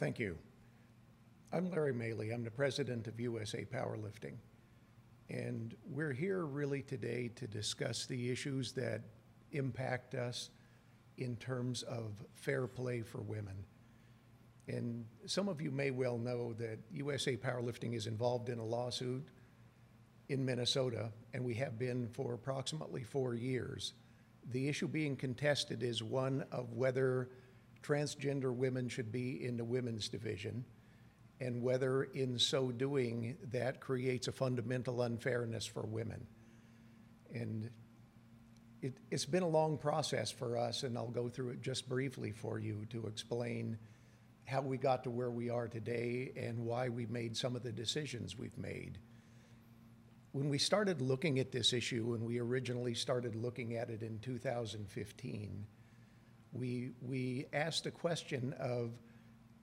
Thank 0.00 0.18
you. 0.18 0.38
I'm 1.52 1.70
Larry 1.70 1.92
Maile. 1.92 2.32
I'm 2.32 2.42
the 2.42 2.50
president 2.50 3.06
of 3.06 3.20
USA 3.20 3.66
Powerlifting. 3.66 4.36
And 5.28 5.76
we're 5.84 6.14
here 6.14 6.46
really 6.46 6.80
today 6.80 7.30
to 7.36 7.46
discuss 7.46 8.06
the 8.06 8.30
issues 8.30 8.72
that 8.72 9.02
impact 9.52 10.14
us 10.14 10.48
in 11.18 11.36
terms 11.36 11.82
of 11.82 12.14
fair 12.32 12.66
play 12.66 13.02
for 13.02 13.18
women. 13.18 13.54
And 14.68 15.04
some 15.26 15.50
of 15.50 15.60
you 15.60 15.70
may 15.70 15.90
well 15.90 16.16
know 16.16 16.54
that 16.54 16.78
USA 16.92 17.36
Powerlifting 17.36 17.94
is 17.94 18.06
involved 18.06 18.48
in 18.48 18.58
a 18.58 18.64
lawsuit 18.64 19.28
in 20.30 20.42
Minnesota, 20.42 21.12
and 21.34 21.44
we 21.44 21.52
have 21.56 21.78
been 21.78 22.08
for 22.08 22.32
approximately 22.32 23.02
four 23.02 23.34
years. 23.34 23.92
The 24.50 24.66
issue 24.66 24.88
being 24.88 25.14
contested 25.14 25.82
is 25.82 26.02
one 26.02 26.46
of 26.50 26.72
whether 26.72 27.28
transgender 27.82 28.54
women 28.54 28.88
should 28.88 29.10
be 29.10 29.44
in 29.44 29.56
the 29.56 29.64
women's 29.64 30.08
division 30.08 30.64
and 31.40 31.62
whether 31.62 32.04
in 32.04 32.38
so 32.38 32.70
doing 32.70 33.36
that 33.50 33.80
creates 33.80 34.28
a 34.28 34.32
fundamental 34.32 35.02
unfairness 35.02 35.64
for 35.64 35.82
women. 35.82 36.26
And 37.34 37.70
it, 38.82 38.94
has 39.10 39.24
been 39.24 39.42
a 39.42 39.48
long 39.48 39.78
process 39.78 40.30
for 40.30 40.58
us, 40.58 40.82
and 40.82 40.96
I'll 40.98 41.08
go 41.08 41.28
through 41.28 41.50
it 41.50 41.62
just 41.62 41.88
briefly 41.88 42.32
for 42.32 42.58
you 42.58 42.86
to 42.90 43.06
explain 43.06 43.78
how 44.44 44.60
we 44.60 44.76
got 44.76 45.04
to 45.04 45.10
where 45.10 45.30
we 45.30 45.48
are 45.48 45.68
today 45.68 46.32
and 46.36 46.58
why 46.58 46.88
we 46.88 47.06
made 47.06 47.36
some 47.36 47.56
of 47.56 47.62
the 47.62 47.72
decisions 47.72 48.36
we've 48.36 48.58
made. 48.58 48.98
When 50.32 50.48
we 50.48 50.58
started 50.58 51.00
looking 51.00 51.38
at 51.38 51.52
this 51.52 51.72
issue, 51.72 52.04
when 52.04 52.24
we 52.24 52.38
originally 52.38 52.94
started 52.94 53.34
looking 53.34 53.76
at 53.76 53.90
it 53.90 54.02
in 54.02 54.18
2015, 54.18 55.66
we, 56.52 56.90
we 57.00 57.46
asked 57.52 57.86
a 57.86 57.90
question 57.90 58.54
of 58.58 58.92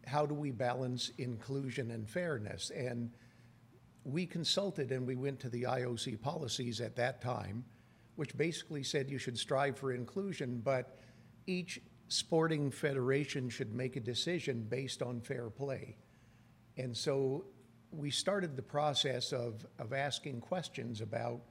how 0.06 0.26
do 0.26 0.34
we 0.34 0.52
balance 0.52 1.12
inclusion 1.18 1.92
and 1.92 2.08
fairness? 2.08 2.72
And 2.72 3.12
we 4.04 4.26
consulted 4.26 4.92
and 4.92 5.06
we 5.06 5.16
went 5.16 5.40
to 5.42 5.50
the 5.50 5.64
IOC 5.64 6.22
policies 6.22 6.80
at 6.80 6.96
that 6.96 7.22
time, 7.22 7.66
which 8.16 8.38
basically 8.38 8.84
said 8.84 9.10
you 9.10 9.18
should 9.18 9.38
strive 9.38 9.78
for 9.78 9.92
inclusion, 9.92 10.62
but 10.64 10.98
each 11.46 11.82
sporting 12.08 12.72
federation 12.72 13.50
should 13.50 13.74
make 13.74 13.98
a 13.98 14.00
decision 14.00 14.66
based 14.70 15.02
on 15.02 15.20
fair 15.20 15.50
play. 15.50 15.98
And 16.78 16.96
so 16.96 17.46
we 17.92 18.12
started 18.12 18.56
the 18.56 18.62
process 18.62 19.34
of, 19.34 19.66
of 19.78 19.92
asking 19.92 20.40
questions 20.40 21.02
about 21.02 21.42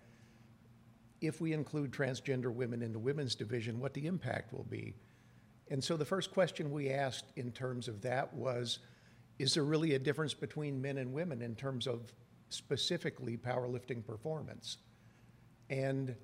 if 1.21 1.41
we 1.41 1.53
include 1.53 1.91
transgender 1.91 2.53
women 2.53 2.83
in 2.83 2.93
the 2.93 2.99
women's 2.99 3.35
division, 3.35 3.81
what 3.81 3.95
the 3.95 4.07
impact 4.07 4.53
will 4.53 4.65
be. 4.65 4.95
And 5.69 5.83
so 5.83 5.97
the 5.97 6.05
first 6.05 6.33
question 6.33 6.71
we 6.71 6.91
asked 6.91 7.27
in 7.37 7.51
terms 7.51 7.89
of 7.89 8.03
that 8.03 8.33
was 8.35 8.79
Is 9.39 9.55
there 9.55 9.65
really 9.65 9.95
a 9.95 9.99
difference 9.99 10.35
between 10.35 10.81
men 10.81 10.99
and 10.99 11.13
women 11.13 11.43
in 11.43 11.55
terms 11.55 11.87
of 11.87 12.13
specifically 12.49 13.37
powerlifting 13.37 14.05
performance? 14.07 14.79
And 15.69 16.15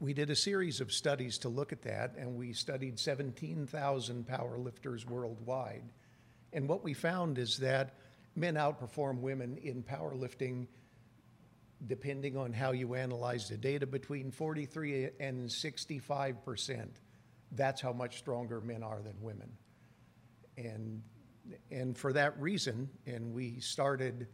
we 0.00 0.12
did 0.12 0.30
a 0.30 0.36
series 0.36 0.80
of 0.80 0.92
studies 0.92 1.38
to 1.38 1.48
look 1.48 1.72
at 1.72 1.82
that, 1.82 2.16
and 2.18 2.36
we 2.36 2.52
studied 2.52 2.98
17,000 2.98 4.26
powerlifters 4.26 5.08
worldwide. 5.08 5.84
And 6.52 6.68
what 6.68 6.82
we 6.82 6.92
found 6.92 7.38
is 7.38 7.58
that 7.58 7.94
men 8.34 8.56
outperform 8.56 9.20
women 9.20 9.56
in 9.58 9.84
powerlifting, 9.84 10.66
depending 11.86 12.36
on 12.36 12.52
how 12.52 12.72
you 12.72 12.94
analyze 12.94 13.48
the 13.48 13.56
data, 13.56 13.86
between 13.86 14.32
43 14.32 15.10
and 15.20 15.50
65 15.50 16.44
percent 16.44 16.98
that's 17.52 17.80
how 17.80 17.92
much 17.92 18.18
stronger 18.18 18.60
men 18.60 18.82
are 18.82 19.00
than 19.02 19.14
women. 19.20 19.50
And, 20.56 21.02
and 21.70 21.96
for 21.96 22.12
that 22.12 22.40
reason, 22.40 22.88
and 23.06 23.32
we 23.32 23.60
started 23.60 24.28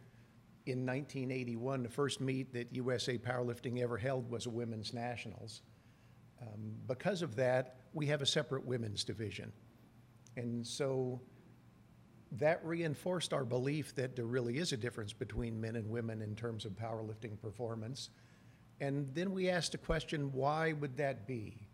in 0.67 0.85
1981, 0.85 1.83
the 1.83 1.89
first 1.89 2.21
meet 2.21 2.53
that 2.53 2.75
USA 2.75 3.17
Powerlifting 3.17 3.81
ever 3.81 3.97
held 3.97 4.31
was 4.31 4.47
a 4.47 4.51
women's 4.51 4.93
nationals. 4.93 5.63
Um, 6.43 6.75
because 6.87 7.23
of 7.23 7.35
that, 7.37 7.77
we 7.95 8.07
have 8.07 8.23
a 8.23 8.27
separate 8.27 8.65
women's 8.65 9.03
division. 9.03 9.53
And 10.37 10.67
so 10.67 11.21
that 12.33 12.65
reinforced 12.65 13.33
our 13.33 13.45
belief 13.45 13.95
that 13.95 14.15
there 14.15 14.27
really 14.27 14.59
is 14.59 14.73
a 14.73 14.77
difference 14.77 15.13
between 15.13 15.61
men 15.61 15.77
and 15.77 15.89
women 15.89 16.21
in 16.21 16.37
terms 16.37 16.65
of 16.65 16.73
powerlifting 16.73 17.41
performance. 17.41 18.11
And 18.81 19.13
then 19.15 19.33
we 19.33 19.49
asked 19.49 19.73
the 19.73 19.79
question 19.79 20.33
why 20.33 20.75
would 20.75 20.97
that 20.99 21.27
be? 21.27 21.68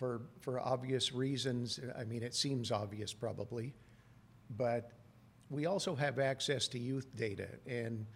For, 0.00 0.22
for 0.40 0.58
obvious 0.58 1.12
reasons. 1.12 1.78
I 1.96 2.04
mean, 2.04 2.22
it 2.22 2.34
seems 2.34 2.72
obvious 2.72 3.12
probably, 3.12 3.74
but 4.56 4.92
we 5.50 5.66
also 5.66 5.94
have 5.94 6.18
access 6.18 6.68
to 6.68 6.78
youth 6.78 7.14
data. 7.16 7.48
And 7.66 8.06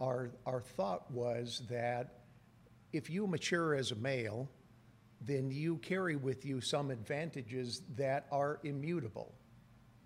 our, 0.00 0.30
our 0.46 0.62
thought 0.62 1.10
was 1.10 1.62
that 1.68 2.20
if 2.94 3.10
you 3.10 3.26
mature 3.26 3.74
as 3.74 3.92
a 3.92 3.96
male, 3.96 4.48
then 5.20 5.50
you 5.50 5.76
carry 5.76 6.16
with 6.16 6.46
you 6.46 6.62
some 6.62 6.90
advantages 6.90 7.82
that 7.94 8.26
are 8.32 8.58
immutable. 8.64 9.34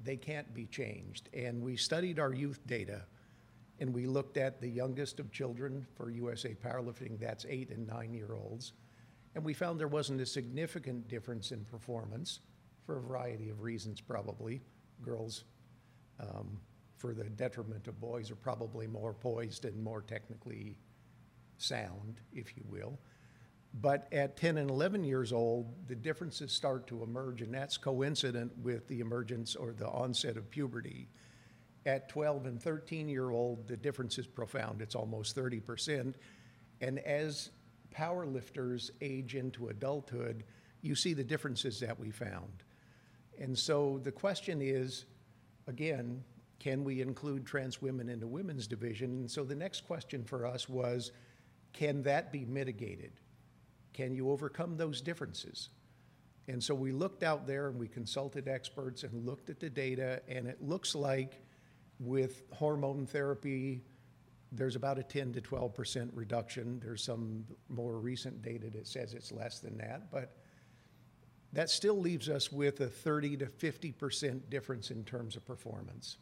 They 0.02 0.16
can't 0.16 0.52
be 0.52 0.66
changed. 0.66 1.28
And 1.32 1.62
we 1.62 1.76
studied 1.76 2.18
our 2.18 2.34
youth 2.34 2.66
data 2.66 3.02
and 3.78 3.94
we 3.94 4.06
looked 4.06 4.38
at 4.38 4.60
the 4.60 4.68
youngest 4.68 5.20
of 5.20 5.30
children 5.30 5.86
for 5.94 6.10
USA 6.10 6.56
Powerlifting, 6.56 7.20
that's 7.20 7.46
eight 7.48 7.70
and 7.70 7.86
nine 7.86 8.12
year 8.12 8.34
olds 8.34 8.72
and 9.34 9.44
we 9.44 9.54
found 9.54 9.78
there 9.78 9.88
wasn't 9.88 10.20
a 10.20 10.26
significant 10.26 11.08
difference 11.08 11.52
in 11.52 11.64
performance 11.64 12.40
for 12.84 12.98
a 12.98 13.00
variety 13.00 13.50
of 13.50 13.60
reasons, 13.60 14.00
probably. 14.00 14.60
Girls, 15.02 15.44
um, 16.20 16.58
for 16.96 17.14
the 17.14 17.24
detriment 17.24 17.86
of 17.86 18.00
boys, 18.00 18.30
are 18.30 18.36
probably 18.36 18.86
more 18.86 19.12
poised 19.12 19.64
and 19.64 19.82
more 19.82 20.02
technically 20.02 20.76
sound, 21.58 22.20
if 22.32 22.56
you 22.56 22.64
will. 22.68 22.98
But 23.74 24.08
at 24.12 24.36
10 24.36 24.58
and 24.58 24.70
11 24.70 25.04
years 25.04 25.32
old, 25.32 25.86
the 25.86 25.94
differences 25.94 26.52
start 26.52 26.86
to 26.88 27.02
emerge, 27.02 27.42
and 27.42 27.52
that's 27.52 27.76
coincident 27.76 28.56
with 28.58 28.88
the 28.88 29.00
emergence 29.00 29.54
or 29.54 29.72
the 29.72 29.88
onset 29.88 30.36
of 30.36 30.50
puberty. 30.50 31.08
At 31.84 32.08
12 32.08 32.46
and 32.46 32.62
13 32.62 33.08
year 33.08 33.30
old, 33.30 33.68
the 33.68 33.76
difference 33.76 34.18
is 34.18 34.26
profound. 34.26 34.80
It's 34.80 34.94
almost 34.94 35.36
30%. 35.36 36.14
And 36.80 36.98
as 37.00 37.50
power 37.90 38.26
lifters 38.26 38.90
age 39.00 39.34
into 39.34 39.68
adulthood, 39.68 40.44
you 40.82 40.94
see 40.94 41.14
the 41.14 41.24
differences 41.24 41.80
that 41.80 41.98
we 41.98 42.10
found. 42.10 42.62
And 43.38 43.58
so 43.58 44.00
the 44.02 44.12
question 44.12 44.60
is, 44.62 45.04
again, 45.66 46.24
can 46.58 46.82
we 46.82 47.00
include 47.00 47.46
trans 47.46 47.80
women 47.80 48.08
in 48.08 48.20
the 48.20 48.26
women's 48.26 48.66
division? 48.66 49.10
And 49.10 49.30
so 49.30 49.44
the 49.44 49.54
next 49.54 49.86
question 49.86 50.24
for 50.24 50.46
us 50.46 50.68
was, 50.68 51.12
can 51.72 52.02
that 52.02 52.32
be 52.32 52.44
mitigated? 52.44 53.12
Can 53.92 54.14
you 54.14 54.30
overcome 54.30 54.76
those 54.76 55.00
differences? 55.00 55.68
And 56.48 56.62
so 56.62 56.74
we 56.74 56.92
looked 56.92 57.22
out 57.22 57.46
there 57.46 57.68
and 57.68 57.78
we 57.78 57.88
consulted 57.88 58.48
experts 58.48 59.02
and 59.02 59.26
looked 59.26 59.50
at 59.50 59.60
the 59.60 59.68
data, 59.68 60.22
and 60.28 60.46
it 60.46 60.62
looks 60.62 60.94
like 60.94 61.42
with 62.00 62.42
hormone 62.52 63.06
therapy, 63.06 63.82
there's 64.52 64.76
about 64.76 64.98
a 64.98 65.02
10 65.02 65.32
to 65.34 65.40
12 65.40 65.74
percent 65.74 66.10
reduction. 66.14 66.80
There's 66.82 67.02
some 67.02 67.44
more 67.68 67.98
recent 67.98 68.42
data 68.42 68.70
that 68.70 68.86
says 68.86 69.14
it's 69.14 69.32
less 69.32 69.60
than 69.60 69.76
that, 69.78 70.10
but 70.10 70.36
that 71.52 71.70
still 71.70 71.98
leaves 71.98 72.28
us 72.28 72.52
with 72.52 72.80
a 72.80 72.88
30 72.88 73.38
to 73.38 73.46
50 73.46 73.92
percent 73.92 74.50
difference 74.50 74.90
in 74.90 75.04
terms 75.04 75.36
of 75.36 75.44
performance. 75.46 76.16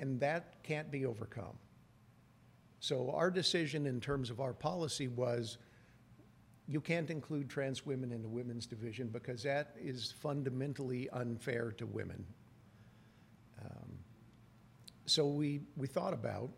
And 0.00 0.20
that 0.20 0.62
can't 0.62 0.90
be 0.90 1.06
overcome. 1.06 1.58
So 2.80 3.10
our 3.12 3.30
decision 3.30 3.86
in 3.86 4.00
terms 4.00 4.30
of 4.30 4.40
our 4.40 4.52
policy 4.52 5.08
was 5.08 5.58
you 6.68 6.80
can't 6.80 7.10
include 7.10 7.48
trans 7.48 7.86
women 7.86 8.12
in 8.12 8.22
the 8.22 8.28
women's 8.28 8.66
division 8.66 9.08
because 9.08 9.42
that 9.44 9.74
is 9.80 10.12
fundamentally 10.20 11.08
unfair 11.10 11.72
to 11.72 11.86
women. 11.86 12.24
Um, 13.64 13.98
so 15.06 15.26
we, 15.26 15.60
we 15.76 15.86
thought 15.86 16.12
about 16.12 16.50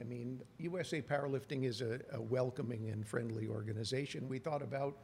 I 0.00 0.04
mean, 0.04 0.42
USA 0.58 1.00
Powerlifting 1.00 1.64
is 1.64 1.80
a, 1.80 2.00
a, 2.12 2.20
welcoming 2.20 2.90
and 2.90 3.06
friendly 3.06 3.46
organization. 3.46 4.28
We 4.28 4.38
thought 4.38 4.62
about 4.62 4.96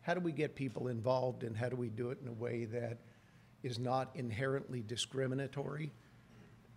how 0.00 0.14
do 0.14 0.20
we 0.20 0.32
get 0.32 0.54
people 0.54 0.88
involved 0.88 1.44
and 1.44 1.56
how 1.56 1.68
do 1.68 1.76
we 1.76 1.88
do 1.88 2.10
it 2.10 2.18
in 2.22 2.28
a 2.28 2.32
way 2.32 2.64
that 2.66 2.98
is 3.62 3.78
not 3.78 4.10
inherently 4.14 4.82
discriminatory. 4.82 5.92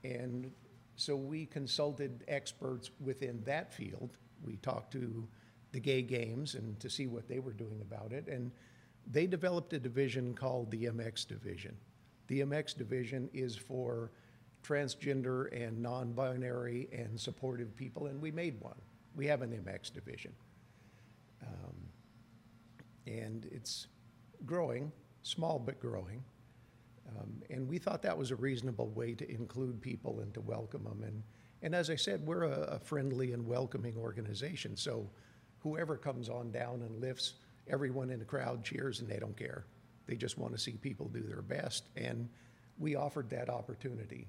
And 0.04 0.52
so 0.96 1.16
we 1.16 1.46
consulted 1.46 2.24
experts 2.28 2.92
within 3.00 3.42
that 3.46 3.74
field. 3.74 4.12
We 4.44 4.58
talked 4.58 4.92
to 4.94 5.28
the 5.72 5.80
gay 5.80 6.02
games 6.02 6.56
and 6.56 6.80
to 6.80 6.90
see 6.90 7.08
what 7.08 7.28
they 7.28 7.40
were 7.40 7.54
doing 7.54 7.82
about 7.82 8.14
it. 8.14 8.28
And 8.28 8.52
they 9.12 9.28
developed 9.28 9.74
a 9.74 9.80
division 9.80 10.34
called 10.34 10.72
the 10.72 10.86
MX 10.86 11.28
division. 11.28 11.76
The 12.28 12.42
MX 12.42 12.78
division 12.78 13.30
is 13.34 13.56
for 13.56 14.12
transgender 14.66 15.52
and 15.52 15.82
non 15.82 16.14
binary 16.14 16.90
and 16.92 17.20
supportive 17.20 17.76
people, 17.76 18.08
and 18.08 18.22
we 18.22 18.32
made 18.32 18.60
one. 18.62 18.80
We 19.16 19.28
have 19.28 19.42
an 19.42 19.52
MX 19.52 19.94
division. 19.94 20.34
Um, 21.42 21.76
and 23.08 23.48
it's 23.52 23.88
growing, 24.46 24.92
small 25.24 25.60
but 25.60 25.80
growing. 25.80 26.24
Um, 27.10 27.42
And 27.50 27.68
we 27.68 27.78
thought 27.78 28.02
that 28.02 28.18
was 28.18 28.32
a 28.32 28.36
reasonable 28.36 28.90
way 28.90 29.14
to 29.14 29.30
include 29.30 29.82
people 29.82 30.20
and 30.22 30.34
to 30.34 30.42
welcome 30.42 30.84
them. 30.84 31.04
And, 31.04 31.24
and 31.62 31.76
as 31.76 31.90
I 31.90 31.96
said, 31.96 32.26
we're 32.26 32.44
a 32.44 32.76
a 32.76 32.80
friendly 32.80 33.32
and 33.34 33.46
welcoming 33.46 33.96
organization, 33.98 34.76
so 34.76 35.10
whoever 35.60 35.98
comes 35.98 36.30
on 36.30 36.52
down 36.52 36.82
and 36.82 37.00
lifts, 37.02 37.36
everyone 37.68 38.10
in 38.10 38.20
the 38.20 38.26
crowd 38.26 38.64
cheers 38.64 39.00
and 39.00 39.10
they 39.10 39.18
don't 39.18 39.38
care. 39.38 39.66
They 40.06 40.16
just 40.16 40.38
want 40.38 40.54
to 40.54 40.60
see 40.60 40.74
people 40.74 41.08
do 41.08 41.22
their 41.22 41.42
best, 41.42 41.90
and 41.96 42.30
we 42.78 42.96
offered 42.96 43.30
that 43.30 43.50
opportunity. 43.50 44.28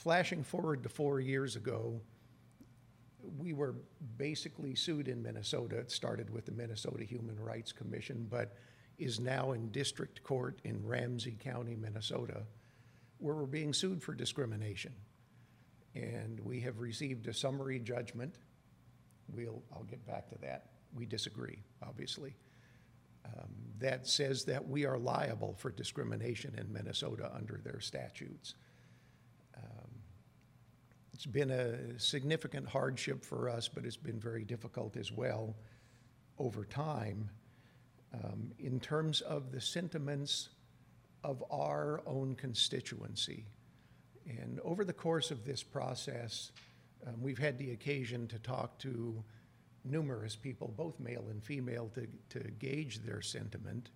Flashing 0.00 0.42
forward 0.42 0.82
to 0.82 0.88
four 0.88 1.20
years 1.20 1.56
ago, 1.56 2.00
we 3.36 3.52
were 3.52 3.74
basically 4.16 4.74
sued 4.74 5.08
in 5.08 5.22
Minnesota. 5.22 5.76
It 5.76 5.90
started 5.90 6.30
with 6.30 6.46
the 6.46 6.52
Minnesota 6.52 7.04
Human 7.04 7.38
Rights 7.38 7.70
Commission, 7.70 8.26
but 8.30 8.56
is 8.96 9.20
now 9.20 9.52
in 9.52 9.70
district 9.72 10.22
court 10.22 10.58
in 10.64 10.86
Ramsey 10.86 11.36
County, 11.38 11.76
Minnesota, 11.76 12.44
where 13.18 13.34
we're 13.34 13.44
being 13.44 13.74
sued 13.74 14.02
for 14.02 14.14
discrimination. 14.14 14.94
And 15.94 16.40
we 16.40 16.60
have 16.60 16.80
received 16.80 17.28
a 17.28 17.34
summary 17.34 17.78
judgment. 17.78 18.36
We'll, 19.30 19.62
I'll 19.70 19.84
get 19.84 20.06
back 20.06 20.30
to 20.30 20.38
that. 20.38 20.70
We 20.94 21.04
disagree, 21.04 21.58
obviously. 21.86 22.34
Um, 23.26 23.50
that 23.80 24.06
says 24.06 24.46
that 24.46 24.66
we 24.66 24.86
are 24.86 24.96
liable 24.96 25.56
for 25.58 25.70
discrimination 25.70 26.54
in 26.56 26.72
Minnesota 26.72 27.30
under 27.34 27.60
their 27.62 27.80
statutes. 27.80 28.54
It's 31.20 31.26
been 31.26 31.50
a 31.50 32.00
significant 32.00 32.66
hardship 32.66 33.26
for 33.26 33.50
us, 33.50 33.68
but 33.68 33.84
it's 33.84 33.94
been 33.94 34.18
very 34.18 34.42
difficult 34.42 34.96
as 34.96 35.12
well 35.12 35.54
over 36.38 36.64
time. 36.64 37.28
Um, 38.14 38.52
in 38.58 38.80
terms 38.80 39.20
of 39.20 39.52
the 39.52 39.60
sentiments 39.60 40.48
of 41.22 41.44
our 41.50 42.00
own 42.06 42.36
constituency. 42.36 43.44
And 44.26 44.60
over 44.60 44.82
the 44.82 44.94
course 44.94 45.30
of 45.30 45.44
this 45.44 45.62
process, 45.62 46.52
um, 47.06 47.20
we've 47.20 47.38
had 47.38 47.58
the 47.58 47.72
occasion 47.72 48.26
to 48.28 48.38
talk 48.38 48.78
to 48.78 49.22
numerous 49.84 50.36
people, 50.36 50.72
both 50.74 50.98
male 50.98 51.26
and 51.28 51.44
female, 51.44 51.90
to, 51.96 52.06
to 52.30 52.50
gauge 52.52 53.00
their 53.02 53.20
sentiment. 53.20 53.90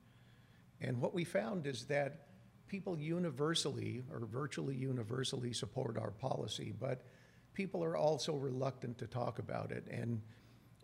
And 0.83 1.01
what 1.01 1.15
we 1.15 1.25
found 1.25 1.67
is 1.67 1.87
that 1.87 2.27
people 2.69 2.99
universally 2.99 4.03
or 4.13 4.27
virtually 4.27 4.75
universally 4.75 5.55
support 5.55 5.97
our 5.97 6.11
policy, 6.11 6.75
but 6.79 7.07
people 7.55 7.83
are 7.83 7.97
also 7.97 8.35
reluctant 8.35 8.99
to 8.99 9.07
talk 9.07 9.39
about 9.39 9.71
it. 9.71 9.87
And 9.91 10.21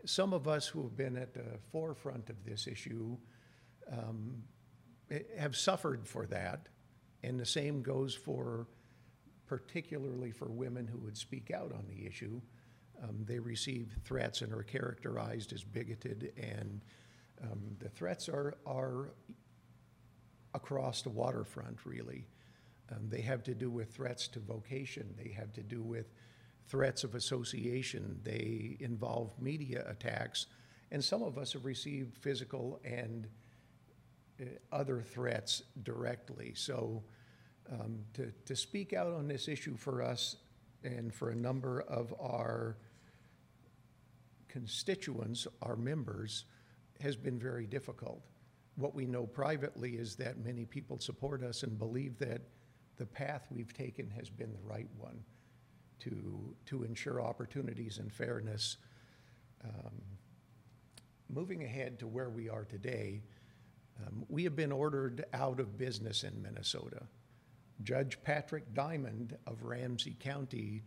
some 0.07 0.33
of 0.33 0.49
us 0.49 0.67
who 0.67 0.83
have 0.83 0.97
been 0.97 1.17
at 1.17 1.35
the 1.35 1.59
forefront 1.71 2.31
of 2.31 2.45
this 2.45 2.67
issue 2.67 3.17
um, 3.93 4.43
eh, 5.11 5.21
have 5.39 5.57
suffered 5.57 6.07
for 6.07 6.27
that. 6.27 6.69
And 7.23 7.39
the 7.39 7.47
same 7.47 7.83
goes 7.83 8.15
for, 8.15 8.67
particularly 9.47 10.31
for 10.31 10.47
women 10.47 10.87
who 10.87 10.99
would 11.01 11.19
speak 11.19 11.51
out 11.51 11.73
on 11.73 11.85
the 11.89 12.07
issue. 12.07 12.41
Um, 13.03 13.25
they 13.27 13.39
receive 13.39 13.97
threats 14.05 14.41
and 14.43 14.53
are 14.53 14.63
characterized 14.63 15.53
as 15.53 15.65
bigoted, 15.65 16.33
and 16.37 16.81
um, 17.43 17.61
the 17.79 17.89
threats 17.89 18.29
are, 18.29 18.59
are 18.67 19.13
across 20.55 21.03
the 21.03 21.09
waterfront, 21.09 21.79
really. 21.85 22.27
Um, 22.91 23.09
they 23.09 23.23
have 23.23 23.43
to 23.45 23.55
do 23.55 23.71
with 23.71 23.95
threats 23.95 24.29
to 24.29 24.41
vocation, 24.41 25.15
they 25.17 25.31
have 25.31 25.53
to 25.55 25.63
do 25.63 25.83
with 25.83 26.13
threats 26.69 27.05
of 27.05 27.15
association, 27.15 28.21
they 28.23 28.77
involve 28.81 29.33
media 29.41 29.85
attacks, 29.89 30.47
and 30.93 31.03
some 31.03 31.23
of 31.23 31.39
us 31.39 31.53
have 31.53 31.65
received 31.65 32.17
physical 32.17 32.81
and 32.85 33.29
uh, 34.41 34.45
other 34.73 35.03
threats 35.03 35.63
directly. 35.83 36.53
So 36.55 37.03
um, 37.71 38.01
to, 38.15 38.33
to 38.47 38.57
speak 38.57 38.93
out 38.93 39.13
on 39.13 39.29
this 39.29 39.49
issue 39.49 39.77
for 39.77 40.03
us 40.03 40.37
and 40.83 41.13
for 41.13 41.31
a 41.31 41.37
number 41.37 41.83
of 41.83 42.15
our 42.21 42.77
constituents, 44.49 45.47
our 45.63 45.77
members, 45.77 46.45
has 47.01 47.17
been 47.17 47.39
very 47.39 47.67
difficult. 47.67 48.23
What 48.77 48.95
we 48.95 49.07
know 49.07 49.27
privately 49.27 49.93
is 49.93 50.17
that 50.17 50.39
many 50.45 50.65
people 50.65 50.99
support 50.99 51.43
us 51.43 51.63
and 51.63 51.79
believe 51.79 52.19
that 52.19 52.43
the 52.97 53.07
path 53.07 53.47
we've 53.51 53.73
taken 53.73 54.11
has 54.11 54.29
been 54.29 54.53
the 54.53 54.69
right 54.69 54.89
one 54.99 55.19
to, 56.01 56.55
to 56.67 56.83
ensure 56.85 57.21
opportunities 57.21 57.99
and 57.99 58.13
fairness. 58.13 58.77
Um, 59.65 60.03
moving 61.29 61.65
ahead 61.65 61.99
to 62.01 62.07
where 62.07 62.31
we 62.31 62.49
are 62.49 62.65
today, 62.65 63.23
um, 64.07 64.25
we 64.29 64.45
have 64.45 64.57
been 64.57 64.73
ordered 64.73 65.25
out 65.33 65.61
of 65.61 65.77
business 65.77 66.25
in 66.25 66.41
Minnesota. 66.43 67.03
Judge 67.83 68.19
Patrick 68.23 68.75
Diamond 68.75 69.37
of 69.47 69.63
Ramsey 69.63 70.17
County 70.21 70.83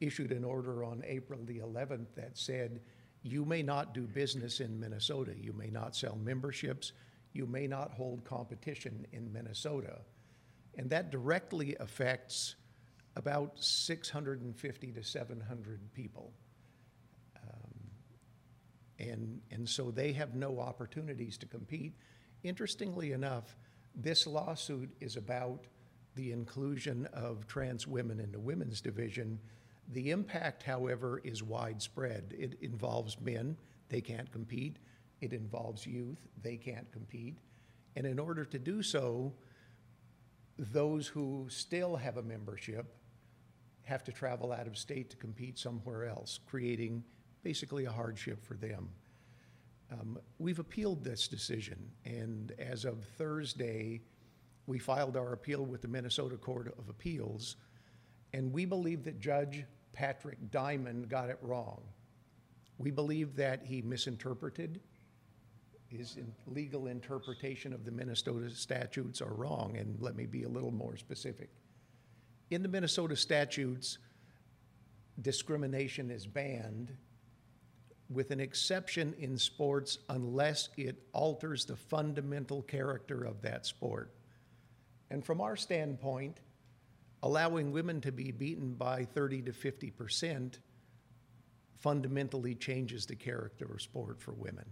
issued 0.00 0.32
an 0.32 0.44
order 0.44 0.84
on 0.84 1.02
April 1.06 1.40
the 1.44 1.58
11th 1.58 2.06
that 2.16 2.36
said, 2.36 2.80
you 3.22 3.44
may 3.44 3.62
not 3.62 3.92
do 3.92 4.02
business 4.02 4.60
in 4.60 4.78
Minnesota. 4.78 5.32
You 5.36 5.52
may 5.52 5.68
not 5.68 5.96
sell 5.96 6.16
memberships. 6.16 6.92
You 7.32 7.46
may 7.46 7.66
not 7.66 7.92
hold 7.92 8.24
competition 8.24 9.04
in 9.12 9.32
Minnesota. 9.32 9.98
And 10.78 10.88
that 10.90 11.10
directly 11.10 11.76
affects 11.80 12.54
about 13.16 13.52
650 13.56 14.92
to 14.92 15.02
700 15.02 15.94
people. 15.94 16.32
Um, 17.42 17.90
and, 18.98 19.40
and 19.50 19.68
so 19.68 19.90
they 19.90 20.12
have 20.12 20.34
no 20.34 20.60
opportunities 20.60 21.38
to 21.38 21.46
compete. 21.46 21.94
Interestingly 22.44 23.12
enough, 23.12 23.56
this 23.94 24.26
lawsuit 24.26 24.94
is 25.00 25.16
about 25.16 25.64
the 26.14 26.30
inclusion 26.30 27.08
of 27.12 27.46
trans 27.46 27.86
women 27.86 28.20
in 28.20 28.30
the 28.30 28.38
women's 28.38 28.82
division. 28.82 29.38
The 29.92 30.10
impact, 30.10 30.62
however, 30.62 31.20
is 31.24 31.42
widespread. 31.42 32.34
It 32.38 32.58
involves 32.60 33.18
men, 33.20 33.56
they 33.88 34.02
can't 34.02 34.30
compete. 34.30 34.76
It 35.22 35.32
involves 35.32 35.86
youth, 35.86 36.18
they 36.42 36.56
can't 36.56 36.90
compete. 36.92 37.38
And 37.96 38.06
in 38.06 38.18
order 38.18 38.44
to 38.44 38.58
do 38.58 38.82
so, 38.82 39.32
those 40.58 41.06
who 41.06 41.46
still 41.48 41.96
have 41.96 42.18
a 42.18 42.22
membership 42.22 42.92
have 43.86 44.02
to 44.02 44.12
travel 44.12 44.52
out 44.52 44.66
of 44.66 44.76
state 44.76 45.10
to 45.10 45.16
compete 45.16 45.58
somewhere 45.58 46.06
else, 46.06 46.40
creating 46.44 47.04
basically 47.44 47.84
a 47.84 47.90
hardship 47.90 48.44
for 48.44 48.54
them. 48.54 48.88
Um, 49.92 50.18
we've 50.40 50.58
appealed 50.58 51.04
this 51.04 51.28
decision, 51.28 51.78
and 52.04 52.52
as 52.58 52.84
of 52.84 53.04
Thursday, 53.16 54.00
we 54.66 54.80
filed 54.80 55.16
our 55.16 55.32
appeal 55.32 55.64
with 55.64 55.82
the 55.82 55.88
Minnesota 55.88 56.36
Court 56.36 56.74
of 56.76 56.88
Appeals, 56.88 57.54
and 58.32 58.52
we 58.52 58.64
believe 58.64 59.04
that 59.04 59.20
Judge 59.20 59.64
Patrick 59.92 60.50
Diamond 60.50 61.08
got 61.08 61.30
it 61.30 61.38
wrong. 61.40 61.80
We 62.78 62.90
believe 62.90 63.36
that 63.36 63.64
he 63.64 63.82
misinterpreted. 63.82 64.80
His 65.86 66.16
in- 66.16 66.34
legal 66.48 66.88
interpretation 66.88 67.72
of 67.72 67.84
the 67.84 67.92
Minnesota 67.92 68.50
statutes 68.50 69.22
are 69.22 69.32
wrong, 69.32 69.76
and 69.78 69.96
let 70.00 70.16
me 70.16 70.26
be 70.26 70.42
a 70.42 70.48
little 70.48 70.72
more 70.72 70.96
specific. 70.96 71.50
In 72.50 72.62
the 72.62 72.68
Minnesota 72.68 73.16
statutes, 73.16 73.98
discrimination 75.20 76.10
is 76.10 76.26
banned 76.26 76.96
with 78.08 78.30
an 78.30 78.38
exception 78.38 79.14
in 79.18 79.36
sports 79.36 79.98
unless 80.08 80.68
it 80.76 81.02
alters 81.12 81.64
the 81.64 81.76
fundamental 81.76 82.62
character 82.62 83.24
of 83.24 83.42
that 83.42 83.66
sport. 83.66 84.14
And 85.10 85.24
from 85.24 85.40
our 85.40 85.56
standpoint, 85.56 86.38
allowing 87.22 87.72
women 87.72 88.00
to 88.02 88.12
be 88.12 88.30
beaten 88.30 88.74
by 88.74 89.04
30 89.04 89.42
to 89.42 89.52
50 89.52 89.90
percent 89.90 90.60
fundamentally 91.78 92.54
changes 92.54 93.06
the 93.06 93.16
character 93.16 93.66
of 93.72 93.82
sport 93.82 94.20
for 94.20 94.32
women. 94.32 94.66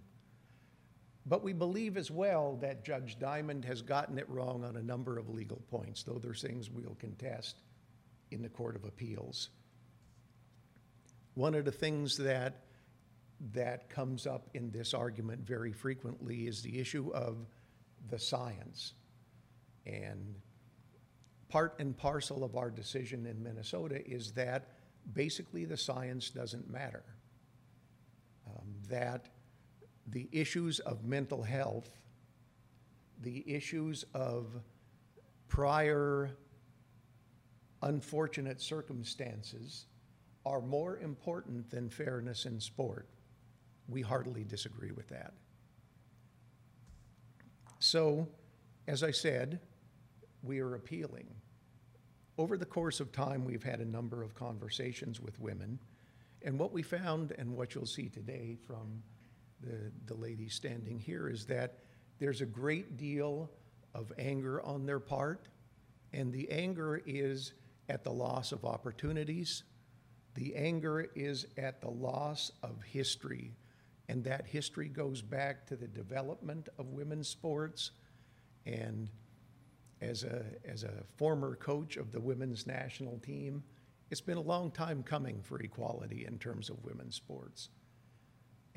But 1.26 1.42
we 1.42 1.52
believe 1.52 1.96
as 1.96 2.10
well 2.10 2.56
that 2.60 2.84
Judge 2.84 3.18
Diamond 3.18 3.64
has 3.64 3.80
gotten 3.80 4.18
it 4.18 4.28
wrong 4.28 4.64
on 4.64 4.76
a 4.76 4.82
number 4.82 5.18
of 5.18 5.30
legal 5.30 5.62
points, 5.70 6.02
though 6.02 6.18
there's 6.18 6.42
things 6.42 6.70
we'll 6.70 6.96
contest 7.00 7.56
in 8.30 8.42
the 8.42 8.48
Court 8.48 8.76
of 8.76 8.84
Appeals. 8.84 9.48
One 11.34 11.54
of 11.54 11.64
the 11.64 11.72
things 11.72 12.18
that 12.18 12.60
that 13.52 13.90
comes 13.90 14.26
up 14.26 14.48
in 14.54 14.70
this 14.70 14.94
argument 14.94 15.46
very 15.46 15.72
frequently 15.72 16.46
is 16.46 16.62
the 16.62 16.78
issue 16.78 17.10
of 17.12 17.36
the 18.08 18.18
science. 18.18 18.94
And 19.86 20.36
part 21.48 21.74
and 21.78 21.96
parcel 21.96 22.44
of 22.44 22.56
our 22.56 22.70
decision 22.70 23.26
in 23.26 23.42
Minnesota 23.42 24.06
is 24.08 24.32
that 24.32 24.68
basically 25.12 25.64
the 25.64 25.76
science 25.76 26.30
doesn't 26.30 26.70
matter. 26.70 27.02
Um, 28.46 28.74
that 28.88 29.28
the 30.08 30.28
issues 30.32 30.80
of 30.80 31.04
mental 31.04 31.42
health, 31.42 31.90
the 33.22 33.44
issues 33.46 34.04
of 34.14 34.46
prior 35.48 36.30
unfortunate 37.82 38.60
circumstances 38.60 39.86
are 40.46 40.60
more 40.60 40.98
important 40.98 41.70
than 41.70 41.88
fairness 41.88 42.44
in 42.44 42.60
sport. 42.60 43.08
We 43.88 44.02
heartily 44.02 44.44
disagree 44.44 44.90
with 44.90 45.08
that. 45.08 45.32
So, 47.78 48.28
as 48.88 49.02
I 49.02 49.10
said, 49.10 49.60
we 50.42 50.60
are 50.60 50.74
appealing. 50.74 51.28
Over 52.36 52.56
the 52.56 52.66
course 52.66 53.00
of 53.00 53.12
time, 53.12 53.44
we've 53.44 53.62
had 53.62 53.80
a 53.80 53.84
number 53.84 54.22
of 54.22 54.34
conversations 54.34 55.20
with 55.20 55.38
women, 55.38 55.78
and 56.42 56.58
what 56.58 56.72
we 56.72 56.82
found, 56.82 57.32
and 57.38 57.56
what 57.56 57.74
you'll 57.74 57.86
see 57.86 58.08
today 58.08 58.56
from 58.66 59.02
the, 59.64 59.90
the 60.06 60.20
lady 60.20 60.48
standing 60.48 60.98
here, 60.98 61.28
is 61.28 61.46
that 61.46 61.78
there's 62.18 62.40
a 62.40 62.46
great 62.46 62.96
deal 62.96 63.50
of 63.94 64.12
anger 64.18 64.62
on 64.62 64.86
their 64.86 65.00
part, 65.00 65.48
and 66.12 66.32
the 66.32 66.50
anger 66.50 67.02
is 67.06 67.54
at 67.88 68.04
the 68.04 68.12
loss 68.12 68.52
of 68.52 68.64
opportunities. 68.64 69.64
The 70.34 70.54
anger 70.56 71.08
is 71.14 71.46
at 71.56 71.80
the 71.80 71.90
loss 71.90 72.50
of 72.62 72.82
history, 72.82 73.52
and 74.08 74.24
that 74.24 74.46
history 74.46 74.88
goes 74.88 75.22
back 75.22 75.66
to 75.66 75.76
the 75.76 75.88
development 75.88 76.68
of 76.78 76.88
women's 76.88 77.28
sports. 77.28 77.92
And 78.66 79.10
as 80.00 80.24
a, 80.24 80.44
as 80.64 80.84
a 80.84 81.04
former 81.16 81.56
coach 81.56 81.96
of 81.96 82.12
the 82.12 82.20
women's 82.20 82.66
national 82.66 83.18
team, 83.18 83.62
it's 84.10 84.20
been 84.20 84.36
a 84.36 84.42
long 84.42 84.70
time 84.70 85.02
coming 85.02 85.40
for 85.42 85.60
equality 85.60 86.26
in 86.26 86.38
terms 86.38 86.68
of 86.68 86.84
women's 86.84 87.16
sports. 87.16 87.70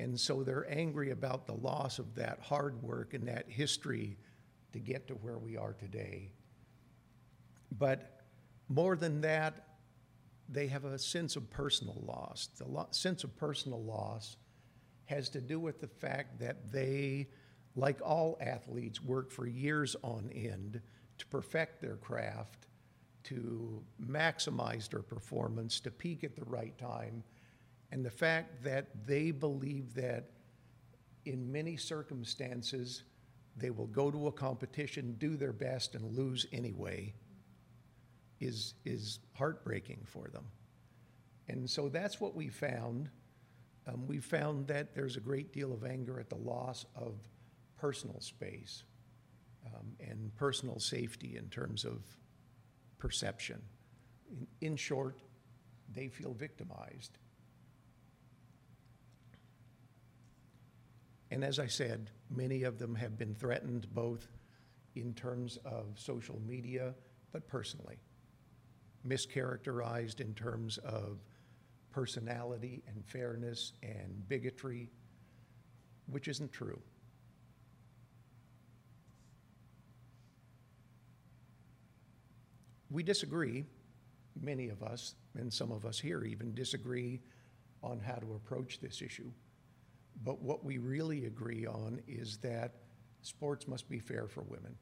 And 0.00 0.18
so 0.18 0.42
they're 0.42 0.70
angry 0.70 1.10
about 1.10 1.46
the 1.46 1.54
loss 1.54 1.98
of 1.98 2.14
that 2.14 2.38
hard 2.40 2.82
work 2.82 3.14
and 3.14 3.26
that 3.28 3.46
history 3.48 4.16
to 4.72 4.78
get 4.78 5.08
to 5.08 5.14
where 5.14 5.38
we 5.38 5.56
are 5.56 5.72
today. 5.72 6.30
But 7.76 8.22
more 8.68 8.96
than 8.96 9.20
that, 9.22 9.66
they 10.48 10.66
have 10.68 10.84
a 10.84 10.98
sense 10.98 11.36
of 11.36 11.50
personal 11.50 12.02
loss. 12.06 12.48
The 12.58 12.68
lo- 12.68 12.88
sense 12.90 13.24
of 13.24 13.36
personal 13.36 13.82
loss 13.82 14.36
has 15.06 15.28
to 15.30 15.40
do 15.40 15.58
with 15.58 15.80
the 15.80 15.88
fact 15.88 16.38
that 16.40 16.70
they, 16.70 17.28
like 17.76 18.00
all 18.02 18.38
athletes, 18.40 19.02
work 19.02 19.30
for 19.30 19.46
years 19.46 19.96
on 20.02 20.30
end 20.34 20.80
to 21.18 21.26
perfect 21.26 21.80
their 21.82 21.96
craft, 21.96 22.66
to 23.24 23.82
maximize 24.02 24.88
their 24.88 25.02
performance, 25.02 25.80
to 25.80 25.90
peak 25.90 26.24
at 26.24 26.36
the 26.36 26.44
right 26.44 26.76
time. 26.78 27.24
And 27.90 28.04
the 28.04 28.10
fact 28.10 28.62
that 28.64 29.06
they 29.06 29.30
believe 29.30 29.94
that 29.94 30.30
in 31.24 31.50
many 31.50 31.76
circumstances, 31.76 33.02
they 33.56 33.70
will 33.70 33.86
go 33.86 34.10
to 34.10 34.26
a 34.28 34.32
competition, 34.32 35.16
do 35.18 35.36
their 35.36 35.52
best, 35.52 35.94
and 35.94 36.16
lose 36.16 36.46
anyway 36.52 37.14
is, 38.40 38.74
is 38.84 39.18
heartbreaking 39.34 40.02
for 40.04 40.28
them. 40.28 40.44
And 41.48 41.68
so 41.68 41.88
that's 41.88 42.20
what 42.20 42.34
we 42.34 42.48
found. 42.48 43.08
Um, 43.86 44.06
we 44.06 44.18
found 44.18 44.66
that 44.68 44.94
there's 44.94 45.16
a 45.16 45.20
great 45.20 45.52
deal 45.52 45.72
of 45.72 45.84
anger 45.84 46.20
at 46.20 46.28
the 46.28 46.36
loss 46.36 46.84
of 46.94 47.14
personal 47.78 48.20
space 48.20 48.84
um, 49.66 49.96
and 49.98 50.34
personal 50.36 50.78
safety 50.78 51.36
in 51.36 51.48
terms 51.48 51.84
of 51.84 52.02
perception. 52.98 53.62
In, 54.30 54.46
in 54.60 54.76
short, 54.76 55.20
they 55.94 56.08
feel 56.08 56.34
victimized. 56.34 57.18
And 61.30 61.44
as 61.44 61.58
I 61.58 61.66
said, 61.66 62.10
many 62.30 62.62
of 62.62 62.78
them 62.78 62.94
have 62.94 63.18
been 63.18 63.34
threatened 63.34 63.86
both 63.94 64.28
in 64.94 65.14
terms 65.14 65.58
of 65.64 65.98
social 65.98 66.40
media, 66.46 66.94
but 67.32 67.46
personally. 67.46 67.98
Mischaracterized 69.06 70.20
in 70.20 70.34
terms 70.34 70.78
of 70.78 71.18
personality 71.90 72.82
and 72.86 73.04
fairness 73.04 73.72
and 73.82 74.26
bigotry, 74.28 74.90
which 76.06 76.28
isn't 76.28 76.52
true. 76.52 76.80
We 82.90 83.02
disagree, 83.02 83.66
many 84.40 84.68
of 84.68 84.82
us, 84.82 85.14
and 85.38 85.52
some 85.52 85.70
of 85.70 85.84
us 85.84 85.98
here 85.98 86.24
even 86.24 86.54
disagree 86.54 87.20
on 87.82 88.00
how 88.00 88.14
to 88.14 88.34
approach 88.34 88.80
this 88.80 89.02
issue. 89.02 89.30
But 90.24 90.42
what 90.42 90.64
we 90.64 90.78
really 90.78 91.26
agree 91.26 91.66
on 91.66 92.00
is 92.08 92.38
that 92.38 92.74
sports 93.22 93.68
must 93.68 93.88
be 93.88 93.98
fair 93.98 94.26
for 94.26 94.42
women 94.42 94.74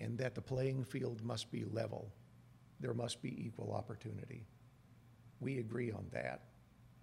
and 0.00 0.18
that 0.18 0.34
the 0.34 0.40
playing 0.40 0.84
field 0.84 1.24
must 1.24 1.50
be 1.50 1.64
level. 1.64 2.12
There 2.80 2.94
must 2.94 3.22
be 3.22 3.44
equal 3.44 3.72
opportunity. 3.72 4.46
We 5.40 5.58
agree 5.58 5.90
on 5.90 6.06
that. 6.12 6.42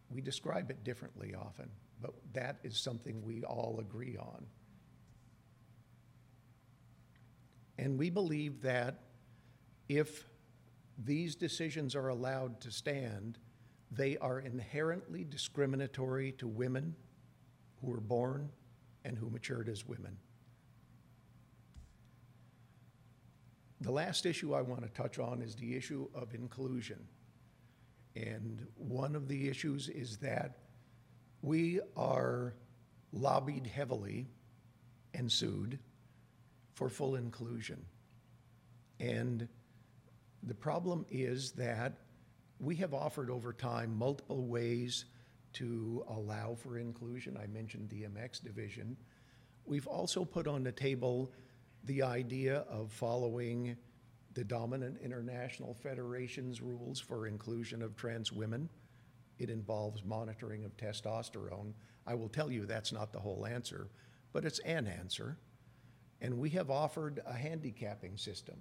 We 0.10 0.22
describe 0.22 0.70
it 0.70 0.84
differently 0.84 1.34
often, 1.36 1.70
but 2.02 2.14
that 2.34 2.58
is 2.64 2.78
something 2.78 3.22
we 3.24 3.44
all 3.44 3.80
agree 3.80 4.18
on. 4.18 4.46
And 7.78 7.98
we 7.98 8.10
believe 8.10 8.62
that 8.62 9.02
if 9.90 10.28
these 11.04 11.36
decisions 11.36 11.96
are 11.96 12.08
allowed 12.08 12.62
to 12.62 12.72
stand, 12.72 13.38
they 13.92 14.18
are 14.18 14.40
inherently 14.40 15.26
discriminatory 15.26 16.32
to 16.34 16.48
women 16.48 16.96
who 17.82 17.88
were 17.88 18.02
born 18.02 18.50
and 19.04 19.18
who 19.18 19.30
matured 19.30 19.70
as 19.70 19.88
women. 19.88 20.18
The 23.82 23.92
last 23.92 24.26
issue 24.26 24.54
I 24.54 24.62
want 24.62 24.82
to 24.82 24.90
touch 24.90 25.20
on 25.20 25.42
is 25.42 25.56
the 25.56 25.76
issue 25.76 26.08
of 26.16 26.34
inclusion. 26.34 27.00
And 28.16 28.66
one 28.76 29.16
of 29.16 29.28
the 29.28 29.48
issues 29.50 29.90
is 29.90 30.18
that 30.18 30.58
we 31.42 31.82
are 31.96 32.56
lobbied 33.12 33.68
heavily 33.68 34.28
and 35.14 35.32
sued 35.32 35.80
for 36.74 36.90
full 36.90 37.16
inclusion. 37.16 37.86
And 39.00 39.48
the 40.44 40.54
problem 40.54 41.06
is 41.10 41.52
that 41.52 41.98
we 42.60 42.76
have 42.78 42.94
offered 42.94 43.30
over 43.30 43.54
time 43.54 43.98
multiple 43.98 44.48
ways 44.48 45.06
to 45.56 46.06
allow 46.10 46.56
for 46.56 46.78
inclusion. 46.78 47.38
I 47.42 47.48
mentioned 47.48 47.90
the 47.90 48.04
MX 48.04 48.44
division. 48.44 48.98
We've 49.66 49.88
also 49.88 50.24
put 50.24 50.48
on 50.48 50.64
the 50.64 50.72
table 50.72 51.32
the 51.86 52.02
idea 52.02 52.66
of 52.70 52.92
following 52.92 53.78
the 54.34 54.44
dominant 54.44 54.98
international 55.02 55.74
federation's 55.74 56.62
rules 56.62 57.00
for 57.00 57.28
inclusion 57.28 57.82
of 57.82 57.96
trans 57.96 58.32
women. 58.32 58.70
It 59.40 59.50
involves 59.50 60.04
monitoring 60.04 60.66
of 60.66 60.76
testosterone. 60.78 61.74
I 62.06 62.16
will 62.16 62.30
tell 62.30 62.52
you 62.52 62.66
that's 62.66 62.92
not 62.92 63.12
the 63.12 63.20
whole 63.20 63.46
answer, 63.46 63.90
but 64.34 64.46
it's 64.46 64.60
an 64.60 64.88
answer. 64.88 65.38
And 66.22 66.38
we 66.38 66.50
have 66.52 66.70
offered 66.70 67.22
a 67.26 67.34
handicapping 67.34 68.18
system. 68.18 68.56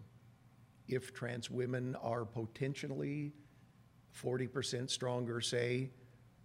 If 0.87 1.13
trans 1.13 1.51
women 1.51 1.97
are 1.97 2.25
potentially 2.25 3.33
40% 4.23 4.91
stronger, 4.91 5.41
say, 5.41 5.91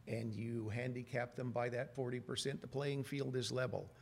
and 0.10 0.34
you 0.34 0.70
handicap 0.70 1.36
them 1.36 1.52
by 1.52 1.70
that 1.70 1.96
40%, 1.96 2.60
the 2.60 2.68
playing 2.68 3.04
field 3.04 3.36
is 3.36 3.52
level. 3.52 3.94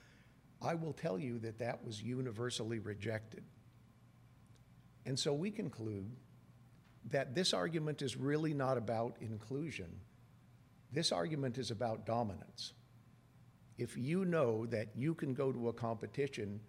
I 0.61 0.73
will 0.73 0.93
tell 0.93 1.19
you 1.19 1.37
that 1.39 1.59
that 1.59 1.83
was 1.85 2.01
universally 2.01 2.79
rejected. 2.79 3.43
And 5.05 5.19
so 5.19 5.33
we 5.33 5.51
conclude 5.51 6.09
that 7.11 7.35
this 7.35 7.53
argument 7.53 8.01
is 8.01 8.15
really 8.15 8.53
not 8.53 8.77
about 8.77 9.17
inclusion. 9.19 9.99
This 10.91 11.11
argument 11.11 11.57
is 11.57 11.71
about 11.71 12.05
dominance. 12.05 12.73
If 13.77 13.97
you 13.97 14.25
know 14.25 14.65
that 14.67 14.87
you 14.95 15.13
can 15.13 15.33
go 15.33 15.51
to 15.51 15.69
a 15.69 15.73
competition 15.73 16.59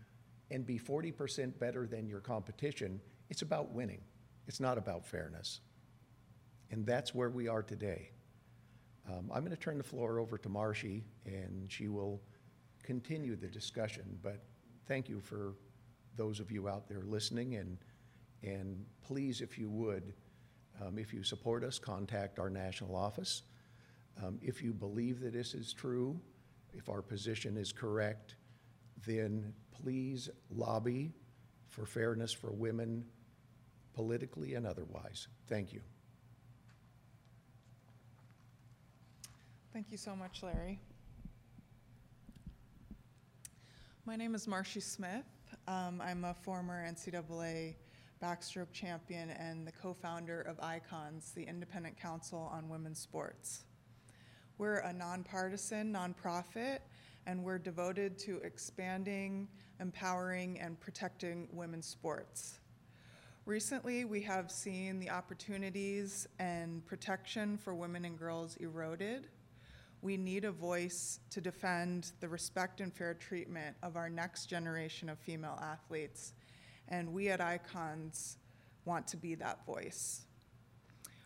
and 0.50 0.66
be 0.66 0.78
40% 0.78 1.59
better 1.59 1.87
than 1.87 2.09
your 2.09 2.21
competition, 2.21 3.00
it's 3.30 3.42
about 3.42 3.73
winning. 3.73 4.00
It's 4.47 4.61
not 4.61 4.78
about 4.78 5.07
fairness. 5.07 5.61
And 6.71 6.85
that's 6.85 7.14
where 7.14 7.30
we 7.30 7.49
are 7.49 7.62
today. 7.62 8.11
Um, 9.09 9.31
I'm 9.33 9.41
going 9.41 9.57
to 9.57 9.57
turn 9.57 9.79
the 9.79 9.85
floor 9.85 10.19
over 10.19 10.37
to 10.38 10.49
Marshi, 10.49 11.03
and 11.25 11.71
she 11.71 11.88
will 11.88 12.21
continue 12.83 13.37
the 13.37 13.47
discussion. 13.47 14.19
But 14.23 14.43
thank 14.87 15.09
you 15.09 15.21
for 15.21 15.55
those 16.17 16.41
of 16.41 16.50
you 16.50 16.69
out 16.69 16.88
there 16.88 17.03
listening, 17.03 17.55
and 17.55 17.79
and 18.43 18.85
please, 19.03 19.41
if 19.41 19.59
you 19.59 19.69
would, 19.69 20.12
um, 20.81 20.99
if 20.99 21.12
you 21.12 21.23
support 21.25 21.65
us, 21.65 21.79
contact 21.79 22.38
our 22.38 22.50
national 22.50 22.95
office. 22.95 23.43
Um, 24.23 24.38
if 24.43 24.62
you 24.62 24.73
believe 24.73 25.21
that 25.21 25.33
this 25.33 25.55
is 25.55 25.73
true, 25.73 26.21
if 26.73 26.88
our 26.88 27.03
position 27.03 27.57
is 27.57 27.73
correct, 27.73 28.37
then 29.07 29.53
please 29.83 30.29
lobby 30.50 31.12
for 31.69 31.85
fairness 31.85 32.33
for 32.33 32.50
women 32.53 33.05
politically 33.95 34.55
and 34.55 34.67
otherwise. 34.67 35.29
Thank 35.49 35.73
you. 35.73 35.81
Thank 39.72 39.90
you 39.90 39.98
so 39.98 40.16
much, 40.16 40.42
Larry. 40.42 40.80
My 44.06 44.16
name 44.16 44.34
is 44.34 44.46
Marshi 44.46 44.82
Smith. 44.82 45.26
Um, 45.66 46.00
I'm 46.02 46.25
a 46.25 46.32
former 46.32 46.82
NCAA 46.88 47.75
backstroke 48.22 48.72
champion 48.72 49.28
and 49.30 49.66
the 49.66 49.72
co-founder 49.72 50.40
of 50.40 50.58
ICONS, 50.60 51.34
the 51.34 51.42
Independent 51.42 52.00
Council 52.00 52.50
on 52.50 52.70
Women's 52.70 52.98
Sports. 52.98 53.64
We're 54.56 54.78
a 54.78 54.92
nonpartisan 54.92 55.92
nonprofit, 55.92 56.78
and 57.26 57.44
we're 57.44 57.58
devoted 57.58 58.18
to 58.20 58.38
expanding, 58.38 59.48
empowering, 59.80 60.58
and 60.60 60.80
protecting 60.80 61.46
women's 61.52 61.87
sports. 61.87 62.60
Recently, 63.44 64.06
we 64.06 64.22
have 64.22 64.50
seen 64.50 64.98
the 64.98 65.10
opportunities 65.10 66.26
and 66.38 66.84
protection 66.87 67.58
for 67.58 67.75
women 67.75 68.06
and 68.06 68.18
girls 68.18 68.56
eroded. 68.56 69.28
We 70.00 70.17
need 70.17 70.45
a 70.45 70.52
voice 70.52 71.19
to 71.31 71.40
defend 71.40 72.12
the 72.21 72.28
respect 72.28 72.81
and 72.81 72.95
fair 72.95 73.14
treatment 73.14 73.76
of 73.83 73.97
our 73.97 74.09
next 74.09 74.47
generation 74.47 75.09
of 75.09 75.19
female 75.19 75.59
athletes, 75.61 76.35
and 76.87 77.12
we 77.12 77.31
at 77.31 77.40
Icons 77.40 78.38
want 78.85 79.09
to 79.09 79.17
be 79.17 79.35
that 79.35 79.67
voice. 79.67 80.25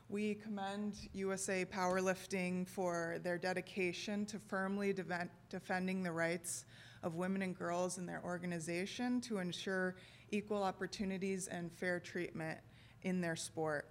We 0.08 0.34
commend 0.34 0.94
USA 1.12 1.64
Powerlifting 1.64 2.66
for 2.66 3.18
their 3.22 3.38
dedication 3.38 4.26
to 4.26 4.38
firmly 4.38 4.92
deven- 4.92 5.30
defending 5.48 6.02
the 6.02 6.12
rights 6.12 6.64
of 7.02 7.14
women 7.14 7.42
and 7.42 7.56
girls 7.56 7.98
in 7.98 8.06
their 8.06 8.22
organization 8.24 9.20
to 9.22 9.38
ensure 9.38 9.96
equal 10.30 10.62
opportunities 10.62 11.48
and 11.48 11.72
fair 11.72 12.00
treatment 12.00 12.58
in 13.02 13.20
their 13.20 13.36
sport. 13.36 13.88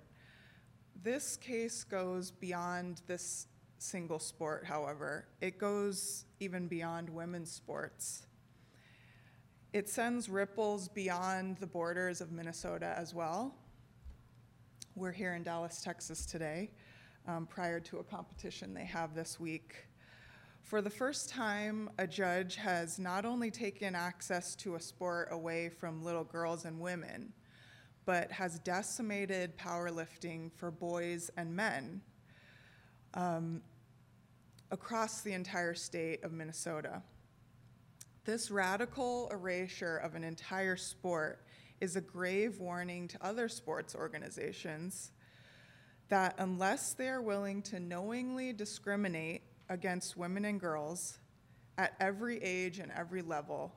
This 1.04 1.38
case 1.38 1.84
goes 1.84 2.32
beyond 2.32 3.02
this 3.08 3.48
single 3.82 4.20
sport, 4.20 4.66
however. 4.66 5.26
It 5.42 5.58
goes 5.58 6.26
even 6.40 6.68
beyond 6.68 7.10
women's 7.10 7.52
sports. 7.52 8.28
It 9.74 9.90
sends 9.90 10.30
ripples 10.30 10.88
beyond 10.88 11.58
the 11.58 11.68
borders 11.68 12.22
of 12.22 12.32
Minnesota 12.32 12.94
as 12.98 13.14
well. 13.14 13.56
We're 14.96 15.12
here 15.12 15.34
in 15.34 15.44
Dallas, 15.44 15.82
Texas 15.82 16.26
today, 16.26 16.72
um, 17.28 17.48
prior 17.48 17.80
to 17.80 18.00
a 18.00 18.04
competition 18.04 18.74
they 18.74 18.86
have 18.86 19.16
this 19.16 19.40
week. 19.40 19.88
For 20.62 20.82
the 20.82 20.90
first 20.90 21.30
time, 21.30 21.90
a 21.98 22.06
judge 22.06 22.58
has 22.58 23.00
not 23.00 23.26
only 23.26 23.50
taken 23.50 23.96
access 23.96 24.56
to 24.58 24.76
a 24.76 24.80
sport 24.80 25.30
away 25.32 25.70
from 25.70 26.04
little 26.04 26.24
girls 26.24 26.66
and 26.66 26.80
women, 26.80 27.34
but 28.06 28.32
has 28.32 28.60
decimated 28.60 29.58
powerlifting 29.58 30.52
for 30.54 30.70
boys 30.70 31.32
and 31.38 31.56
men 31.56 32.02
um, 33.14 33.62
across 34.72 35.22
the 35.22 35.34
entire 35.34 35.74
state 35.74 36.24
of 36.24 36.32
Minnesota. 36.32 37.04
This 38.24 38.50
radical 38.50 39.30
erasure 39.32 39.98
of 39.98 40.16
an 40.16 40.24
entire 40.24 40.78
sport 40.78 41.44
is 41.82 41.96
a 41.96 42.01
grave 42.01 42.60
warning 42.60 43.08
to 43.10 43.18
other 43.25 43.50
sports 43.50 43.96
organizations 43.96 45.12
that 46.10 46.36
unless 46.38 46.94
they 46.94 47.10
are 47.10 47.22
willing 47.22 47.62
to 47.63 47.80
knowingly 47.80 48.54
discriminate 48.54 49.42
against 49.70 50.18
women 50.18 50.46
and 50.46 50.60
girls 50.60 51.18
at 51.78 51.94
every 52.00 52.42
age 52.44 52.80
and 52.80 52.92
every 52.96 53.22
level, 53.22 53.74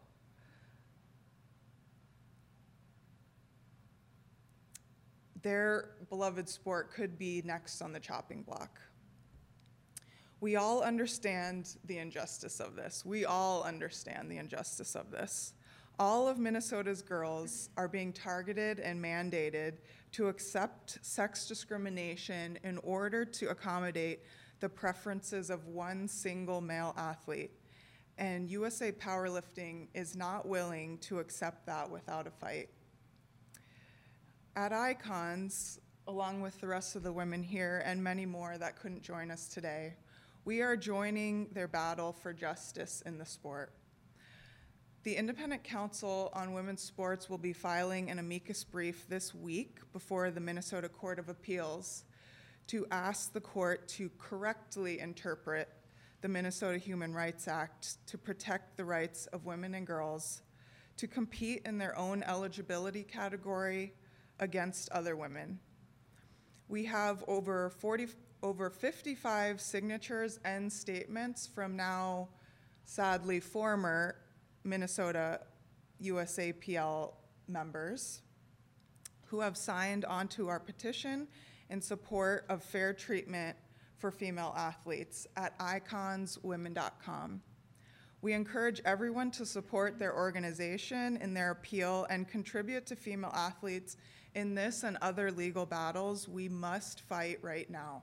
their 5.42 5.90
beloved 6.08 6.48
sport 6.48 6.92
could 6.92 7.18
be 7.18 7.40
next 7.44 7.80
on 7.80 7.92
the 7.92 8.00
chopping 8.00 8.42
block. 8.42 8.80
We 10.44 10.56
all 10.56 10.82
understand 10.82 11.74
the 11.86 11.96
injustice 11.96 12.60
of 12.60 12.76
this. 12.76 13.02
We 13.02 13.24
all 13.24 13.62
understand 13.62 14.30
the 14.30 14.36
injustice 14.36 14.94
of 14.94 15.10
this. 15.10 15.54
All 15.98 16.28
of 16.28 16.38
Minnesota's 16.38 17.00
girls 17.00 17.70
are 17.78 17.88
being 17.88 18.12
targeted 18.12 18.78
and 18.78 19.02
mandated 19.02 19.78
to 20.12 20.28
accept 20.28 20.98
sex 21.00 21.48
discrimination 21.48 22.58
in 22.62 22.76
order 22.82 23.24
to 23.24 23.48
accommodate 23.48 24.20
the 24.60 24.68
preferences 24.68 25.48
of 25.48 25.66
one 25.68 26.06
single 26.06 26.60
male 26.60 26.92
athlete. 26.98 27.52
And 28.18 28.46
USA 28.50 28.92
Powerlifting 28.92 29.88
is 29.94 30.14
not 30.14 30.46
willing 30.46 30.98
to 30.98 31.20
accept 31.20 31.64
that 31.64 31.88
without 31.88 32.26
a 32.26 32.30
fight. 32.30 32.68
At 34.56 34.74
Icons, 34.74 35.80
along 36.06 36.42
with 36.42 36.60
the 36.60 36.66
rest 36.66 36.96
of 36.96 37.02
the 37.02 37.14
women 37.14 37.42
here 37.42 37.82
and 37.86 38.04
many 38.04 38.26
more 38.26 38.58
that 38.58 38.78
couldn't 38.78 39.02
join 39.02 39.30
us 39.30 39.48
today, 39.48 39.94
we 40.44 40.60
are 40.60 40.76
joining 40.76 41.48
their 41.52 41.68
battle 41.68 42.12
for 42.12 42.34
justice 42.34 43.02
in 43.06 43.16
the 43.16 43.24
sport. 43.24 43.72
The 45.02 45.16
Independent 45.16 45.64
Council 45.64 46.30
on 46.34 46.52
Women's 46.52 46.82
Sports 46.82 47.30
will 47.30 47.38
be 47.38 47.54
filing 47.54 48.10
an 48.10 48.18
amicus 48.18 48.62
brief 48.62 49.08
this 49.08 49.34
week 49.34 49.78
before 49.94 50.30
the 50.30 50.40
Minnesota 50.40 50.90
Court 50.90 51.18
of 51.18 51.30
Appeals 51.30 52.04
to 52.66 52.86
ask 52.90 53.32
the 53.32 53.40
court 53.40 53.88
to 53.88 54.10
correctly 54.18 55.00
interpret 55.00 55.68
the 56.20 56.28
Minnesota 56.28 56.76
Human 56.76 57.14
Rights 57.14 57.48
Act 57.48 58.06
to 58.06 58.18
protect 58.18 58.76
the 58.76 58.84
rights 58.84 59.26
of 59.28 59.46
women 59.46 59.72
and 59.74 59.86
girls 59.86 60.42
to 60.98 61.06
compete 61.06 61.62
in 61.64 61.78
their 61.78 61.98
own 61.98 62.22
eligibility 62.22 63.02
category 63.02 63.94
against 64.40 64.90
other 64.90 65.16
women. 65.16 65.58
We 66.68 66.84
have 66.84 67.24
over 67.28 67.70
40, 67.70 68.08
over 68.44 68.68
55 68.68 69.58
signatures 69.58 70.38
and 70.44 70.70
statements 70.70 71.46
from 71.46 71.74
now 71.74 72.28
sadly 72.84 73.40
former 73.40 74.16
Minnesota 74.64 75.40
USAPL 76.02 77.14
members 77.48 78.20
who 79.24 79.40
have 79.40 79.56
signed 79.56 80.04
onto 80.04 80.48
our 80.48 80.60
petition 80.60 81.26
in 81.70 81.80
support 81.80 82.44
of 82.50 82.62
fair 82.62 82.92
treatment 82.92 83.56
for 83.96 84.10
female 84.10 84.52
athletes 84.58 85.26
at 85.38 85.58
iconswomen.com. 85.58 87.40
We 88.20 88.34
encourage 88.34 88.82
everyone 88.84 89.30
to 89.32 89.46
support 89.46 89.98
their 89.98 90.14
organization 90.14 91.16
in 91.16 91.32
their 91.32 91.52
appeal 91.52 92.06
and 92.10 92.28
contribute 92.28 92.84
to 92.86 92.96
female 92.96 93.32
athletes 93.34 93.96
in 94.34 94.54
this 94.54 94.82
and 94.82 94.98
other 95.00 95.30
legal 95.30 95.64
battles 95.64 96.28
we 96.28 96.50
must 96.50 97.00
fight 97.00 97.38
right 97.40 97.70
now. 97.70 98.02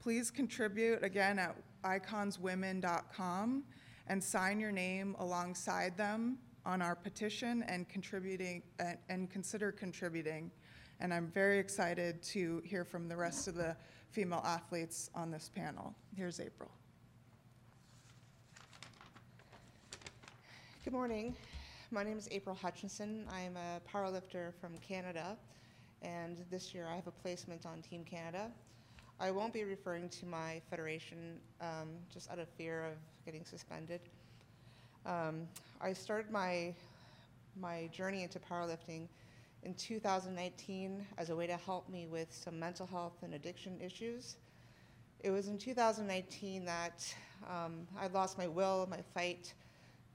Please 0.00 0.30
contribute 0.30 1.04
again 1.04 1.38
at 1.38 1.54
iconswomen.com 1.84 3.62
and 4.06 4.24
sign 4.24 4.58
your 4.58 4.72
name 4.72 5.14
alongside 5.18 5.94
them 5.98 6.38
on 6.64 6.80
our 6.80 6.94
petition 6.94 7.62
and 7.68 7.86
contributing 7.86 8.62
and, 8.78 8.96
and 9.10 9.30
consider 9.30 9.70
contributing. 9.70 10.50
And 11.00 11.12
I'm 11.12 11.28
very 11.28 11.58
excited 11.58 12.22
to 12.24 12.62
hear 12.64 12.82
from 12.82 13.08
the 13.08 13.16
rest 13.16 13.46
of 13.46 13.54
the 13.54 13.76
female 14.10 14.42
athletes 14.44 15.10
on 15.14 15.30
this 15.30 15.50
panel. 15.54 15.94
Here's 16.16 16.40
April. 16.40 16.70
Good 20.82 20.94
morning. 20.94 21.36
My 21.90 22.02
name 22.02 22.16
is 22.16 22.26
April 22.30 22.54
Hutchinson. 22.54 23.26
I 23.30 23.42
am 23.42 23.58
a 23.58 23.80
powerlifter 23.86 24.54
from 24.62 24.78
Canada, 24.78 25.36
and 26.00 26.42
this 26.50 26.72
year 26.72 26.88
I 26.90 26.96
have 26.96 27.06
a 27.06 27.12
placement 27.12 27.66
on 27.66 27.82
Team 27.82 28.02
Canada. 28.02 28.50
I 29.22 29.30
won't 29.30 29.52
be 29.52 29.64
referring 29.64 30.08
to 30.08 30.26
my 30.26 30.62
federation 30.70 31.38
um, 31.60 31.90
just 32.10 32.30
out 32.30 32.38
of 32.38 32.48
fear 32.48 32.86
of 32.86 32.94
getting 33.26 33.44
suspended. 33.44 34.00
Um, 35.04 35.46
I 35.78 35.92
started 35.92 36.30
my 36.30 36.74
my 37.60 37.90
journey 37.92 38.22
into 38.22 38.38
powerlifting 38.38 39.08
in 39.62 39.74
2019 39.74 41.06
as 41.18 41.28
a 41.28 41.36
way 41.36 41.46
to 41.46 41.56
help 41.58 41.86
me 41.90 42.06
with 42.06 42.32
some 42.32 42.58
mental 42.58 42.86
health 42.86 43.12
and 43.22 43.34
addiction 43.34 43.78
issues. 43.78 44.36
It 45.22 45.30
was 45.30 45.48
in 45.48 45.58
2019 45.58 46.64
that 46.64 47.14
um, 47.46 47.86
I 48.00 48.06
lost 48.06 48.38
my 48.38 48.46
will, 48.46 48.88
my 48.90 49.02
fight, 49.12 49.52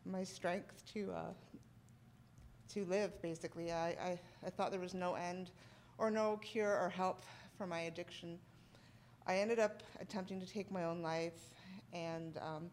my 0.04 0.24
strength 0.24 0.84
to 0.94 1.12
uh, 1.12 1.34
to 2.74 2.86
live. 2.86 3.22
Basically, 3.22 3.72
I, 3.72 3.90
I, 3.90 4.20
I 4.44 4.50
thought 4.50 4.72
there 4.72 4.80
was 4.80 4.96
no 4.96 5.14
end 5.14 5.52
or 6.00 6.10
no 6.10 6.38
cure 6.38 6.80
or 6.80 6.90
help 6.90 7.22
for 7.56 7.68
my 7.68 7.82
addiction. 7.82 8.40
I 9.28 9.38
ended 9.38 9.58
up 9.58 9.82
attempting 10.00 10.40
to 10.40 10.46
take 10.46 10.72
my 10.72 10.84
own 10.84 11.02
life, 11.02 11.50
and 11.94 12.38
um, 12.38 12.70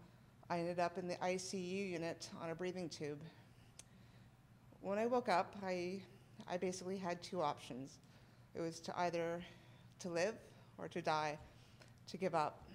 I 0.51 0.59
ended 0.59 0.79
up 0.79 0.99
in 0.99 1.09
the 1.09 1.15
ICU 1.15 1.91
unit 1.93 2.29
on 2.43 2.51
a 2.51 2.55
breathing 2.55 2.91
tube. 2.91 3.23
When 4.83 4.99
I 4.99 5.07
woke 5.07 5.31
up, 5.31 5.57
I, 5.65 6.03
I 6.47 6.59
basically 6.59 6.99
had 6.99 7.23
two 7.23 7.41
options. 7.41 8.01
It 8.55 8.61
was 8.61 8.81
to 8.81 8.99
either 9.01 9.43
to 10.01 10.11
live 10.11 10.35
or 10.77 10.89
to 10.89 11.01
die, 11.01 11.39
to 12.09 12.17
give 12.19 12.35
up. 12.35 12.69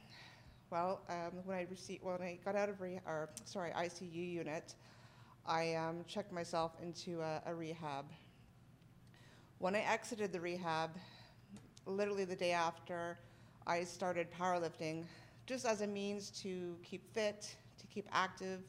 Well, 0.71 1.01
um, 1.07 1.33
when 1.45 1.57
I 1.57 1.67
received, 1.69 2.03
when 2.03 2.19
I 2.19 2.39
got 2.43 2.55
out 2.55 2.69
of 2.69 2.81
re- 2.81 2.99
or, 3.05 3.29
sorry 3.45 3.71
ICU 3.71 4.33
unit, 4.33 4.73
I 5.45 5.75
um, 5.75 6.03
checked 6.07 6.31
myself 6.31 6.71
into 6.81 7.21
a, 7.21 7.43
a 7.45 7.53
rehab. 7.53 8.05
When 9.59 9.75
I 9.75 9.81
exited 9.81 10.33
the 10.33 10.41
rehab, 10.41 10.89
literally 11.85 12.25
the 12.25 12.35
day 12.35 12.53
after, 12.53 13.19
I 13.67 13.83
started 13.83 14.27
powerlifting 14.31 15.03
just 15.45 15.65
as 15.65 15.81
a 15.81 15.87
means 15.87 16.31
to 16.41 16.77
keep 16.83 17.13
fit, 17.13 17.53
to 17.77 17.87
keep 17.87 18.07
active, 18.13 18.61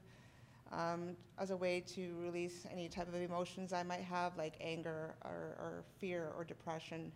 um, 0.72 1.16
as 1.38 1.50
a 1.50 1.56
way 1.56 1.80
to 1.94 2.14
release 2.20 2.66
any 2.70 2.88
type 2.88 3.06
of 3.08 3.14
emotions 3.14 3.72
I 3.72 3.84
might 3.84 4.00
have, 4.00 4.36
like 4.36 4.54
anger 4.60 5.14
or, 5.24 5.56
or 5.58 5.84
fear 6.00 6.32
or 6.36 6.42
depression. 6.42 7.12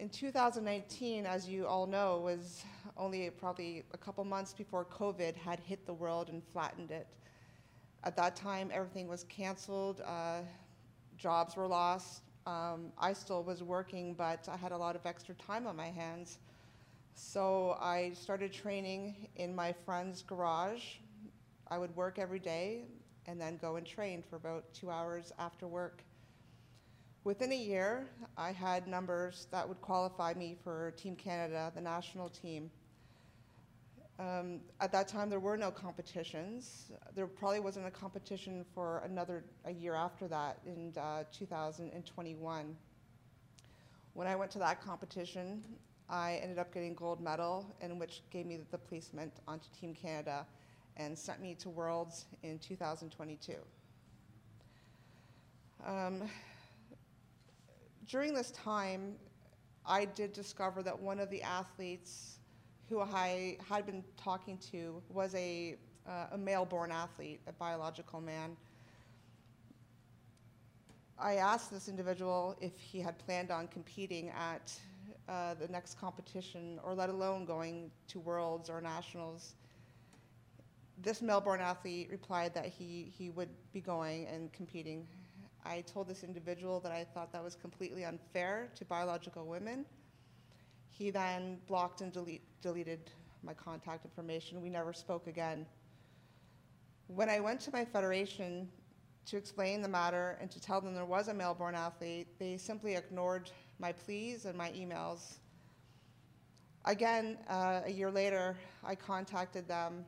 In 0.00 0.08
2019, 0.08 1.24
as 1.24 1.48
you 1.48 1.66
all 1.66 1.86
know, 1.86 2.18
was 2.18 2.64
only 2.96 3.30
probably 3.30 3.84
a 3.94 3.98
couple 3.98 4.24
months 4.24 4.52
before 4.52 4.84
COVID 4.84 5.36
had 5.36 5.60
hit 5.60 5.86
the 5.86 5.94
world 5.94 6.30
and 6.30 6.42
flattened 6.52 6.90
it. 6.90 7.06
At 8.02 8.16
that 8.16 8.34
time, 8.34 8.70
everything 8.72 9.06
was 9.06 9.24
canceled, 9.24 10.02
uh, 10.04 10.40
jobs 11.16 11.56
were 11.56 11.66
lost, 11.66 12.22
um, 12.48 12.92
I 12.98 13.12
still 13.12 13.42
was 13.42 13.62
working, 13.62 14.14
but 14.14 14.48
I 14.50 14.56
had 14.56 14.72
a 14.72 14.76
lot 14.76 14.96
of 14.96 15.04
extra 15.04 15.34
time 15.34 15.66
on 15.66 15.76
my 15.76 15.90
hands. 15.90 16.38
So 17.14 17.76
I 17.78 18.12
started 18.14 18.52
training 18.52 19.28
in 19.36 19.54
my 19.54 19.74
friend's 19.84 20.22
garage. 20.22 20.82
I 21.68 21.76
would 21.76 21.94
work 21.94 22.18
every 22.18 22.38
day 22.38 22.84
and 23.26 23.38
then 23.38 23.58
go 23.60 23.76
and 23.76 23.86
train 23.86 24.24
for 24.30 24.36
about 24.36 24.64
two 24.72 24.90
hours 24.90 25.30
after 25.38 25.66
work. 25.66 26.02
Within 27.24 27.52
a 27.52 27.56
year, 27.56 28.08
I 28.38 28.52
had 28.52 28.88
numbers 28.88 29.46
that 29.50 29.68
would 29.68 29.82
qualify 29.82 30.32
me 30.32 30.56
for 30.64 30.92
Team 30.92 31.16
Canada, 31.16 31.70
the 31.74 31.82
national 31.82 32.30
team. 32.30 32.70
Um, 34.18 34.60
at 34.80 34.90
that 34.92 35.06
time, 35.06 35.30
there 35.30 35.38
were 35.38 35.56
no 35.56 35.70
competitions. 35.70 36.90
There 37.14 37.28
probably 37.28 37.60
wasn't 37.60 37.86
a 37.86 37.90
competition 37.90 38.64
for 38.74 39.02
another 39.04 39.44
a 39.64 39.70
year 39.70 39.94
after 39.94 40.26
that 40.26 40.58
in 40.66 40.92
uh, 40.98 41.22
2021. 41.32 42.76
When 44.14 44.26
I 44.26 44.34
went 44.34 44.50
to 44.52 44.58
that 44.58 44.82
competition, 44.82 45.62
I 46.10 46.40
ended 46.42 46.58
up 46.58 46.74
getting 46.74 46.94
gold 46.94 47.20
medal, 47.20 47.72
and 47.80 48.00
which 48.00 48.22
gave 48.30 48.46
me 48.46 48.58
the 48.72 48.78
placement 48.78 49.32
onto 49.46 49.68
Team 49.78 49.94
Canada 49.94 50.46
and 50.96 51.16
sent 51.16 51.40
me 51.40 51.54
to 51.56 51.68
Worlds 51.68 52.26
in 52.42 52.58
2022. 52.58 53.54
Um, 55.86 56.28
during 58.08 58.34
this 58.34 58.50
time, 58.50 59.14
I 59.86 60.06
did 60.06 60.32
discover 60.32 60.82
that 60.82 60.98
one 60.98 61.20
of 61.20 61.30
the 61.30 61.40
athletes 61.42 62.37
who 62.88 63.00
I 63.00 63.58
had 63.68 63.84
been 63.84 64.02
talking 64.16 64.58
to 64.72 65.02
was 65.10 65.34
a, 65.34 65.76
uh, 66.06 66.26
a 66.32 66.38
male 66.38 66.64
born 66.64 66.90
athlete, 66.90 67.40
a 67.46 67.52
biological 67.52 68.20
man. 68.20 68.56
I 71.18 71.34
asked 71.34 71.70
this 71.70 71.88
individual 71.88 72.56
if 72.60 72.78
he 72.78 73.00
had 73.00 73.18
planned 73.18 73.50
on 73.50 73.68
competing 73.68 74.30
at 74.30 74.72
uh, 75.28 75.54
the 75.54 75.68
next 75.68 76.00
competition, 76.00 76.80
or 76.82 76.94
let 76.94 77.10
alone 77.10 77.44
going 77.44 77.90
to 78.06 78.20
Worlds 78.20 78.70
or 78.70 78.80
Nationals. 78.80 79.54
This 81.02 81.20
male 81.20 81.40
born 81.40 81.60
athlete 81.60 82.08
replied 82.10 82.54
that 82.54 82.66
he, 82.66 83.12
he 83.16 83.30
would 83.30 83.50
be 83.72 83.80
going 83.80 84.26
and 84.26 84.52
competing. 84.52 85.06
I 85.64 85.82
told 85.82 86.08
this 86.08 86.24
individual 86.24 86.80
that 86.80 86.92
I 86.92 87.04
thought 87.04 87.32
that 87.32 87.44
was 87.44 87.54
completely 87.54 88.04
unfair 88.04 88.70
to 88.76 88.84
biological 88.84 89.44
women. 89.44 89.84
He 90.90 91.10
then 91.10 91.58
blocked 91.66 92.00
and 92.00 92.12
delete, 92.12 92.42
deleted 92.60 93.10
my 93.42 93.54
contact 93.54 94.04
information. 94.04 94.60
We 94.60 94.68
never 94.68 94.92
spoke 94.92 95.26
again. 95.26 95.66
When 97.06 97.28
I 97.28 97.40
went 97.40 97.60
to 97.62 97.72
my 97.72 97.84
federation 97.84 98.68
to 99.26 99.36
explain 99.36 99.82
the 99.82 99.88
matter 99.88 100.38
and 100.40 100.50
to 100.50 100.60
tell 100.60 100.80
them 100.80 100.94
there 100.94 101.04
was 101.04 101.28
a 101.28 101.34
male 101.34 101.54
born 101.54 101.74
athlete, 101.74 102.26
they 102.38 102.56
simply 102.56 102.94
ignored 102.96 103.50
my 103.78 103.92
pleas 103.92 104.44
and 104.44 104.56
my 104.56 104.70
emails. 104.70 105.36
Again, 106.84 107.38
uh, 107.48 107.82
a 107.84 107.90
year 107.90 108.10
later, 108.10 108.56
I 108.84 108.94
contacted 108.94 109.68
them 109.68 110.04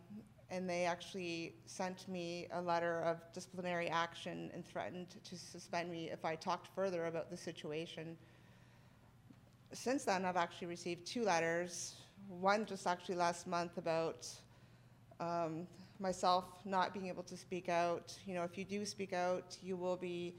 and 0.50 0.68
they 0.68 0.84
actually 0.84 1.54
sent 1.66 2.08
me 2.08 2.48
a 2.52 2.60
letter 2.60 3.02
of 3.02 3.18
disciplinary 3.32 3.88
action 3.88 4.50
and 4.52 4.66
threatened 4.66 5.14
to 5.22 5.36
suspend 5.36 5.90
me 5.90 6.10
if 6.10 6.24
I 6.24 6.34
talked 6.34 6.68
further 6.74 7.06
about 7.06 7.30
the 7.30 7.36
situation. 7.36 8.16
Since 9.72 10.04
then, 10.04 10.24
I've 10.24 10.36
actually 10.36 10.66
received 10.66 11.06
two 11.06 11.22
letters. 11.22 11.94
One 12.28 12.66
just 12.66 12.88
actually 12.88 13.14
last 13.14 13.46
month 13.46 13.78
about 13.78 14.26
um, 15.20 15.68
myself 16.00 16.44
not 16.64 16.92
being 16.92 17.06
able 17.06 17.22
to 17.22 17.36
speak 17.36 17.68
out. 17.68 18.12
You 18.26 18.34
know, 18.34 18.42
if 18.42 18.58
you 18.58 18.64
do 18.64 18.84
speak 18.84 19.12
out, 19.12 19.56
you 19.62 19.76
will 19.76 19.96
be 19.96 20.34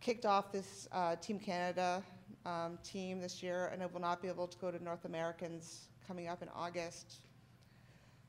kicked 0.00 0.26
off 0.26 0.50
this 0.50 0.88
uh, 0.90 1.14
Team 1.16 1.38
Canada 1.38 2.02
um, 2.44 2.76
team 2.82 3.20
this 3.20 3.40
year, 3.40 3.70
and 3.72 3.84
I 3.84 3.86
will 3.86 4.00
not 4.00 4.20
be 4.20 4.26
able 4.26 4.48
to 4.48 4.58
go 4.58 4.72
to 4.72 4.82
North 4.82 5.04
Americans 5.04 5.86
coming 6.08 6.26
up 6.26 6.42
in 6.42 6.48
August. 6.48 7.20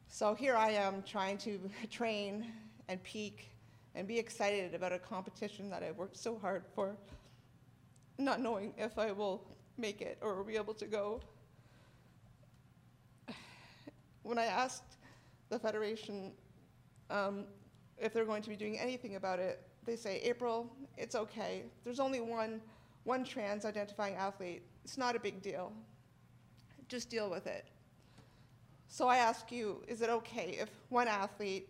So 0.08 0.36
here 0.36 0.56
I 0.56 0.70
am 0.70 1.02
trying 1.02 1.40
to 1.40 1.60
train 1.90 2.46
and 2.90 3.02
peak 3.04 3.50
and 3.96 4.08
be 4.08 4.20
excited 4.20 4.76
about 4.76 4.94
a 4.94 5.00
competition 5.00 5.72
that 5.72 5.82
I've 5.82 5.98
worked 5.98 6.18
so 6.18 6.38
hard 6.38 6.64
for, 6.76 6.96
not 8.20 8.40
knowing 8.40 8.76
if 8.78 9.00
I 9.00 9.12
will 9.12 9.44
make 9.78 10.02
it 10.02 10.18
or 10.22 10.44
be 10.44 10.56
able 10.56 10.74
to 10.76 10.86
go. 10.86 11.22
When 14.24 14.38
I 14.38 14.46
asked 14.46 14.98
the 15.50 15.60
Federation 15.60 16.32
um, 17.10 17.46
if 17.98 18.14
they're 18.14 18.26
going 18.26 18.42
to 18.42 18.50
be 18.50 18.56
doing 18.56 18.78
anything 18.80 19.16
about 19.16 19.40
it, 19.40 19.62
they 19.86 19.96
say, 19.96 20.20
April, 20.24 20.70
it's 20.98 21.16
okay. 21.16 21.64
There's 21.84 22.00
only 22.00 22.22
one, 22.22 22.62
one 23.04 23.24
trans 23.24 23.66
identifying 23.66 24.16
athlete. 24.16 24.64
It's 24.84 24.98
not 24.98 25.16
a 25.16 25.20
big 25.20 25.42
deal. 25.42 25.72
Just 26.88 27.10
deal 27.10 27.30
with 27.30 27.48
it. 27.48 27.66
So 28.88 29.08
I 29.08 29.18
ask 29.18 29.52
you, 29.52 29.84
is 29.88 30.02
it 30.02 30.10
okay 30.10 30.58
if 30.60 30.70
one 30.90 31.08
athlete 31.08 31.68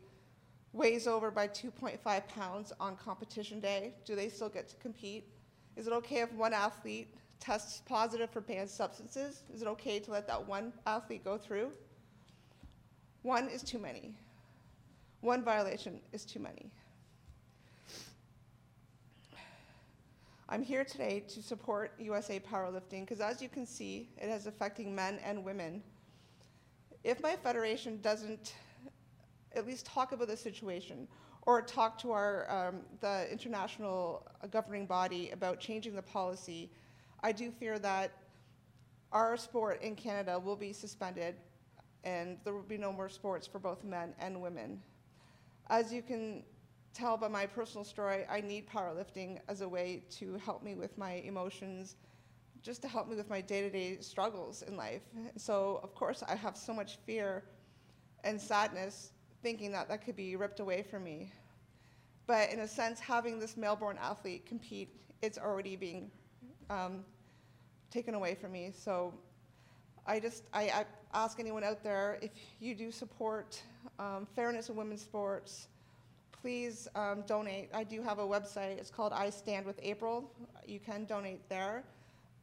weighs 0.74 1.08
over 1.08 1.32
by 1.32 1.48
2.5 1.48 2.28
pounds 2.28 2.74
on 2.80 2.96
competition 2.98 3.60
day? 3.60 3.94
Do 4.06 4.16
they 4.16 4.30
still 4.30 4.50
get 4.50 4.68
to 4.70 4.76
compete? 4.78 5.24
Is 5.76 5.88
it 5.88 5.94
okay 5.94 6.22
if 6.22 6.34
one 6.34 6.54
athlete 6.54 7.14
tests 7.44 7.82
positive 7.86 8.30
for 8.30 8.40
banned 8.40 8.70
substances? 8.70 9.44
Is 9.54 9.62
it 9.62 9.68
okay 9.68 10.00
to 10.00 10.12
let 10.12 10.28
that 10.28 10.48
one 10.48 10.72
athlete 10.88 11.26
go 11.26 11.38
through? 11.38 11.72
One 13.24 13.50
is 13.50 13.62
too 13.62 13.80
many. 13.80 14.14
One 15.20 15.44
violation 15.44 16.00
is 16.14 16.24
too 16.24 16.40
many. 16.40 16.72
I'm 20.48 20.64
here 20.64 20.86
today 20.86 21.24
to 21.30 21.42
support 21.42 21.94
USA 22.00 22.40
Powerlifting 22.40 23.02
because, 23.02 23.20
as 23.20 23.42
you 23.42 23.50
can 23.50 23.66
see, 23.66 24.08
it 24.22 24.28
is 24.28 24.48
affecting 24.48 24.96
men 24.96 25.20
and 25.26 25.44
women. 25.44 25.84
If 27.04 27.22
my 27.22 27.36
federation 27.36 28.00
doesn't 28.02 28.54
at 29.54 29.68
least 29.68 29.86
talk 29.86 30.14
about 30.14 30.28
the 30.30 30.38
situation 30.38 31.10
or 31.42 31.62
talk 31.62 31.98
to 32.00 32.12
our 32.12 32.50
um, 32.50 32.82
the 33.02 33.30
international 33.30 34.26
governing 34.50 34.86
body 34.86 35.32
about 35.32 35.60
changing 35.60 35.94
the 35.96 36.02
policy, 36.02 36.70
I 37.26 37.32
do 37.32 37.52
fear 37.52 37.80
that 37.80 38.12
our 39.14 39.38
sport 39.38 39.82
in 39.82 39.96
Canada 39.96 40.38
will 40.38 40.58
be 40.58 40.74
suspended 40.74 41.36
and 42.04 42.38
there 42.44 42.54
will 42.54 42.64
be 42.64 42.78
no 42.78 42.92
more 42.92 43.08
sports 43.08 43.48
for 43.48 43.60
both 43.60 43.86
men 43.86 44.14
and 44.20 44.42
women. 44.42 44.82
As 45.70 45.94
you 45.94 46.02
can 46.02 46.44
tell 46.94 47.16
by 47.16 47.30
my 47.30 47.46
personal 47.46 47.86
story, 47.86 48.26
I 48.30 48.42
need 48.42 48.68
powerlifting 48.68 49.40
as 49.48 49.62
a 49.62 49.70
way 49.70 50.04
to 50.12 50.36
help 50.38 50.64
me 50.64 50.76
with 50.76 50.98
my 50.98 51.14
emotions, 51.14 51.96
just 52.62 52.82
to 52.82 52.90
help 52.90 53.08
me 53.08 53.16
with 53.16 53.30
my 53.30 53.40
day 53.40 53.62
to 53.62 53.70
day 53.70 53.98
struggles 54.02 54.62
in 54.64 54.76
life. 54.76 55.04
So, 55.38 55.80
of 55.82 55.96
course, 55.96 56.24
I 56.28 56.36
have 56.36 56.58
so 56.58 56.74
much 56.74 56.98
fear 57.06 57.46
and 58.26 58.40
sadness 58.40 59.12
thinking 59.42 59.72
that 59.72 59.88
that 59.88 60.04
could 60.04 60.18
be 60.18 60.36
ripped 60.36 60.60
away 60.60 60.84
from 60.84 61.06
me. 61.06 61.32
But 62.28 62.52
in 62.52 62.60
a 62.60 62.68
sense, 62.68 63.00
having 63.00 63.40
this 63.40 63.56
male 63.56 63.78
born 63.78 63.98
athlete 64.02 64.46
compete, 64.46 64.90
it's 65.22 65.38
already 65.38 65.78
being 65.78 66.12
um, 66.70 67.06
taken 67.94 68.16
away 68.16 68.36
from 68.36 68.52
me. 68.52 68.72
So, 68.76 69.14
I 70.06 70.20
just 70.20 70.44
I, 70.54 70.64
I, 70.64 70.86
ask 71.14 71.40
anyone 71.40 71.64
out 71.64 71.84
there 71.84 72.18
if 72.22 72.32
you 72.60 72.74
do 72.76 72.92
support 72.92 73.62
um, 74.00 74.28
fairness 74.36 74.70
in 74.70 74.76
women's 74.76 75.02
sports, 75.02 75.68
please 76.32 76.88
um, 76.96 77.24
donate. 77.28 77.70
I 77.74 77.84
do 77.84 78.02
have 78.02 78.20
a 78.20 78.28
website. 78.28 78.78
It's 78.80 78.90
called 78.90 79.14
I 79.14 79.30
Stand 79.30 79.66
with 79.66 79.80
April. 79.82 80.30
You 80.68 80.80
can 80.80 81.06
donate 81.06 81.48
there. 81.50 81.84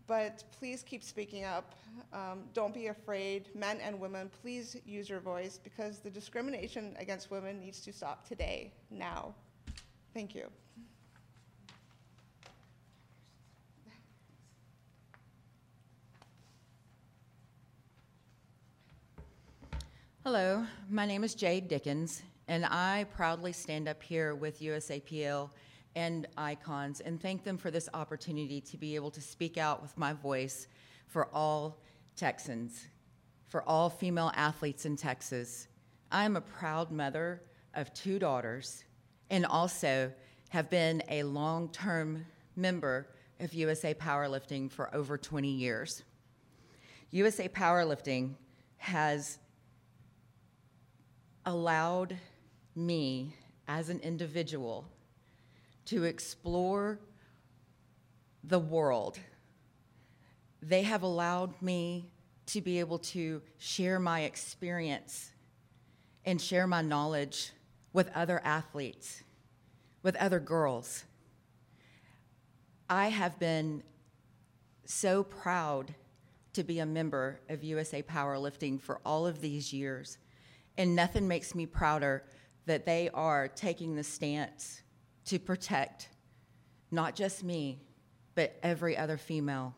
But 0.07 0.43
please 0.59 0.83
keep 0.83 1.03
speaking 1.03 1.45
up. 1.45 1.75
Um, 2.13 2.45
don't 2.55 2.75
be 2.75 2.87
afraid. 2.89 3.49
Men 3.55 3.79
and 3.81 4.01
women, 4.01 4.31
please 4.43 4.77
use 4.85 5.09
your 5.09 5.21
voice 5.21 5.61
because 5.63 5.99
the 5.99 6.11
discrimination 6.11 6.97
against 6.99 7.31
women 7.31 7.61
needs 7.61 7.81
to 7.83 7.93
stop 7.93 8.27
today, 8.27 8.73
now. 8.91 9.35
Thank 10.15 10.35
you. 10.35 10.49
Hello, 20.23 20.67
my 20.91 21.07
name 21.07 21.25
is 21.25 21.35
Jade 21.35 21.67
Dickens, 21.67 22.21
and 22.47 22.67
I 22.67 23.07
proudly 23.17 23.53
stand 23.53 23.89
up 23.89 24.03
here 24.03 24.35
with 24.35 24.61
USAPL 24.61 25.49
and 25.97 26.29
Icons 26.37 27.01
and 27.01 27.19
thank 27.19 27.43
them 27.43 27.57
for 27.57 27.71
this 27.71 27.89
opportunity 27.95 28.61
to 28.61 28.77
be 28.77 28.97
able 28.97 29.11
to 29.13 29.23
speak 29.23 29.57
out 29.57 29.81
with 29.81 29.97
my 29.97 30.13
voice 30.13 30.69
for 31.07 31.29
all 31.33 31.81
Texans, 32.17 32.89
for 33.49 33.67
all 33.67 33.89
female 33.89 34.31
athletes 34.35 34.85
in 34.85 34.95
Texas. 34.95 35.69
I 36.13 36.27
am 36.27 36.37
a 36.37 36.43
proud 36.43 36.91
mother 36.91 37.41
of 37.73 37.95
two 37.95 38.19
daughters 38.19 38.85
and 39.31 39.47
also 39.47 40.13
have 40.51 40.69
been 40.69 41.03
a 41.09 41.23
long 41.23 41.71
term 41.71 42.27
member 42.57 43.09
of 43.41 43.55
USA 43.55 43.95
Powerlifting 43.95 44.71
for 44.71 44.95
over 44.95 45.17
20 45.17 45.51
years. 45.51 46.03
USA 47.11 47.49
Powerlifting 47.49 48.35
has 48.77 49.39
allowed 51.45 52.17
me 52.75 53.35
as 53.67 53.89
an 53.89 54.01
individual 54.01 54.87
to 55.87 56.05
explore 56.05 56.99
the 58.45 58.59
world. 58.59 59.19
They 60.63 60.83
have 60.83 61.03
allowed 61.03 61.61
me 61.63 62.11
to 62.47 62.61
be 62.61 62.81
able 62.81 62.99
to 62.99 63.43
share 63.59 63.99
my 63.99 64.23
experience 64.23 65.31
and 66.25 66.41
share 66.41 66.67
my 66.67 66.83
knowledge 66.83 67.53
with 67.93 68.11
other 68.15 68.41
athletes, 68.45 69.23
with 70.03 70.17
other 70.17 70.41
girls. 70.41 71.05
I 72.89 73.09
have 73.09 73.39
been 73.39 73.83
so 74.85 75.23
proud 75.23 75.95
to 76.53 76.65
be 76.65 76.81
a 76.81 76.87
member 76.87 77.41
of 77.49 77.63
USA 77.63 78.03
Powerlifting 78.03 78.81
for 78.81 79.01
all 79.05 79.27
of 79.27 79.41
these 79.41 79.73
years. 79.73 80.19
And 80.77 80.97
nothing 80.97 81.29
makes 81.29 81.55
me 81.55 81.67
prouder 81.67 82.25
that 82.67 82.87
they 82.87 83.11
are 83.13 83.49
taking 83.49 83.97
the 83.97 84.05
stance 84.05 84.83
to 85.27 85.39
protect 85.39 86.09
not 86.91 87.15
just 87.15 87.45
me, 87.45 87.81
but 88.35 88.59
every 88.63 88.97
other 88.97 89.17
female 89.17 89.75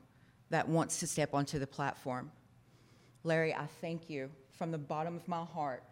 that 0.51 0.69
wants 0.69 1.01
to 1.01 1.07
step 1.07 1.35
onto 1.35 1.59
the 1.59 1.67
platform. 1.67 2.31
Larry, 3.25 3.55
I 3.55 3.67
thank 3.81 4.11
you 4.11 4.31
from 4.51 4.71
the 4.71 4.79
bottom 4.79 5.17
of 5.17 5.27
my 5.29 5.45
heart 5.45 5.85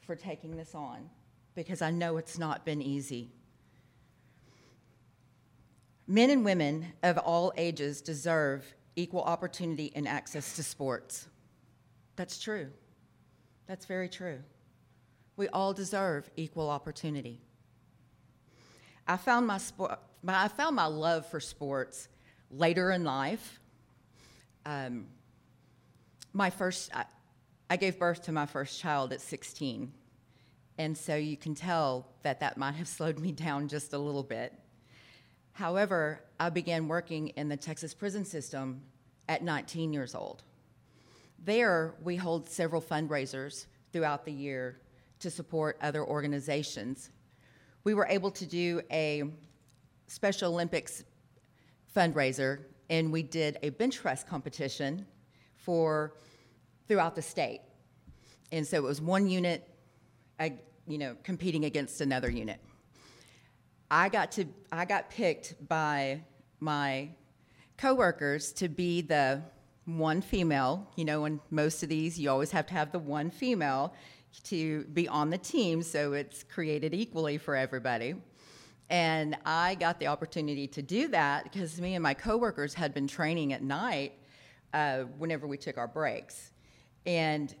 for 0.00 0.16
taking 0.16 0.56
this 0.56 0.74
on 0.74 1.08
because 1.54 1.82
I 1.82 1.90
know 1.90 2.16
it's 2.16 2.38
not 2.38 2.64
been 2.64 2.80
easy. 2.80 3.30
Men 6.06 6.30
and 6.30 6.44
women 6.44 6.86
of 7.02 7.18
all 7.18 7.52
ages 7.56 8.00
deserve 8.00 8.64
equal 8.96 9.22
opportunity 9.22 9.92
and 9.94 10.08
access 10.08 10.56
to 10.56 10.62
sports. 10.62 11.28
That's 12.16 12.38
true. 12.38 12.70
That's 13.68 13.84
very 13.84 14.08
true. 14.08 14.38
We 15.36 15.46
all 15.48 15.74
deserve 15.74 16.28
equal 16.36 16.70
opportunity. 16.70 17.42
I 19.06 19.18
found 19.18 19.46
my, 19.46 19.58
sport, 19.58 20.00
I 20.26 20.48
found 20.48 20.74
my 20.74 20.86
love 20.86 21.26
for 21.26 21.38
sports 21.38 22.08
later 22.50 22.90
in 22.90 23.04
life. 23.04 23.60
Um, 24.66 25.06
my 26.32 26.50
first, 26.50 26.90
I, 26.94 27.04
I 27.70 27.76
gave 27.76 27.98
birth 27.98 28.22
to 28.22 28.32
my 28.32 28.46
first 28.46 28.80
child 28.80 29.12
at 29.12 29.20
16. 29.20 29.92
And 30.78 30.96
so 30.96 31.14
you 31.14 31.36
can 31.36 31.54
tell 31.54 32.08
that 32.22 32.40
that 32.40 32.56
might 32.56 32.74
have 32.74 32.88
slowed 32.88 33.18
me 33.18 33.32
down 33.32 33.68
just 33.68 33.92
a 33.92 33.98
little 33.98 34.22
bit. 34.22 34.54
However, 35.52 36.20
I 36.40 36.48
began 36.50 36.88
working 36.88 37.28
in 37.28 37.48
the 37.48 37.56
Texas 37.56 37.92
prison 37.92 38.24
system 38.24 38.80
at 39.28 39.42
19 39.42 39.92
years 39.92 40.14
old. 40.14 40.42
There, 41.44 41.94
we 42.02 42.16
hold 42.16 42.48
several 42.48 42.82
fundraisers 42.82 43.66
throughout 43.92 44.24
the 44.24 44.32
year 44.32 44.80
to 45.20 45.30
support 45.30 45.78
other 45.80 46.04
organizations. 46.04 47.10
We 47.84 47.94
were 47.94 48.06
able 48.06 48.30
to 48.32 48.46
do 48.46 48.82
a 48.90 49.24
Special 50.06 50.52
Olympics 50.52 51.04
fundraiser, 51.94 52.64
and 52.90 53.12
we 53.12 53.22
did 53.22 53.58
a 53.62 53.70
bench 53.70 54.00
press 54.00 54.24
competition 54.24 55.06
for 55.56 56.14
throughout 56.86 57.14
the 57.14 57.22
state. 57.22 57.60
And 58.50 58.66
so 58.66 58.78
it 58.78 58.82
was 58.82 59.00
one 59.00 59.28
unit, 59.28 59.68
uh, 60.40 60.48
you 60.86 60.98
know, 60.98 61.16
competing 61.22 61.66
against 61.66 62.00
another 62.00 62.30
unit. 62.30 62.60
I 63.90 64.08
got 64.08 64.32
to 64.32 64.46
I 64.72 64.84
got 64.84 65.10
picked 65.10 65.68
by 65.68 66.22
my 66.60 67.10
coworkers 67.76 68.52
to 68.54 68.68
be 68.68 69.02
the 69.02 69.42
one 69.88 70.20
female. 70.20 70.86
You 70.96 71.04
know, 71.04 71.24
in 71.24 71.40
most 71.50 71.82
of 71.82 71.88
these, 71.88 72.18
you 72.18 72.30
always 72.30 72.50
have 72.50 72.66
to 72.66 72.74
have 72.74 72.92
the 72.92 72.98
one 72.98 73.30
female 73.30 73.94
to 74.44 74.84
be 74.84 75.08
on 75.08 75.30
the 75.30 75.38
team, 75.38 75.82
so 75.82 76.12
it's 76.12 76.42
created 76.42 76.94
equally 76.94 77.38
for 77.38 77.56
everybody. 77.56 78.14
And 78.90 79.36
I 79.44 79.74
got 79.74 79.98
the 79.98 80.06
opportunity 80.06 80.66
to 80.68 80.82
do 80.82 81.08
that 81.08 81.44
because 81.44 81.80
me 81.80 81.94
and 81.94 82.02
my 82.02 82.14
coworkers 82.14 82.74
had 82.74 82.94
been 82.94 83.06
training 83.06 83.52
at 83.52 83.62
night 83.62 84.12
uh, 84.72 85.00
whenever 85.18 85.46
we 85.46 85.56
took 85.56 85.76
our 85.78 85.88
breaks. 85.88 86.52
And 87.04 87.54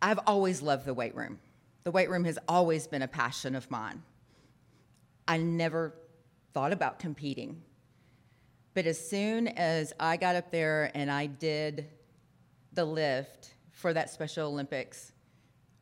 I've 0.00 0.20
always 0.26 0.62
loved 0.62 0.84
the 0.84 0.94
weight 0.94 1.14
room. 1.14 1.38
The 1.84 1.90
weight 1.90 2.10
room 2.10 2.24
has 2.24 2.38
always 2.48 2.86
been 2.86 3.02
a 3.02 3.08
passion 3.08 3.54
of 3.54 3.70
mine. 3.70 4.02
I 5.26 5.38
never 5.38 5.94
thought 6.54 6.72
about 6.72 6.98
competing. 6.98 7.62
But 8.78 8.86
as 8.86 9.08
soon 9.08 9.48
as 9.48 9.92
I 9.98 10.16
got 10.16 10.36
up 10.36 10.52
there 10.52 10.92
and 10.94 11.10
I 11.10 11.26
did 11.26 11.88
the 12.74 12.84
lift 12.84 13.56
for 13.72 13.92
that 13.92 14.08
Special 14.08 14.46
Olympics 14.46 15.10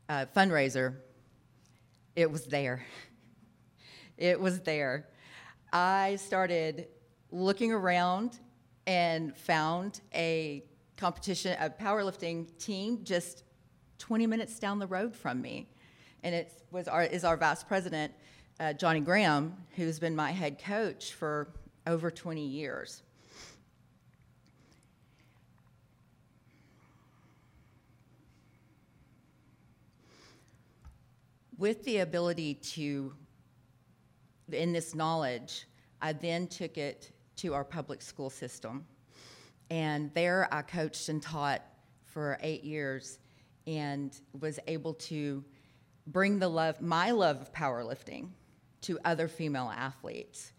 uh, 0.08 0.24
fundraiser, 0.34 0.94
it 2.14 2.30
was 2.30 2.46
there. 2.46 2.86
It 4.16 4.40
was 4.40 4.60
there. 4.60 5.08
I 5.74 6.16
started 6.16 6.88
looking 7.30 7.70
around 7.70 8.38
and 8.86 9.36
found 9.36 10.00
a 10.14 10.64
competition, 10.96 11.54
a 11.60 11.68
powerlifting 11.68 12.46
team 12.56 13.00
just 13.04 13.44
20 13.98 14.26
minutes 14.26 14.58
down 14.58 14.78
the 14.78 14.86
road 14.86 15.14
from 15.14 15.42
me. 15.42 15.68
And 16.22 16.34
it 16.34 16.50
was 16.70 16.88
our, 16.88 17.02
is 17.02 17.24
our 17.24 17.36
vice 17.36 17.62
president, 17.62 18.14
uh, 18.58 18.72
Johnny 18.72 19.00
Graham, 19.00 19.54
who's 19.76 19.98
been 19.98 20.16
my 20.16 20.30
head 20.30 20.58
coach 20.58 21.12
for 21.12 21.48
over 21.86 22.10
20 22.10 22.44
years. 22.44 23.02
With 31.58 31.84
the 31.84 31.98
ability 31.98 32.54
to, 32.54 33.14
in 34.52 34.72
this 34.72 34.94
knowledge, 34.94 35.66
I 36.02 36.12
then 36.12 36.48
took 36.48 36.76
it 36.76 37.12
to 37.36 37.54
our 37.54 37.64
public 37.64 38.02
school 38.02 38.28
system. 38.28 38.84
And 39.70 40.12
there 40.14 40.48
I 40.52 40.62
coached 40.62 41.08
and 41.08 41.22
taught 41.22 41.62
for 42.04 42.38
eight 42.42 42.62
years 42.62 43.18
and 43.66 44.14
was 44.38 44.58
able 44.66 44.94
to 44.94 45.44
bring 46.06 46.38
the 46.38 46.48
love, 46.48 46.80
my 46.80 47.10
love 47.10 47.40
of 47.40 47.52
powerlifting 47.52 48.28
to 48.82 48.98
other 49.04 49.26
female 49.26 49.72
athletes 49.74 50.52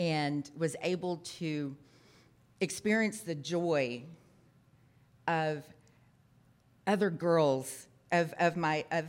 and 0.00 0.50
was 0.56 0.76
able 0.80 1.18
to 1.18 1.76
experience 2.62 3.20
the 3.20 3.34
joy 3.34 4.02
of 5.28 5.62
other 6.86 7.10
girls, 7.10 7.86
of, 8.10 8.32
of, 8.40 8.56
my, 8.56 8.82
of 8.92 9.04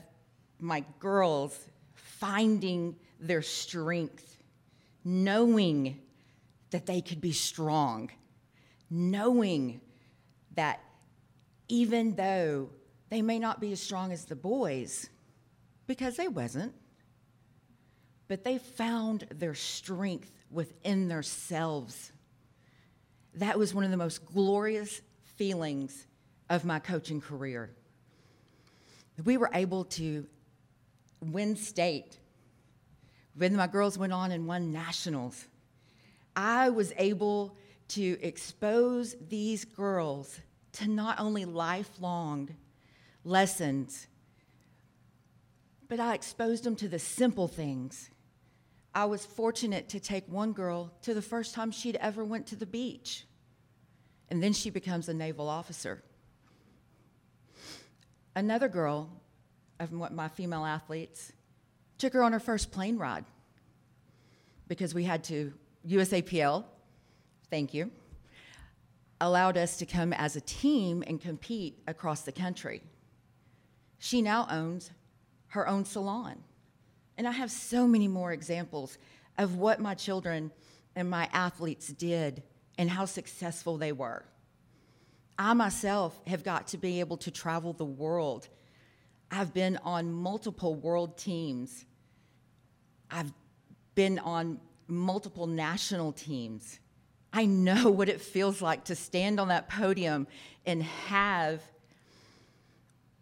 my 0.60 0.84
girls 1.00 1.58
finding 1.94 2.94
their 3.22 3.42
strength, 3.42 4.44
knowing 5.06 5.98
that 6.72 6.86
they 6.86 7.00
could 7.00 7.22
be 7.22 7.32
strong, 7.32 8.12
knowing 8.90 9.80
that 10.56 10.82
even 11.70 12.16
though 12.16 12.70
they 13.08 13.22
may 13.22 13.40
not 13.40 13.62
be 13.62 13.72
as 13.72 13.82
strong 13.82 14.12
as 14.12 14.26
the 14.26 14.36
boys, 14.36 15.10
because 15.88 16.18
they 16.18 16.28
wasn't, 16.28 16.74
but 18.28 18.44
they 18.44 18.58
found 18.58 19.26
their 19.32 19.56
strength 19.56 20.41
within 20.52 21.08
themselves. 21.08 22.12
That 23.36 23.58
was 23.58 23.74
one 23.74 23.84
of 23.84 23.92
the 23.92 23.98
most 23.98 24.26
glorious 24.26 25.02
feelings 25.38 26.06
of 26.50 26.66
my 26.66 26.80
coaching 26.80 27.22
career. 27.22 27.72
We 29.24 29.38
were 29.38 29.50
able 29.54 29.86
to 29.86 30.26
win 31.22 31.56
state. 31.56 32.18
When 33.36 33.56
my 33.56 33.68
girls 33.68 33.98
went 33.98 34.12
on 34.12 34.32
and 34.32 34.48
won 34.48 34.74
nationals, 34.74 35.48
I 36.36 36.70
was 36.70 36.92
able 36.98 37.56
to 37.90 38.18
expose 38.22 39.16
these 39.30 39.66
girls 39.66 40.40
to 40.74 40.88
not 40.88 41.20
only 41.20 41.46
lifelong 41.46 42.50
lessons, 43.24 44.08
but 45.88 46.00
I 46.00 46.14
exposed 46.14 46.64
them 46.64 46.76
to 46.78 46.88
the 46.88 47.00
simple 47.00 47.48
things. 47.48 48.10
I 48.94 49.06
was 49.06 49.26
fortunate 49.26 49.90
to 49.90 50.00
take 50.00 50.28
one 50.28 50.52
girl 50.52 50.92
to 51.04 51.14
the 51.14 51.22
first 51.22 51.54
time 51.54 51.72
she'd 51.72 51.96
ever 51.98 52.26
went 52.26 52.48
to 52.48 52.56
the 52.56 52.66
beach. 52.66 53.26
And 54.30 54.44
then 54.44 54.54
she 54.54 54.70
becomes 54.70 55.08
a 55.10 55.14
naval 55.14 55.48
officer. 55.48 56.04
Another 58.36 58.68
girl 58.68 59.10
of 59.80 59.92
my 59.92 60.28
female 60.28 60.66
athletes 60.66 61.34
took 61.98 62.14
her 62.14 62.24
on 62.24 62.34
her 62.34 62.40
first 62.40 62.72
plane 62.72 62.98
ride 62.98 63.26
because 64.68 64.94
we 64.94 65.04
had 65.04 65.24
to, 65.26 65.54
USAPL, 65.88 66.64
thank 67.50 67.74
you, 67.74 67.92
allowed 69.20 69.58
us 69.58 69.78
to 69.78 69.86
come 69.86 70.14
as 70.14 70.36
a 70.36 70.42
team 70.42 71.04
and 71.06 71.20
compete 71.20 71.78
across 71.88 72.22
the 72.22 72.32
country. 72.32 72.82
She 74.00 74.22
now 74.22 74.48
owns 74.50 74.92
her 75.48 75.68
own 75.68 75.86
salon. 75.86 76.42
And 77.22 77.28
I 77.28 77.34
have 77.34 77.52
so 77.52 77.86
many 77.86 78.08
more 78.08 78.32
examples 78.32 78.98
of 79.38 79.56
what 79.56 79.80
my 79.80 79.94
children 79.94 80.52
and 80.96 81.08
my 81.08 81.30
athletes 81.32 81.90
did 81.90 82.42
and 82.80 82.90
how 82.90 83.06
successful 83.06 83.78
they 83.78 83.92
were. 83.92 84.26
I 85.38 85.54
myself 85.54 86.20
have 86.26 86.44
got 86.44 86.70
to 86.70 86.80
be 86.80 87.00
able 87.00 87.18
to 87.18 87.30
travel 87.30 87.74
the 87.74 87.86
world. 87.86 88.48
I've 89.30 89.54
been 89.54 89.78
on 89.84 90.12
multiple 90.12 90.74
world 90.74 91.16
teams. 91.16 91.86
I've 93.12 93.32
been 93.94 94.18
on 94.18 94.60
multiple 94.88 95.46
national 95.46 96.14
teams. 96.14 96.80
I 97.32 97.46
know 97.46 97.92
what 97.92 98.10
it 98.10 98.20
feels 98.20 98.64
like 98.64 98.86
to 98.86 98.96
stand 98.96 99.40
on 99.40 99.50
that 99.50 99.70
podium 99.70 100.26
and 100.66 100.82
have 100.82 101.62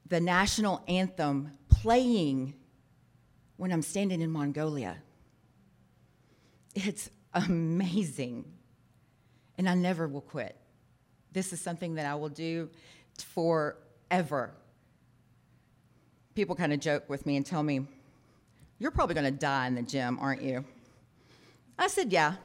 the 0.08 0.22
national 0.22 0.86
anthem 0.88 1.52
playing 1.68 2.54
when 3.60 3.74
I'm 3.74 3.82
standing 3.82 4.22
in 4.22 4.32
Mongolia. 4.32 4.96
It's 6.74 7.10
amazing. 7.34 8.46
And 9.58 9.68
I 9.68 9.76
never 9.76 10.08
will 10.08 10.22
quit. 10.22 10.56
This 11.34 11.52
is 11.52 11.60
something 11.60 11.96
that 11.96 12.06
I 12.06 12.16
will 12.16 12.30
do 12.30 12.70
forever. 13.18 14.52
People 16.36 16.56
kind 16.56 16.72
of 16.72 16.80
joke 16.80 17.10
with 17.10 17.26
me 17.26 17.36
and 17.36 17.46
tell 17.46 17.62
me, 17.62 17.86
You're 18.80 18.92
probably 18.92 19.14
going 19.14 19.26
to 19.26 19.38
die 19.38 19.68
in 19.68 19.76
the 19.76 19.82
gym, 19.82 20.18
aren't 20.22 20.42
you? 20.42 20.64
I 21.78 21.88
said, 21.88 22.14
Yeah. 22.14 22.36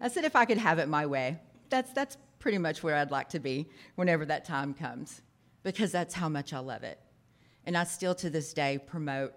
I 0.00 0.06
said, 0.06 0.24
If 0.24 0.36
I 0.36 0.44
could 0.44 0.58
have 0.58 0.78
it 0.78 0.88
my 0.88 1.06
way, 1.06 1.40
that's, 1.70 1.92
that's 1.92 2.16
pretty 2.38 2.58
much 2.58 2.84
where 2.84 2.94
I'd 2.94 3.10
like 3.10 3.30
to 3.30 3.40
be 3.40 3.68
whenever 3.96 4.24
that 4.26 4.44
time 4.44 4.74
comes, 4.74 5.22
because 5.64 5.90
that's 5.90 6.14
how 6.14 6.28
much 6.28 6.52
I 6.52 6.60
love 6.60 6.84
it. 6.84 7.00
And 7.66 7.76
I 7.76 7.82
still 7.82 8.14
to 8.14 8.30
this 8.30 8.52
day 8.52 8.78
promote 8.78 9.34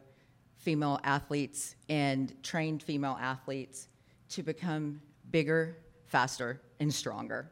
female 0.66 1.00
athletes 1.04 1.76
and 1.90 2.34
trained 2.42 2.82
female 2.82 3.16
athletes 3.22 3.88
to 4.28 4.42
become 4.42 5.00
bigger, 5.30 5.78
faster, 6.08 6.60
and 6.80 6.92
stronger. 6.92 7.52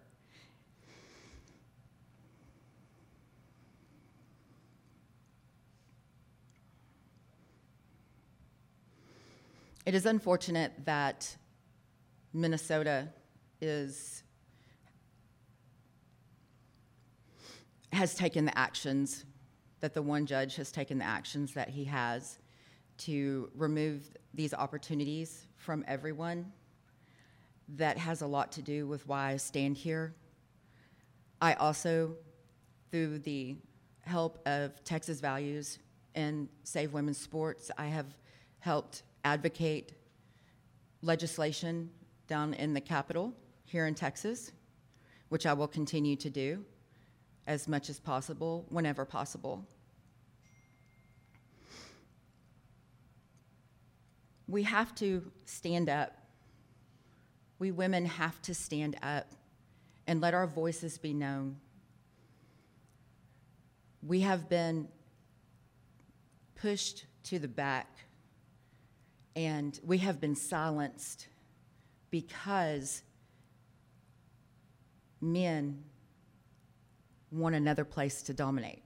It 9.85 9.93
is 9.93 10.07
unfortunate 10.07 10.71
that 10.85 11.37
Minnesota 12.33 13.09
is 13.61 14.23
has 17.91 18.15
taken 18.15 18.45
the 18.45 18.57
actions 18.57 19.23
that 19.81 19.93
the 19.93 20.01
one 20.01 20.25
judge 20.25 20.55
has 20.55 20.71
taken 20.71 20.97
the 20.97 21.05
actions 21.05 21.53
that 21.53 21.69
he 21.69 21.83
has 21.83 22.39
to 23.05 23.49
remove 23.55 24.09
these 24.33 24.53
opportunities 24.53 25.47
from 25.57 25.83
everyone. 25.87 26.51
That 27.75 27.97
has 27.97 28.21
a 28.21 28.27
lot 28.27 28.51
to 28.53 28.61
do 28.61 28.87
with 28.87 29.07
why 29.07 29.31
I 29.31 29.37
stand 29.37 29.77
here. 29.77 30.13
I 31.41 31.53
also, 31.53 32.15
through 32.91 33.19
the 33.19 33.55
help 34.01 34.39
of 34.47 34.83
Texas 34.83 35.19
Values 35.19 35.79
and 36.15 36.47
Save 36.63 36.93
Women's 36.93 37.17
Sports, 37.17 37.71
I 37.77 37.85
have 37.87 38.05
helped 38.59 39.03
advocate 39.25 39.93
legislation 41.01 41.89
down 42.27 42.53
in 42.53 42.73
the 42.73 42.81
Capitol 42.81 43.33
here 43.65 43.87
in 43.87 43.95
Texas, 43.95 44.51
which 45.29 45.45
I 45.45 45.53
will 45.53 45.67
continue 45.67 46.15
to 46.17 46.29
do 46.29 46.63
as 47.47 47.67
much 47.67 47.89
as 47.89 47.99
possible, 47.99 48.65
whenever 48.69 49.03
possible. 49.03 49.65
We 54.47 54.63
have 54.63 54.93
to 54.95 55.31
stand 55.45 55.89
up. 55.89 56.17
We 57.59 57.71
women 57.71 58.05
have 58.05 58.41
to 58.43 58.53
stand 58.53 58.97
up 59.01 59.31
and 60.07 60.19
let 60.21 60.33
our 60.33 60.47
voices 60.47 60.97
be 60.97 61.13
known. 61.13 61.57
We 64.05 64.21
have 64.21 64.49
been 64.49 64.89
pushed 66.55 67.05
to 67.23 67.39
the 67.39 67.47
back 67.47 67.87
and 69.35 69.79
we 69.83 69.97
have 69.99 70.19
been 70.19 70.35
silenced 70.35 71.27
because 72.11 73.01
men 75.19 75.83
want 77.31 77.55
another 77.55 77.85
place 77.85 78.21
to 78.23 78.33
dominate. 78.33 78.83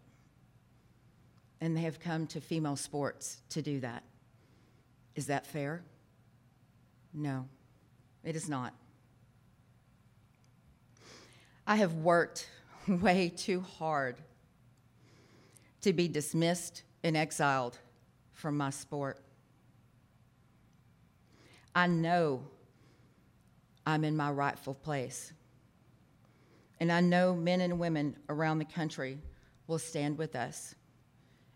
And 1.59 1.75
they 1.75 1.81
have 1.81 1.99
come 1.99 2.27
to 2.27 2.39
female 2.39 2.75
sports 2.75 3.37
to 3.49 3.61
do 3.61 3.79
that. 3.81 4.03
Is 5.17 5.25
that 5.25 5.47
fair? 5.47 5.83
No, 7.11 7.47
it 8.23 8.35
is 8.35 8.47
not. 8.47 8.73
I 11.65 11.77
have 11.77 11.95
worked 11.95 12.47
way 12.87 13.33
too 13.35 13.61
hard 13.61 14.17
to 15.81 15.91
be 15.91 16.07
dismissed 16.07 16.83
and 17.03 17.17
exiled 17.17 17.79
from 18.33 18.57
my 18.57 18.69
sport. 18.69 19.19
I 21.73 21.87
know 21.87 22.43
I'm 23.87 24.03
in 24.03 24.15
my 24.15 24.29
rightful 24.29 24.75
place. 24.75 25.33
And 26.79 26.91
I 26.91 27.01
know 27.01 27.35
men 27.35 27.61
and 27.61 27.79
women 27.79 28.15
around 28.29 28.59
the 28.59 28.65
country 28.65 29.17
will 29.65 29.79
stand 29.79 30.19
with 30.19 30.35
us. 30.35 30.75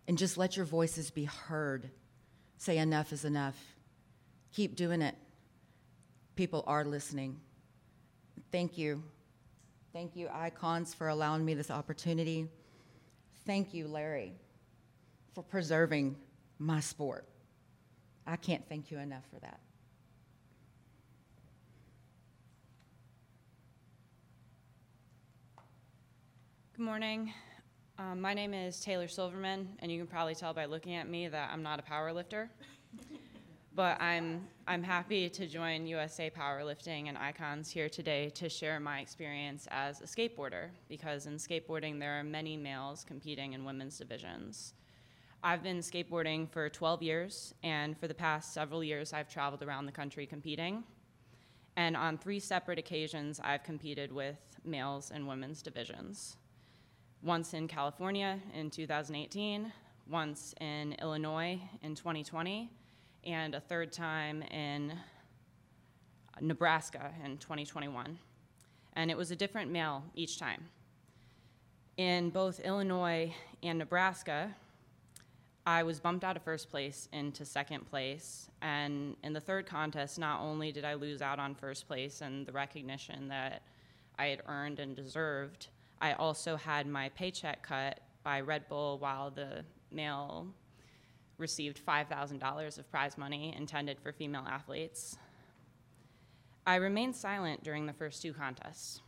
And 0.08 0.17
just 0.17 0.36
let 0.36 0.58
your 0.58 0.65
voices 0.65 1.12
be 1.12 1.26
heard. 1.26 1.91
Say, 2.62 2.78
enough 2.78 3.12
is 3.12 3.26
enough. 3.26 3.56
Keep 4.54 4.76
doing 4.76 5.02
it. 5.02 5.15
People 6.36 6.63
are 6.67 6.86
listening. 6.86 7.39
Thank 8.52 8.78
you. 8.78 9.02
Thank 9.93 10.15
you, 10.15 10.30
Icons, 10.32 10.93
for 10.93 11.08
allowing 11.08 11.43
me 11.43 11.56
this 11.56 11.71
opportunity. 11.71 12.47
Thank 13.47 13.74
you, 13.74 13.88
Larry, 13.88 14.34
for 15.34 15.43
preserving 15.43 16.15
my 16.60 16.82
sport. 16.82 17.26
I 18.28 18.36
can't 18.36 18.63
thank 18.69 18.91
you 18.91 19.00
enough 19.00 19.24
for 19.34 19.39
that. 19.39 19.60
Good 26.78 26.84
morning. 26.84 27.34
Um, 28.02 28.20
my 28.20 28.34
name 28.34 28.56
is 28.56 28.80
Taylor 28.80 29.08
Silverman, 29.08 29.70
and 29.78 29.92
you 29.92 30.00
can 30.00 30.08
probably 30.08 30.34
tell 30.34 30.56
by 30.56 30.66
looking 30.66 30.96
at 30.96 31.08
me 31.08 31.28
that 31.28 31.52
I'm 31.54 31.62
not 31.62 31.78
a 31.78 31.84
power 31.84 32.12
lifter. 32.12 32.50
but 33.76 34.02
I'm, 34.02 34.48
I'm 34.68 34.82
happy 34.82 35.30
to 35.30 35.46
join 35.46 35.86
USA 35.86 36.32
Powerlifting 36.32 37.10
and 37.10 37.18
Icons 37.18 37.70
here 37.70 37.90
today 37.90 38.30
to 38.32 38.50
share 38.50 38.80
my 38.80 39.02
experience 39.02 39.68
as 39.70 40.02
a 40.02 40.06
skateboarder, 40.06 40.70
because 40.90 41.28
in 41.28 41.36
skateboarding, 41.36 42.00
there 42.00 42.20
are 42.20 42.24
many 42.24 42.58
males 42.58 43.06
competing 43.08 43.54
in 43.54 43.66
women's 43.66 44.00
divisions. 44.00 44.74
I've 45.44 45.62
been 45.62 45.78
skateboarding 45.78 46.50
for 46.50 46.70
12 46.70 47.04
years, 47.04 47.54
and 47.62 47.96
for 47.96 48.08
the 48.08 48.16
past 48.16 48.52
several 48.52 48.84
years, 48.84 49.14
I've 49.14 49.30
traveled 49.30 49.62
around 49.62 49.86
the 49.86 49.92
country 49.92 50.26
competing. 50.26 50.84
And 51.76 51.96
on 51.96 52.18
three 52.18 52.40
separate 52.40 52.80
occasions, 52.80 53.40
I've 53.44 53.64
competed 53.64 54.12
with 54.12 54.40
males 54.66 55.12
and 55.14 55.28
women's 55.28 55.62
divisions 55.62 56.38
once 57.24 57.54
in 57.54 57.68
California 57.68 58.40
in 58.54 58.70
2018, 58.70 59.72
once 60.10 60.56
in 60.60 60.94
Illinois 61.02 61.60
in 61.84 61.96
2020, 61.96 62.70
and 63.24 63.54
a 63.54 63.60
third 63.60 63.92
time 63.92 64.42
in 64.44 64.94
Nebraska 66.40 67.12
in 67.24 67.38
2021. 67.38 68.18
And 68.94 69.12
it 69.12 69.18
was 69.18 69.32
a 69.32 69.36
different 69.36 69.72
male 69.72 70.04
each 70.16 70.40
time. 70.40 70.66
In 71.98 72.30
both 72.32 72.60
Illinois 72.62 73.34
and 73.62 73.78
Nebraska, 73.78 74.56
I 75.66 75.84
was 75.84 76.00
bumped 76.00 76.24
out 76.24 76.36
of 76.36 76.42
first 76.42 76.72
place 76.72 77.08
into 77.14 77.46
second 77.46 77.88
place. 77.90 78.50
And 78.64 79.16
in 79.24 79.34
the 79.34 79.40
third 79.40 79.68
contest, 79.68 80.18
not 80.18 80.42
only 80.42 80.72
did 80.72 80.84
I 80.84 80.96
lose 80.96 81.22
out 81.22 81.38
on 81.38 81.54
first 81.54 81.88
place 81.88 82.22
and 82.22 82.48
the 82.48 82.52
recognition 82.52 83.28
that 83.28 83.62
I 84.18 84.28
had 84.28 84.42
earned 84.48 84.80
and 84.80 84.96
deserved, 84.96 85.68
I 86.02 86.14
also 86.14 86.56
had 86.56 86.88
my 86.88 87.10
paycheck 87.10 87.62
cut 87.62 88.00
by 88.24 88.42
Red 88.42 88.68
Bull 88.68 88.98
while 88.98 89.30
the 89.30 89.64
male 89.92 90.48
received 91.38 91.80
$5,000 91.86 92.80
of 92.80 92.92
prize 92.92 93.18
money 93.18 93.54
intended 93.56 93.99
for 93.99 94.12
female 94.12 94.45
athletes. 94.47 95.18
I 96.66 96.76
remained 96.76 97.16
silent 97.16 97.64
during 97.64 97.86
the 97.86 97.93
first 97.93 98.22
two 98.22 98.34
contests. 98.34 99.02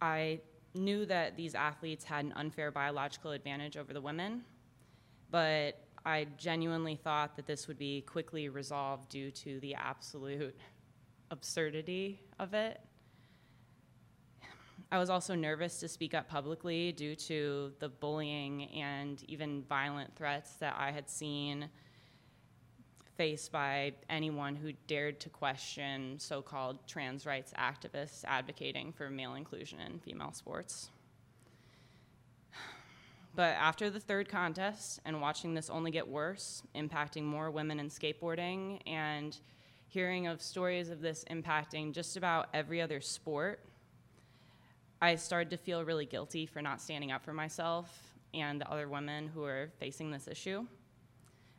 I 0.00 0.40
knew 0.74 1.04
that 1.06 1.36
these 1.36 1.54
athletes 1.54 2.04
had 2.04 2.24
an 2.24 2.32
unfair 2.34 2.70
biological 2.70 3.32
advantage 3.32 3.76
over 3.76 3.92
the 3.92 4.00
women, 4.00 4.42
but 5.30 5.78
I 6.04 6.26
genuinely 6.36 6.96
thought 6.96 7.36
that 7.36 7.46
this 7.46 7.68
would 7.68 7.78
be 7.78 8.02
quickly 8.02 8.48
resolved 8.48 9.08
due 9.10 9.30
to 9.30 9.60
the 9.60 9.74
absolute 9.74 10.56
absurdity 11.30 12.20
of 12.38 12.54
it. 12.54 12.80
I 14.92 14.98
was 14.98 15.08
also 15.08 15.34
nervous 15.34 15.80
to 15.80 15.88
speak 15.88 16.12
up 16.12 16.28
publicly 16.28 16.92
due 16.92 17.16
to 17.16 17.72
the 17.78 17.88
bullying 17.88 18.64
and 18.72 19.24
even 19.26 19.62
violent 19.62 20.14
threats 20.14 20.56
that 20.56 20.76
I 20.78 20.90
had 20.90 21.08
seen 21.08 21.70
faced 23.16 23.50
by 23.50 23.94
anyone 24.10 24.54
who 24.54 24.72
dared 24.86 25.18
to 25.20 25.30
question 25.30 26.18
so 26.18 26.42
called 26.42 26.86
trans 26.86 27.24
rights 27.24 27.54
activists 27.58 28.22
advocating 28.26 28.92
for 28.92 29.08
male 29.08 29.32
inclusion 29.32 29.80
in 29.80 29.98
female 29.98 30.32
sports. 30.32 30.90
But 33.34 33.54
after 33.54 33.88
the 33.88 34.00
third 34.00 34.28
contest 34.28 35.00
and 35.06 35.22
watching 35.22 35.54
this 35.54 35.70
only 35.70 35.90
get 35.90 36.06
worse, 36.06 36.62
impacting 36.74 37.22
more 37.22 37.50
women 37.50 37.80
in 37.80 37.88
skateboarding, 37.88 38.80
and 38.86 39.34
hearing 39.88 40.26
of 40.26 40.42
stories 40.42 40.90
of 40.90 41.00
this 41.00 41.24
impacting 41.30 41.94
just 41.94 42.18
about 42.18 42.50
every 42.52 42.82
other 42.82 43.00
sport, 43.00 43.60
I 45.02 45.16
started 45.16 45.50
to 45.50 45.56
feel 45.56 45.84
really 45.84 46.06
guilty 46.06 46.46
for 46.46 46.62
not 46.62 46.80
standing 46.80 47.10
up 47.10 47.24
for 47.24 47.32
myself 47.32 47.90
and 48.34 48.60
the 48.60 48.70
other 48.70 48.88
women 48.88 49.26
who 49.26 49.40
were 49.40 49.68
facing 49.80 50.12
this 50.12 50.28
issue. 50.28 50.64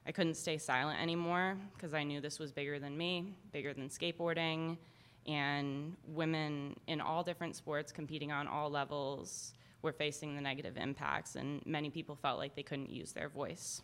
I 0.07 0.13
couldn't 0.13 0.35
stay 0.35 0.57
silent 0.57 1.01
anymore 1.01 1.57
because 1.73 1.93
I 1.93 2.03
knew 2.03 2.21
this 2.21 2.39
was 2.39 2.53
bigger 2.53 2.79
than 2.79 2.97
me, 2.97 3.35
bigger 3.51 3.73
than 3.73 3.89
skateboarding, 3.89 4.77
and 5.27 5.97
women 6.07 6.77
in 6.87 7.01
all 7.01 7.21
different 7.21 7.57
sports 7.57 7.91
competing 7.91 8.31
on 8.31 8.47
all 8.47 8.69
levels 8.69 9.53
were 9.81 9.91
facing 9.91 10.35
the 10.35 10.41
negative 10.41 10.77
impacts, 10.77 11.35
and 11.35 11.61
many 11.65 11.89
people 11.89 12.15
felt 12.15 12.39
like 12.39 12.55
they 12.55 12.63
couldn't 12.63 12.91
use 12.91 13.11
their 13.11 13.27
voice. 13.27 13.81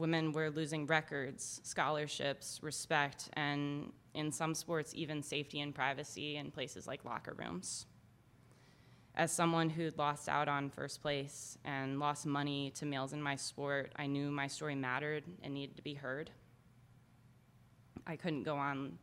Women 0.00 0.32
were 0.32 0.48
losing 0.48 0.86
records, 0.86 1.60
scholarships, 1.62 2.58
respect, 2.62 3.28
and 3.34 3.92
in 4.14 4.32
some 4.32 4.54
sports, 4.54 4.94
even 4.94 5.22
safety 5.22 5.60
and 5.60 5.74
privacy 5.74 6.36
in 6.36 6.50
places 6.50 6.86
like 6.86 7.04
locker 7.04 7.34
rooms. 7.34 7.84
As 9.14 9.30
someone 9.30 9.68
who'd 9.68 9.98
lost 9.98 10.26
out 10.26 10.48
on 10.48 10.70
first 10.70 11.02
place 11.02 11.58
and 11.66 12.00
lost 12.00 12.24
money 12.24 12.70
to 12.76 12.86
males 12.86 13.12
in 13.12 13.20
my 13.20 13.36
sport, 13.36 13.92
I 13.94 14.06
knew 14.06 14.30
my 14.30 14.46
story 14.46 14.74
mattered 14.74 15.24
and 15.42 15.52
needed 15.52 15.76
to 15.76 15.82
be 15.82 15.92
heard. 15.92 16.30
I 18.06 18.16
couldn't 18.16 18.44
go 18.44 18.56
on 18.56 18.96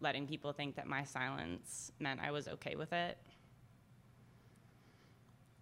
letting 0.00 0.26
people 0.26 0.54
think 0.54 0.76
that 0.76 0.86
my 0.86 1.04
silence 1.04 1.92
meant 1.98 2.20
I 2.20 2.30
was 2.30 2.48
okay 2.48 2.74
with 2.74 2.94
it. 2.94 3.18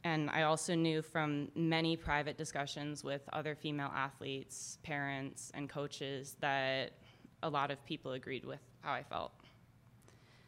And 0.06 0.30
I 0.30 0.42
also 0.42 0.76
knew 0.76 1.02
from 1.02 1.48
many 1.56 1.96
private 1.96 2.38
discussions 2.38 3.02
with 3.02 3.22
other 3.32 3.56
female 3.56 3.90
athletes, 3.92 4.78
parents, 4.84 5.50
and 5.52 5.68
coaches 5.68 6.36
that 6.38 6.92
a 7.42 7.50
lot 7.50 7.72
of 7.72 7.84
people 7.84 8.12
agreed 8.12 8.44
with 8.44 8.60
how 8.82 8.92
I 8.92 9.02
felt. 9.02 9.32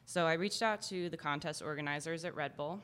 So 0.04 0.26
I 0.26 0.34
reached 0.34 0.62
out 0.62 0.80
to 0.82 1.10
the 1.10 1.16
contest 1.16 1.60
organizers 1.60 2.24
at 2.24 2.36
Red 2.36 2.56
Bull 2.56 2.80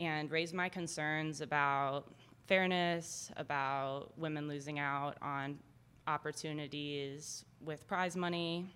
and 0.00 0.28
raised 0.32 0.54
my 0.54 0.68
concerns 0.68 1.40
about 1.40 2.12
fairness, 2.48 3.30
about 3.36 4.10
women 4.18 4.48
losing 4.48 4.80
out 4.80 5.16
on 5.22 5.60
opportunities 6.08 7.44
with 7.60 7.86
prize 7.86 8.16
money, 8.16 8.74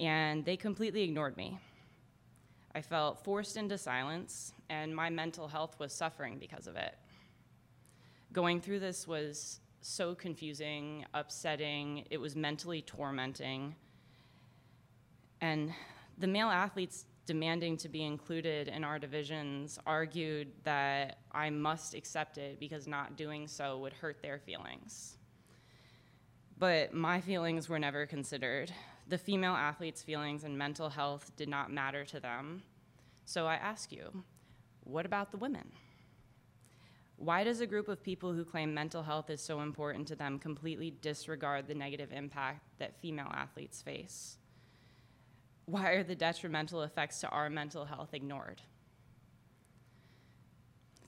and 0.00 0.44
they 0.44 0.56
completely 0.56 1.02
ignored 1.04 1.36
me. 1.36 1.60
I 2.76 2.82
felt 2.82 3.24
forced 3.24 3.56
into 3.56 3.78
silence, 3.78 4.52
and 4.68 4.94
my 4.94 5.08
mental 5.08 5.48
health 5.48 5.80
was 5.80 5.94
suffering 5.94 6.36
because 6.38 6.66
of 6.66 6.76
it. 6.76 6.94
Going 8.34 8.60
through 8.60 8.80
this 8.80 9.08
was 9.08 9.60
so 9.80 10.14
confusing, 10.14 11.06
upsetting, 11.14 12.04
it 12.10 12.18
was 12.18 12.36
mentally 12.36 12.82
tormenting. 12.82 13.74
And 15.40 15.72
the 16.18 16.26
male 16.26 16.50
athletes 16.50 17.06
demanding 17.24 17.78
to 17.78 17.88
be 17.88 18.04
included 18.04 18.68
in 18.68 18.84
our 18.84 18.98
divisions 18.98 19.78
argued 19.86 20.52
that 20.64 21.20
I 21.32 21.48
must 21.48 21.94
accept 21.94 22.36
it 22.36 22.60
because 22.60 22.86
not 22.86 23.16
doing 23.16 23.48
so 23.48 23.78
would 23.78 23.94
hurt 23.94 24.20
their 24.20 24.38
feelings. 24.38 25.16
But 26.58 26.92
my 26.92 27.22
feelings 27.22 27.70
were 27.70 27.78
never 27.78 28.04
considered. 28.04 28.70
The 29.08 29.18
female 29.18 29.54
athletes' 29.54 30.02
feelings 30.02 30.44
and 30.44 30.58
mental 30.58 30.88
health 30.88 31.30
did 31.36 31.48
not 31.48 31.72
matter 31.72 32.04
to 32.06 32.18
them. 32.18 32.62
So 33.24 33.46
I 33.46 33.54
ask 33.54 33.92
you, 33.92 34.24
what 34.84 35.06
about 35.06 35.30
the 35.30 35.36
women? 35.36 35.70
Why 37.16 37.44
does 37.44 37.60
a 37.60 37.66
group 37.66 37.88
of 37.88 38.02
people 38.02 38.32
who 38.32 38.44
claim 38.44 38.74
mental 38.74 39.02
health 39.02 39.30
is 39.30 39.40
so 39.40 39.60
important 39.60 40.06
to 40.08 40.16
them 40.16 40.38
completely 40.38 40.90
disregard 41.00 41.66
the 41.66 41.74
negative 41.74 42.12
impact 42.12 42.62
that 42.78 43.00
female 43.00 43.30
athletes 43.32 43.80
face? 43.80 44.38
Why 45.64 45.90
are 45.90 46.04
the 46.04 46.14
detrimental 46.14 46.82
effects 46.82 47.20
to 47.20 47.28
our 47.30 47.48
mental 47.48 47.84
health 47.84 48.12
ignored? 48.12 48.60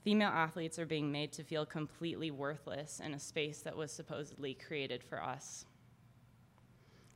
Female 0.02 0.30
athletes 0.30 0.78
are 0.78 0.86
being 0.86 1.12
made 1.12 1.32
to 1.32 1.44
feel 1.44 1.66
completely 1.66 2.30
worthless 2.30 3.00
in 3.04 3.12
a 3.12 3.18
space 3.18 3.60
that 3.60 3.76
was 3.76 3.92
supposedly 3.92 4.54
created 4.54 5.02
for 5.04 5.22
us. 5.22 5.66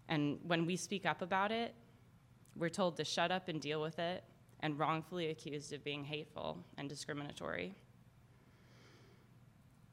And 0.08 0.38
when 0.46 0.66
we 0.66 0.76
speak 0.76 1.06
up 1.06 1.22
about 1.22 1.52
it, 1.52 1.74
we're 2.56 2.68
told 2.68 2.96
to 2.96 3.04
shut 3.04 3.30
up 3.30 3.48
and 3.48 3.60
deal 3.60 3.80
with 3.80 3.98
it, 3.98 4.24
and 4.60 4.78
wrongfully 4.78 5.30
accused 5.30 5.72
of 5.72 5.82
being 5.82 6.04
hateful 6.04 6.58
and 6.78 6.88
discriminatory. 6.88 7.74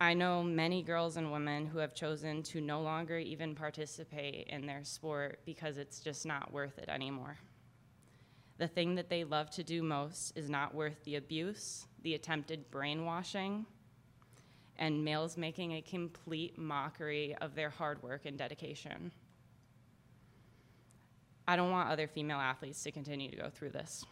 I 0.02 0.14
know 0.14 0.44
many 0.44 0.82
girls 0.82 1.18
and 1.18 1.32
women 1.32 1.66
who 1.66 1.80
have 1.80 1.94
chosen 1.94 2.42
to 2.44 2.62
no 2.62 2.82
longer 2.82 3.18
even 3.18 3.54
participate 3.54 4.48
in 4.48 4.66
their 4.66 4.84
sport 4.84 5.40
because 5.46 5.78
it's 5.78 6.00
just 6.00 6.26
not 6.26 6.54
worth 6.54 6.78
it 6.78 6.88
anymore. 6.88 7.38
The 8.60 8.68
thing 8.68 8.96
that 8.96 9.10
they 9.10 9.24
love 9.24 9.50
to 9.52 9.64
do 9.64 9.84
most 9.84 10.38
is 10.38 10.50
not 10.50 10.74
worth 10.74 11.04
the 11.04 11.16
abuse, 11.16 11.86
the 12.04 12.14
attempted 12.14 12.70
brainwashing, 12.72 13.66
and 14.78 15.04
males 15.04 15.36
making 15.36 15.74
a 15.74 15.82
complete 15.82 16.58
mockery 16.58 17.36
of 17.42 17.56
their 17.56 17.70
hard 17.70 18.02
work 18.02 18.26
and 18.26 18.38
dedication. 18.38 19.12
I 21.50 21.56
don't 21.56 21.72
want 21.72 21.90
other 21.90 22.06
female 22.06 22.38
athletes 22.38 22.84
to 22.84 22.92
continue 22.92 23.32
to 23.32 23.36
go 23.36 23.50
through 23.50 23.72
this. 23.72 24.06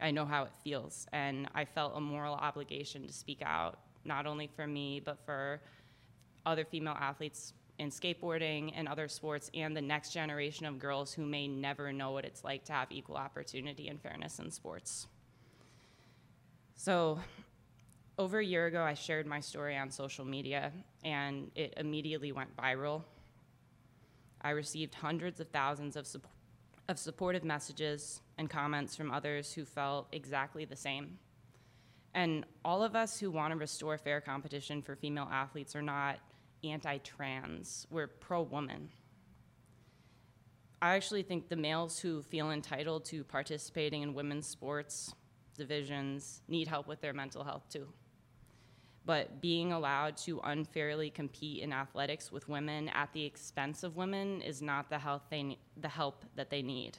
I 0.00 0.12
know 0.12 0.24
how 0.24 0.44
it 0.44 0.52
feels, 0.62 1.08
and 1.12 1.48
I 1.52 1.64
felt 1.64 1.94
a 1.96 2.00
moral 2.00 2.34
obligation 2.34 3.04
to 3.08 3.12
speak 3.12 3.42
out, 3.44 3.80
not 4.04 4.24
only 4.24 4.46
for 4.46 4.64
me, 4.64 5.00
but 5.04 5.18
for 5.26 5.60
other 6.46 6.64
female 6.64 6.96
athletes 6.96 7.54
in 7.80 7.90
skateboarding 7.90 8.72
and 8.76 8.86
other 8.86 9.08
sports, 9.08 9.50
and 9.52 9.76
the 9.76 9.82
next 9.82 10.12
generation 10.12 10.64
of 10.64 10.78
girls 10.78 11.12
who 11.12 11.26
may 11.26 11.48
never 11.48 11.92
know 11.92 12.12
what 12.12 12.24
it's 12.24 12.44
like 12.44 12.64
to 12.66 12.72
have 12.72 12.92
equal 12.92 13.16
opportunity 13.16 13.88
and 13.88 14.00
fairness 14.00 14.38
in 14.38 14.48
sports. 14.48 15.08
So, 16.76 17.18
over 18.16 18.38
a 18.38 18.44
year 18.44 18.66
ago, 18.66 18.84
I 18.84 18.94
shared 18.94 19.26
my 19.26 19.40
story 19.40 19.76
on 19.76 19.90
social 19.90 20.24
media, 20.24 20.70
and 21.02 21.50
it 21.56 21.74
immediately 21.76 22.30
went 22.30 22.56
viral. 22.56 23.02
I 24.42 24.50
received 24.50 24.94
hundreds 24.94 25.40
of 25.40 25.48
thousands 25.48 25.96
of, 25.96 26.06
sup- 26.06 26.26
of 26.88 26.98
supportive 26.98 27.44
messages 27.44 28.20
and 28.38 28.48
comments 28.48 28.94
from 28.94 29.10
others 29.10 29.52
who 29.52 29.64
felt 29.64 30.08
exactly 30.12 30.64
the 30.64 30.76
same. 30.76 31.18
And 32.14 32.44
all 32.64 32.82
of 32.82 32.96
us 32.96 33.18
who 33.18 33.30
want 33.30 33.52
to 33.52 33.58
restore 33.58 33.98
fair 33.98 34.20
competition 34.20 34.82
for 34.82 34.96
female 34.96 35.28
athletes 35.30 35.76
are 35.76 35.82
not 35.82 36.18
anti 36.64 36.98
trans, 36.98 37.86
we're 37.90 38.06
pro 38.06 38.42
woman. 38.42 38.88
I 40.80 40.94
actually 40.94 41.22
think 41.22 41.48
the 41.48 41.56
males 41.56 41.98
who 41.98 42.22
feel 42.22 42.50
entitled 42.50 43.04
to 43.06 43.24
participating 43.24 44.02
in 44.02 44.14
women's 44.14 44.46
sports 44.46 45.12
divisions 45.56 46.42
need 46.48 46.68
help 46.68 46.86
with 46.86 47.00
their 47.00 47.12
mental 47.12 47.42
health 47.42 47.64
too. 47.68 47.88
But 49.08 49.40
being 49.40 49.72
allowed 49.72 50.18
to 50.18 50.38
unfairly 50.44 51.08
compete 51.08 51.62
in 51.62 51.72
athletics 51.72 52.30
with 52.30 52.46
women 52.46 52.90
at 52.90 53.10
the 53.14 53.24
expense 53.24 53.82
of 53.82 53.96
women 53.96 54.42
is 54.42 54.60
not 54.60 54.90
the, 54.90 54.98
health 54.98 55.22
they, 55.30 55.56
the 55.80 55.88
help 55.88 56.26
that 56.36 56.50
they 56.50 56.60
need. 56.60 56.98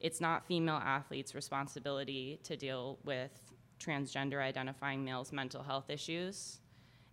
It's 0.00 0.22
not 0.22 0.46
female 0.46 0.80
athletes' 0.82 1.34
responsibility 1.34 2.40
to 2.44 2.56
deal 2.56 2.98
with 3.04 3.30
transgender 3.78 4.42
identifying 4.42 5.04
males' 5.04 5.30
mental 5.30 5.62
health 5.62 5.90
issues, 5.90 6.60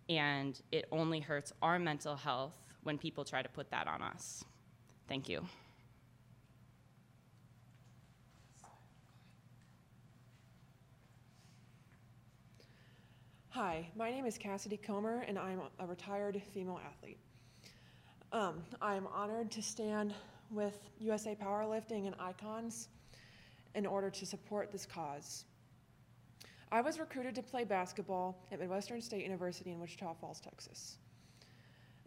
and 0.08 0.58
it 0.72 0.86
only 0.90 1.20
hurts 1.20 1.52
our 1.60 1.78
mental 1.78 2.16
health 2.16 2.56
when 2.84 2.96
people 2.96 3.22
try 3.22 3.42
to 3.42 3.50
put 3.50 3.70
that 3.70 3.86
on 3.86 4.00
us. 4.00 4.42
Thank 5.08 5.28
you. 5.28 5.44
Hi, 13.56 13.88
my 13.96 14.10
name 14.10 14.26
is 14.26 14.36
Kassidy 14.36 14.76
Comer, 14.76 15.24
and 15.26 15.38
I'm 15.38 15.62
a 15.78 15.86
retired 15.86 16.42
female 16.52 16.78
athlete. 16.86 17.16
Um, 18.30 18.62
I 18.82 18.96
am 18.96 19.06
honored 19.06 19.50
to 19.52 19.62
stand 19.62 20.12
with 20.50 20.78
USA 20.98 21.34
Powerlifting 21.34 22.04
and 22.06 22.14
Icons 22.20 22.88
in 23.74 23.86
order 23.86 24.10
to 24.10 24.26
support 24.26 24.70
this 24.72 24.84
cause. 24.84 25.46
I 26.70 26.82
was 26.82 27.00
recruited 27.00 27.34
to 27.36 27.42
play 27.42 27.64
basketball 27.64 28.36
at 28.52 28.60
Midwestern 28.60 29.00
State 29.00 29.22
University 29.22 29.72
in 29.72 29.80
Wichita 29.80 30.12
Falls, 30.20 30.38
Texas. 30.38 30.98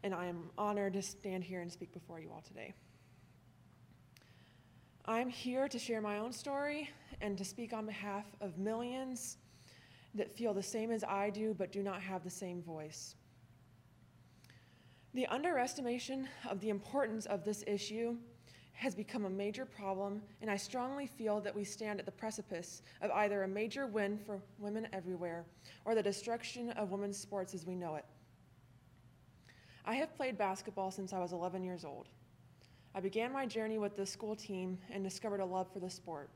And 0.03 0.13
I 0.13 0.27
am 0.27 0.51
honored 0.55 0.93
to 0.93 1.01
stand 1.01 1.43
here 1.43 1.61
and 1.61 1.71
speak 1.71 1.91
before 1.91 2.19
you 2.19 2.29
all 2.29 2.43
today. 2.47 2.75
I'm 5.05 5.29
here 5.29 5.67
to 5.67 5.79
share 5.79 5.99
my 5.99 6.19
own 6.19 6.31
story 6.31 6.91
and 7.21 7.39
to 7.39 7.43
speak 7.43 7.73
on 7.73 7.87
behalf 7.87 8.25
of 8.39 8.59
millions 8.59 9.37
that 10.19 10.31
feel 10.31 10.53
the 10.53 10.63
same 10.63 10.91
as 10.91 11.03
I 11.03 11.29
do 11.29 11.53
but 11.57 11.71
do 11.71 11.81
not 11.81 12.01
have 12.01 12.23
the 12.23 12.29
same 12.29 12.61
voice. 12.61 13.15
The 15.13 15.25
underestimation 15.27 16.27
of 16.47 16.59
the 16.59 16.69
importance 16.69 17.25
of 17.25 17.43
this 17.43 17.63
issue 17.65 18.15
has 18.73 18.95
become 18.95 19.25
a 19.25 19.29
major 19.29 19.65
problem, 19.65 20.21
and 20.41 20.49
I 20.49 20.55
strongly 20.55 21.05
feel 21.05 21.41
that 21.41 21.53
we 21.53 21.65
stand 21.65 21.99
at 21.99 22.05
the 22.05 22.11
precipice 22.11 22.81
of 23.01 23.11
either 23.11 23.43
a 23.43 23.47
major 23.47 23.87
win 23.87 24.17
for 24.17 24.39
women 24.57 24.87
everywhere 24.93 25.45
or 25.83 25.95
the 25.95 26.03
destruction 26.03 26.69
of 26.71 26.91
women's 26.91 27.17
sports 27.17 27.53
as 27.53 27.65
we 27.65 27.75
know 27.75 27.95
it. 27.95 28.05
I 29.83 29.95
have 29.95 30.15
played 30.15 30.37
basketball 30.37 30.91
since 30.91 31.11
I 31.11 31.19
was 31.19 31.33
11 31.33 31.63
years 31.63 31.83
old. 31.83 32.07
I 32.93 32.99
began 32.99 33.33
my 33.33 33.45
journey 33.45 33.79
with 33.79 33.97
the 33.97 34.05
school 34.05 34.35
team 34.35 34.77
and 34.89 35.03
discovered 35.03 35.39
a 35.39 35.45
love 35.45 35.71
for 35.73 35.79
the 35.79 35.89
sport. 35.89 36.29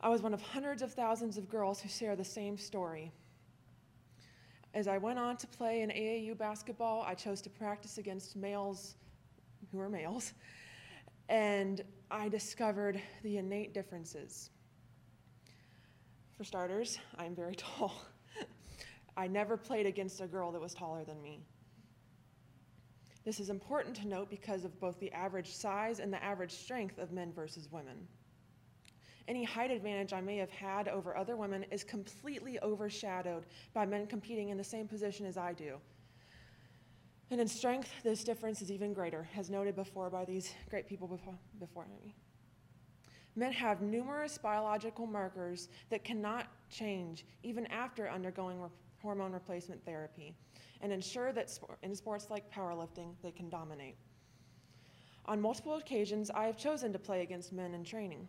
I 0.00 0.08
was 0.08 0.22
one 0.22 0.34
of 0.34 0.42
hundreds 0.42 0.82
of 0.82 0.92
thousands 0.92 1.38
of 1.38 1.48
girls 1.48 1.80
who 1.80 1.88
share 1.88 2.16
the 2.16 2.24
same 2.24 2.56
story. 2.56 3.12
As 4.74 4.88
I 4.88 4.98
went 4.98 5.18
on 5.18 5.36
to 5.38 5.46
play 5.46 5.80
in 5.80 5.90
AAU 5.90 6.36
basketball, 6.36 7.02
I 7.02 7.14
chose 7.14 7.40
to 7.42 7.50
practice 7.50 7.96
against 7.96 8.36
males 8.36 8.96
who 9.72 9.80
are 9.80 9.88
males, 9.88 10.34
and 11.28 11.82
I 12.10 12.28
discovered 12.28 13.00
the 13.22 13.38
innate 13.38 13.72
differences. 13.72 14.50
For 16.36 16.44
starters, 16.44 16.98
I'm 17.16 17.34
very 17.34 17.54
tall. 17.56 17.94
I 19.16 19.26
never 19.26 19.56
played 19.56 19.86
against 19.86 20.20
a 20.20 20.26
girl 20.26 20.52
that 20.52 20.60
was 20.60 20.74
taller 20.74 21.04
than 21.04 21.22
me. 21.22 21.40
This 23.24 23.40
is 23.40 23.48
important 23.48 23.96
to 23.96 24.06
note 24.06 24.28
because 24.28 24.64
of 24.64 24.78
both 24.78 25.00
the 25.00 25.10
average 25.12 25.52
size 25.54 26.00
and 26.00 26.12
the 26.12 26.22
average 26.22 26.52
strength 26.52 26.98
of 26.98 27.12
men 27.12 27.32
versus 27.32 27.68
women. 27.72 28.06
Any 29.28 29.42
height 29.42 29.70
advantage 29.70 30.12
I 30.12 30.20
may 30.20 30.36
have 30.36 30.50
had 30.50 30.88
over 30.88 31.16
other 31.16 31.36
women 31.36 31.64
is 31.70 31.82
completely 31.82 32.60
overshadowed 32.60 33.46
by 33.74 33.84
men 33.84 34.06
competing 34.06 34.50
in 34.50 34.56
the 34.56 34.64
same 34.64 34.86
position 34.86 35.26
as 35.26 35.36
I 35.36 35.52
do. 35.52 35.78
And 37.30 37.40
in 37.40 37.48
strength, 37.48 37.90
this 38.04 38.22
difference 38.22 38.62
is 38.62 38.70
even 38.70 38.92
greater, 38.92 39.26
as 39.36 39.50
noted 39.50 39.74
before 39.74 40.10
by 40.10 40.24
these 40.24 40.54
great 40.70 40.86
people 40.86 41.08
before, 41.08 41.34
before 41.58 41.86
me. 41.88 42.14
Men 43.34 43.52
have 43.52 43.82
numerous 43.82 44.38
biological 44.38 45.06
markers 45.06 45.68
that 45.90 46.04
cannot 46.04 46.46
change 46.70 47.26
even 47.42 47.66
after 47.66 48.08
undergoing 48.08 48.60
re- 48.60 48.68
hormone 49.02 49.32
replacement 49.32 49.84
therapy 49.84 50.34
and 50.80 50.92
ensure 50.92 51.32
that 51.32 51.50
sport, 51.50 51.78
in 51.82 51.94
sports 51.94 52.28
like 52.30 52.50
powerlifting, 52.52 53.14
they 53.22 53.32
can 53.32 53.48
dominate. 53.48 53.96
On 55.26 55.40
multiple 55.40 55.74
occasions, 55.74 56.30
I 56.30 56.46
have 56.46 56.56
chosen 56.56 56.92
to 56.92 56.98
play 56.98 57.22
against 57.22 57.52
men 57.52 57.74
in 57.74 57.84
training. 57.84 58.28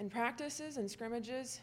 In 0.00 0.08
practices 0.08 0.78
and 0.78 0.90
scrimmages, 0.90 1.60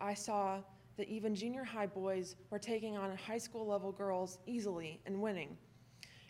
I 0.00 0.14
saw 0.14 0.58
that 0.96 1.08
even 1.08 1.32
junior 1.32 1.62
high 1.62 1.86
boys 1.86 2.34
were 2.50 2.58
taking 2.58 2.96
on 2.96 3.16
high 3.16 3.38
school 3.38 3.64
level 3.64 3.92
girls 3.92 4.40
easily 4.46 5.00
and 5.06 5.22
winning. 5.22 5.56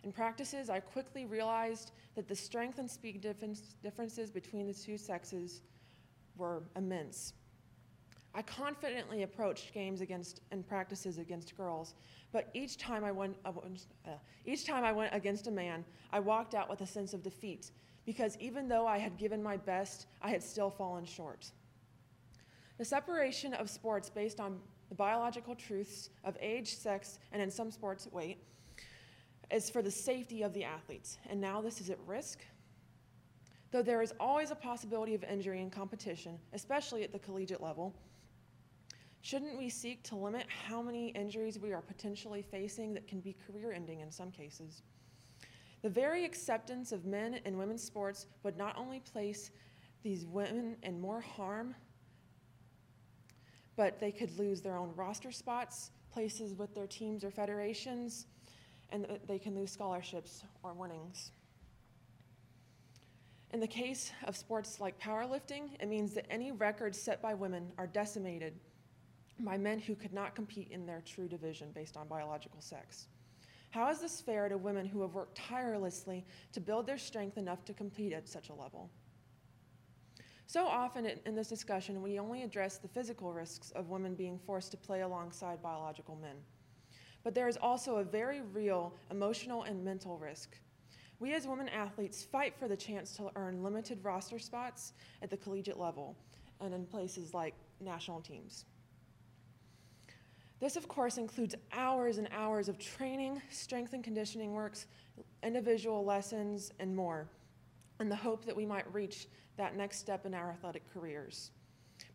In 0.03 0.13
practices, 0.13 0.69
I 0.69 0.81
quickly 0.81 1.25
realized 1.25 1.93
that 2.15 2.29
the 2.29 2.37
strength 2.37 2.79
and 2.79 2.91
speed 2.91 3.23
difference, 3.23 3.77
differences 3.83 4.31
between 4.31 4.67
the 4.67 4.75
two 4.75 4.99
sexes 4.99 5.63
were 6.37 6.65
immense. 6.77 7.33
I 8.35 8.43
confidently 8.43 9.23
approached 9.23 9.73
games 9.73 10.01
against 10.01 10.41
and 10.51 10.67
practices 10.67 11.19
against 11.19 11.57
girls, 11.57 11.95
but 12.33 12.51
each 12.53 12.77
time 12.79 13.05
I 13.05 13.13
went, 13.13 13.37
uh, 13.45 13.51
each 14.45 14.67
time 14.67 14.83
I 14.83 14.91
went 14.91 15.15
against 15.15 15.47
a 15.47 15.53
man, 15.53 15.85
I 16.13 16.19
walked 16.19 16.55
out 16.55 16.69
with 16.69 16.81
a 16.81 16.87
sense 16.87 17.15
of 17.15 17.23
defeat 17.23 17.71
because 18.05 18.37
even 18.39 18.69
though 18.69 18.87
I 18.87 18.99
had 18.99 19.17
given 19.17 19.41
my 19.43 19.57
best, 19.57 20.07
I 20.21 20.31
had 20.31 20.43
still 20.43 20.69
fallen 20.69 21.05
short. 21.05 21.53
The 22.77 22.85
separation 22.85 23.55
of 23.55 23.71
sports 23.71 24.11
based 24.11 24.41
on 24.41 24.59
the 24.89 24.97
biological 24.97 25.55
truths 25.55 26.11
of 26.25 26.37
age, 26.41 26.75
sex, 26.75 27.21
and 27.33 27.41
in 27.41 27.51
some 27.51 27.71
sports, 27.71 28.09
weight, 28.11 28.39
is 29.51 29.71
for 29.71 29.81
the 29.81 29.91
safety 29.91 30.43
of 30.43 30.53
the 30.53 30.65
athletes, 30.65 31.19
and 31.31 31.41
now 31.41 31.61
this 31.61 31.81
is 31.81 31.89
at 31.89 31.99
risk. 32.05 32.41
Though 33.71 33.83
there 33.83 34.03
is 34.03 34.13
always 34.19 34.51
a 34.51 34.57
possibility 34.57 35.15
of 35.15 35.23
injury 35.25 35.61
in 35.61 35.71
competition, 35.71 36.39
especially 36.53 37.05
at 37.05 37.13
the 37.13 37.19
collegiate 37.19 37.63
level, 37.63 37.95
shouldn't 39.25 39.57
we 39.57 39.71
seek 39.71 40.03
to 40.03 40.17
limit 40.17 40.47
how 40.69 40.83
many 40.83 41.09
injuries 41.09 41.59
we 41.59 41.73
are 41.73 41.81
potentially 41.81 42.43
facing 42.43 42.93
that 42.93 43.09
can 43.09 43.21
be 43.21 43.35
career 43.47 43.73
ending 43.73 44.01
in 44.01 44.11
some 44.11 44.31
cases? 44.31 44.83
The 45.81 45.89
very 45.89 46.27
acceptance 46.27 46.93
of 46.93 47.07
men 47.07 47.41
and 47.47 47.57
women's 47.57 47.83
sports 47.83 48.27
would 48.43 48.59
not 48.59 48.77
only 48.77 49.01
place 49.01 49.51
these 50.03 50.27
women 50.27 50.77
in 50.83 51.01
more 51.01 51.23
harm, 51.23 51.75
but 53.77 53.99
they 53.99 54.13
could 54.13 54.39
lose 54.39 54.61
their 54.61 54.77
own 54.77 54.93
roster 54.95 55.33
spots, 55.33 55.91
places 56.13 56.55
with 56.55 56.75
their 56.75 56.87
teams 56.87 57.25
or 57.25 57.31
federations, 57.31 58.27
and 58.91 59.07
they 59.27 59.39
can 59.39 59.55
lose 59.55 59.71
scholarships 59.71 60.45
or 60.63 60.75
winnings. 60.75 61.33
In 63.55 63.61
the 63.61 63.67
case 63.67 64.13
of 64.25 64.37
sports 64.37 64.81
like 64.81 65.01
powerlifting, 65.01 65.81
it 65.81 65.89
means 65.89 66.13
that 66.13 66.27
any 66.31 66.53
records 66.53 67.01
set 67.01 67.23
by 67.23 67.33
women 67.33 67.73
are 67.79 67.87
decimated 67.87 68.61
by 69.41 69.57
men 69.57 69.81
who 69.81 69.95
could 69.95 70.13
not 70.13 70.35
compete 70.35 70.69
in 70.71 70.87
their 70.87 71.03
true 71.05 71.29
division 71.29 71.71
based 71.75 71.97
on 71.97 72.07
biological 72.09 72.61
sex. 72.61 73.09
How 73.71 73.91
is 73.91 74.01
this 74.01 74.21
fair 74.21 74.49
to 74.49 74.57
women 74.57 74.87
who 74.87 75.03
have 75.03 75.15
worked 75.15 75.37
tirelessly 75.37 76.25
to 76.53 76.61
build 76.61 76.87
their 76.87 76.99
strength 76.99 77.39
enough 77.39 77.65
to 77.65 77.75
compete 77.75 78.13
at 78.13 78.29
such 78.29 78.49
a 78.49 78.55
level? 78.55 78.89
So 80.47 80.67
often 80.67 81.07
in 81.27 81.35
this 81.35 81.49
discussion, 81.49 82.03
we 82.03 82.19
only 82.19 82.43
address 82.43 82.79
the 82.79 82.87
physical 82.87 83.33
risks 83.33 83.73
of 83.73 83.89
women 83.89 84.15
being 84.15 84.39
forced 84.39 84.71
to 84.71 84.77
play 84.77 85.01
alongside 85.01 85.63
biological 85.63 86.15
men. 86.15 86.37
But 87.25 87.35
there 87.35 87.49
is 87.49 87.57
also 87.57 87.97
a 87.97 88.05
very 88.05 88.43
real 88.43 88.95
emotional 89.11 89.65
and 89.65 89.85
mental 89.85 90.19
risk. 90.19 90.57
We 91.19 91.33
as 91.35 91.47
women 91.47 91.69
athletes 91.71 92.23
fight 92.23 92.55
for 92.57 92.69
the 92.69 92.77
chance 92.77 93.17
to 93.17 93.31
earn 93.35 93.63
limited 93.63 94.05
roster 94.05 94.39
spots 94.39 94.93
at 95.23 95.31
the 95.31 95.37
collegiate 95.37 95.79
level 95.79 96.17
and 96.61 96.75
in 96.75 96.87
places 96.87 97.35
like 97.35 97.55
national 97.81 98.21
teams. 98.21 98.67
This, 100.65 100.77
of 100.77 100.89
course, 100.89 101.19
includes 101.19 101.55
hours 101.75 102.17
and 102.17 102.27
hours 102.33 102.71
of 102.71 102.79
training, 102.79 103.43
strength 103.51 103.93
and 103.93 104.03
conditioning 104.03 104.55
works, 104.55 104.87
individual 105.43 106.07
lessons, 106.07 106.73
and 106.81 106.97
more, 106.97 107.29
in 108.01 108.09
the 108.09 108.17
hope 108.17 108.47
that 108.47 108.57
we 108.57 108.65
might 108.65 108.91
reach 108.91 109.29
that 109.59 109.77
next 109.77 109.99
step 109.99 110.25
in 110.25 110.33
our 110.33 110.49
athletic 110.49 110.83
careers. 110.91 111.51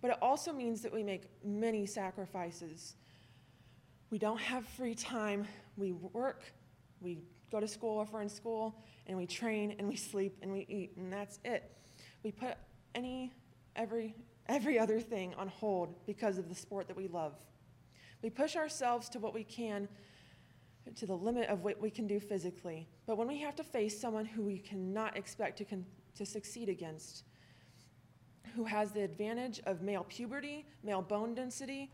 But 0.01 0.09
it 0.09 0.17
also 0.19 0.51
means 0.51 0.81
that 0.81 0.91
we 0.91 1.03
make 1.03 1.25
many 1.45 1.85
sacrifices. 1.85 2.95
We 4.09 4.17
don't 4.17 4.39
have 4.39 4.65
free 4.65 4.95
time. 4.95 5.47
We 5.77 5.91
work, 5.91 6.51
we 7.01 7.19
go 7.51 7.59
to 7.59 7.67
school 7.67 8.01
if 8.01 8.11
we're 8.11 8.23
in 8.23 8.29
school, 8.29 8.73
and 9.05 9.15
we 9.15 9.27
train 9.27 9.75
and 9.77 9.87
we 9.87 9.95
sleep 9.95 10.35
and 10.41 10.51
we 10.51 10.65
eat, 10.67 10.97
and 10.97 11.13
that's 11.13 11.37
it. 11.45 11.71
We 12.23 12.31
put 12.31 12.55
any, 12.95 13.31
every, 13.75 14.15
every 14.47 14.79
other 14.79 14.99
thing 14.99 15.35
on 15.35 15.49
hold 15.49 15.93
because 16.07 16.39
of 16.39 16.49
the 16.49 16.55
sport 16.55 16.87
that 16.87 16.97
we 16.97 17.07
love. 17.07 17.35
We 18.21 18.29
push 18.29 18.55
ourselves 18.55 19.09
to 19.09 19.19
what 19.19 19.33
we 19.33 19.43
can, 19.43 19.87
to 20.95 21.05
the 21.05 21.15
limit 21.15 21.49
of 21.49 21.63
what 21.63 21.79
we 21.79 21.89
can 21.89 22.07
do 22.07 22.19
physically. 22.19 22.87
But 23.05 23.17
when 23.17 23.27
we 23.27 23.39
have 23.39 23.55
to 23.55 23.63
face 23.63 23.99
someone 23.99 24.25
who 24.25 24.43
we 24.43 24.57
cannot 24.57 25.15
expect 25.15 25.57
to, 25.59 25.65
con- 25.65 25.85
to 26.15 26.25
succeed 26.25 26.69
against, 26.69 27.23
who 28.55 28.63
has 28.65 28.91
the 28.91 29.01
advantage 29.01 29.61
of 29.65 29.81
male 29.81 30.05
puberty, 30.09 30.65
male 30.83 31.01
bone 31.01 31.33
density, 31.33 31.91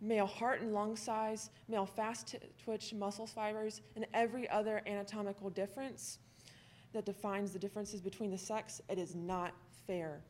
male 0.00 0.26
heart 0.26 0.62
and 0.62 0.72
lung 0.72 0.96
size, 0.96 1.50
male 1.68 1.86
fast 1.86 2.28
t- 2.28 2.38
twitch 2.62 2.94
muscle 2.94 3.26
fibers, 3.26 3.82
and 3.96 4.06
every 4.14 4.48
other 4.48 4.82
anatomical 4.86 5.50
difference 5.50 6.18
that 6.92 7.04
defines 7.04 7.52
the 7.52 7.58
differences 7.58 8.00
between 8.00 8.30
the 8.30 8.38
sex, 8.38 8.80
it 8.88 8.98
is 8.98 9.14
not 9.14 9.52
fair. 9.86 10.22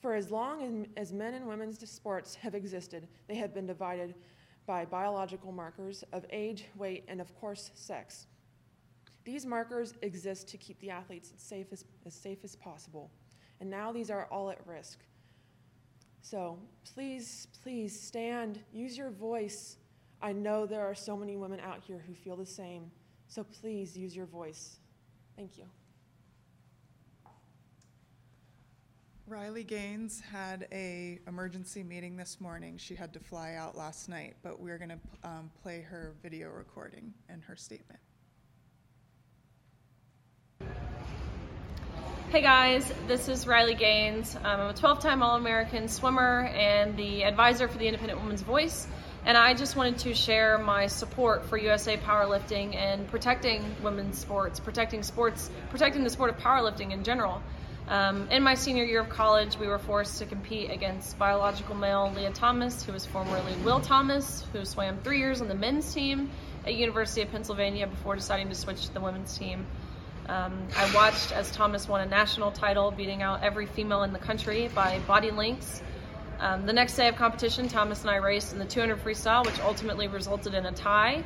For 0.00 0.14
as 0.14 0.30
long 0.30 0.86
as 0.96 1.12
men 1.12 1.34
and 1.34 1.46
women's 1.46 1.88
sports 1.90 2.34
have 2.34 2.54
existed, 2.54 3.08
they 3.26 3.36
have 3.36 3.54
been 3.54 3.66
divided 3.66 4.14
by 4.66 4.84
biological 4.84 5.52
markers 5.52 6.04
of 6.12 6.24
age, 6.30 6.66
weight, 6.76 7.04
and 7.08 7.20
of 7.20 7.34
course, 7.38 7.70
sex. 7.74 8.26
These 9.24 9.46
markers 9.46 9.94
exist 10.02 10.48
to 10.48 10.58
keep 10.58 10.78
the 10.80 10.90
athletes 10.90 11.32
safe 11.36 11.66
as, 11.72 11.84
as 12.04 12.14
safe 12.14 12.38
as 12.44 12.56
possible. 12.56 13.10
And 13.60 13.70
now 13.70 13.92
these 13.92 14.10
are 14.10 14.26
all 14.30 14.50
at 14.50 14.66
risk. 14.66 14.98
So 16.20 16.58
please, 16.94 17.48
please 17.62 17.98
stand, 17.98 18.58
use 18.72 18.96
your 18.96 19.10
voice. 19.10 19.76
I 20.22 20.32
know 20.32 20.66
there 20.66 20.84
are 20.86 20.94
so 20.94 21.16
many 21.16 21.36
women 21.36 21.60
out 21.60 21.80
here 21.86 22.02
who 22.06 22.14
feel 22.14 22.36
the 22.36 22.46
same. 22.46 22.90
So 23.28 23.44
please 23.44 23.96
use 23.96 24.14
your 24.16 24.26
voice. 24.26 24.78
Thank 25.36 25.58
you. 25.58 25.64
Riley 29.26 29.64
Gaines 29.64 30.20
had 30.20 30.68
a 30.70 31.18
emergency 31.26 31.82
meeting 31.82 32.14
this 32.18 32.42
morning. 32.42 32.76
She 32.76 32.94
had 32.94 33.14
to 33.14 33.20
fly 33.20 33.54
out 33.54 33.74
last 33.74 34.06
night, 34.06 34.34
but 34.42 34.60
we're 34.60 34.76
going 34.76 34.90
to 34.90 34.98
um, 35.26 35.50
play 35.62 35.80
her 35.80 36.12
video 36.22 36.50
recording 36.50 37.14
and 37.30 37.42
her 37.44 37.56
statement. 37.56 38.00
Hey 42.28 42.42
guys, 42.42 42.92
this 43.06 43.28
is 43.28 43.46
Riley 43.46 43.74
Gaines. 43.74 44.36
Um, 44.36 44.60
I'm 44.60 44.70
a 44.70 44.74
12 44.74 45.00
time 45.00 45.22
All 45.22 45.36
American 45.36 45.88
swimmer 45.88 46.50
and 46.54 46.94
the 46.94 47.24
advisor 47.24 47.66
for 47.66 47.78
the 47.78 47.86
Independent 47.86 48.20
Woman's 48.20 48.42
Voice. 48.42 48.86
And 49.24 49.38
I 49.38 49.54
just 49.54 49.74
wanted 49.74 49.96
to 50.00 50.14
share 50.14 50.58
my 50.58 50.86
support 50.86 51.46
for 51.46 51.56
USA 51.56 51.96
Powerlifting 51.96 52.76
and 52.76 53.08
protecting 53.08 53.64
women's 53.82 54.18
sports, 54.18 54.60
protecting 54.60 55.02
sports, 55.02 55.50
protecting 55.70 56.04
the 56.04 56.10
sport 56.10 56.28
of 56.28 56.36
powerlifting 56.36 56.92
in 56.92 57.04
general. 57.04 57.40
Um, 57.86 58.30
in 58.30 58.42
my 58.42 58.54
senior 58.54 58.84
year 58.84 59.00
of 59.00 59.10
college, 59.10 59.58
we 59.58 59.66
were 59.66 59.78
forced 59.78 60.18
to 60.18 60.26
compete 60.26 60.70
against 60.70 61.18
biological 61.18 61.74
male 61.74 62.10
Lia 62.16 62.30
Thomas, 62.30 62.82
who 62.82 62.92
was 62.92 63.04
formerly 63.04 63.52
Will 63.62 63.80
Thomas, 63.80 64.44
who 64.52 64.64
swam 64.64 64.98
three 65.04 65.18
years 65.18 65.42
on 65.42 65.48
the 65.48 65.54
men's 65.54 65.92
team 65.92 66.30
at 66.64 66.74
University 66.74 67.20
of 67.20 67.30
Pennsylvania 67.30 67.86
before 67.86 68.14
deciding 68.14 68.48
to 68.48 68.54
switch 68.54 68.86
to 68.86 68.94
the 68.94 69.00
women's 69.00 69.36
team. 69.36 69.66
Um, 70.30 70.66
I 70.74 70.90
watched 70.94 71.32
as 71.32 71.50
Thomas 71.50 71.86
won 71.86 72.00
a 72.00 72.06
national 72.06 72.52
title, 72.52 72.90
beating 72.90 73.20
out 73.20 73.42
every 73.42 73.66
female 73.66 74.02
in 74.02 74.14
the 74.14 74.18
country 74.18 74.70
by 74.74 74.98
body 75.00 75.30
lengths. 75.30 75.82
Um, 76.40 76.64
the 76.64 76.72
next 76.72 76.96
day 76.96 77.08
of 77.08 77.16
competition, 77.16 77.68
Thomas 77.68 78.00
and 78.00 78.10
I 78.10 78.16
raced 78.16 78.54
in 78.54 78.58
the 78.58 78.64
200 78.64 79.04
freestyle, 79.04 79.44
which 79.44 79.60
ultimately 79.60 80.08
resulted 80.08 80.54
in 80.54 80.64
a 80.64 80.72
tie. 80.72 81.22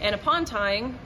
And 0.00 0.14
upon 0.14 0.44
tying, 0.44 0.96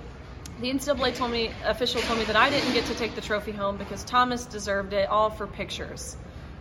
the 0.60 0.70
NCAA 0.70 1.14
told 1.14 1.30
me, 1.30 1.50
official 1.64 2.02
told 2.02 2.18
me 2.18 2.24
that 2.26 2.36
I 2.36 2.50
didn't 2.50 2.72
get 2.74 2.84
to 2.86 2.94
take 2.94 3.14
the 3.14 3.22
trophy 3.22 3.52
home 3.52 3.78
because 3.78 4.04
Thomas 4.04 4.44
deserved 4.44 4.92
it 4.92 5.08
all 5.08 5.30
for 5.30 5.46
pictures. 5.46 6.16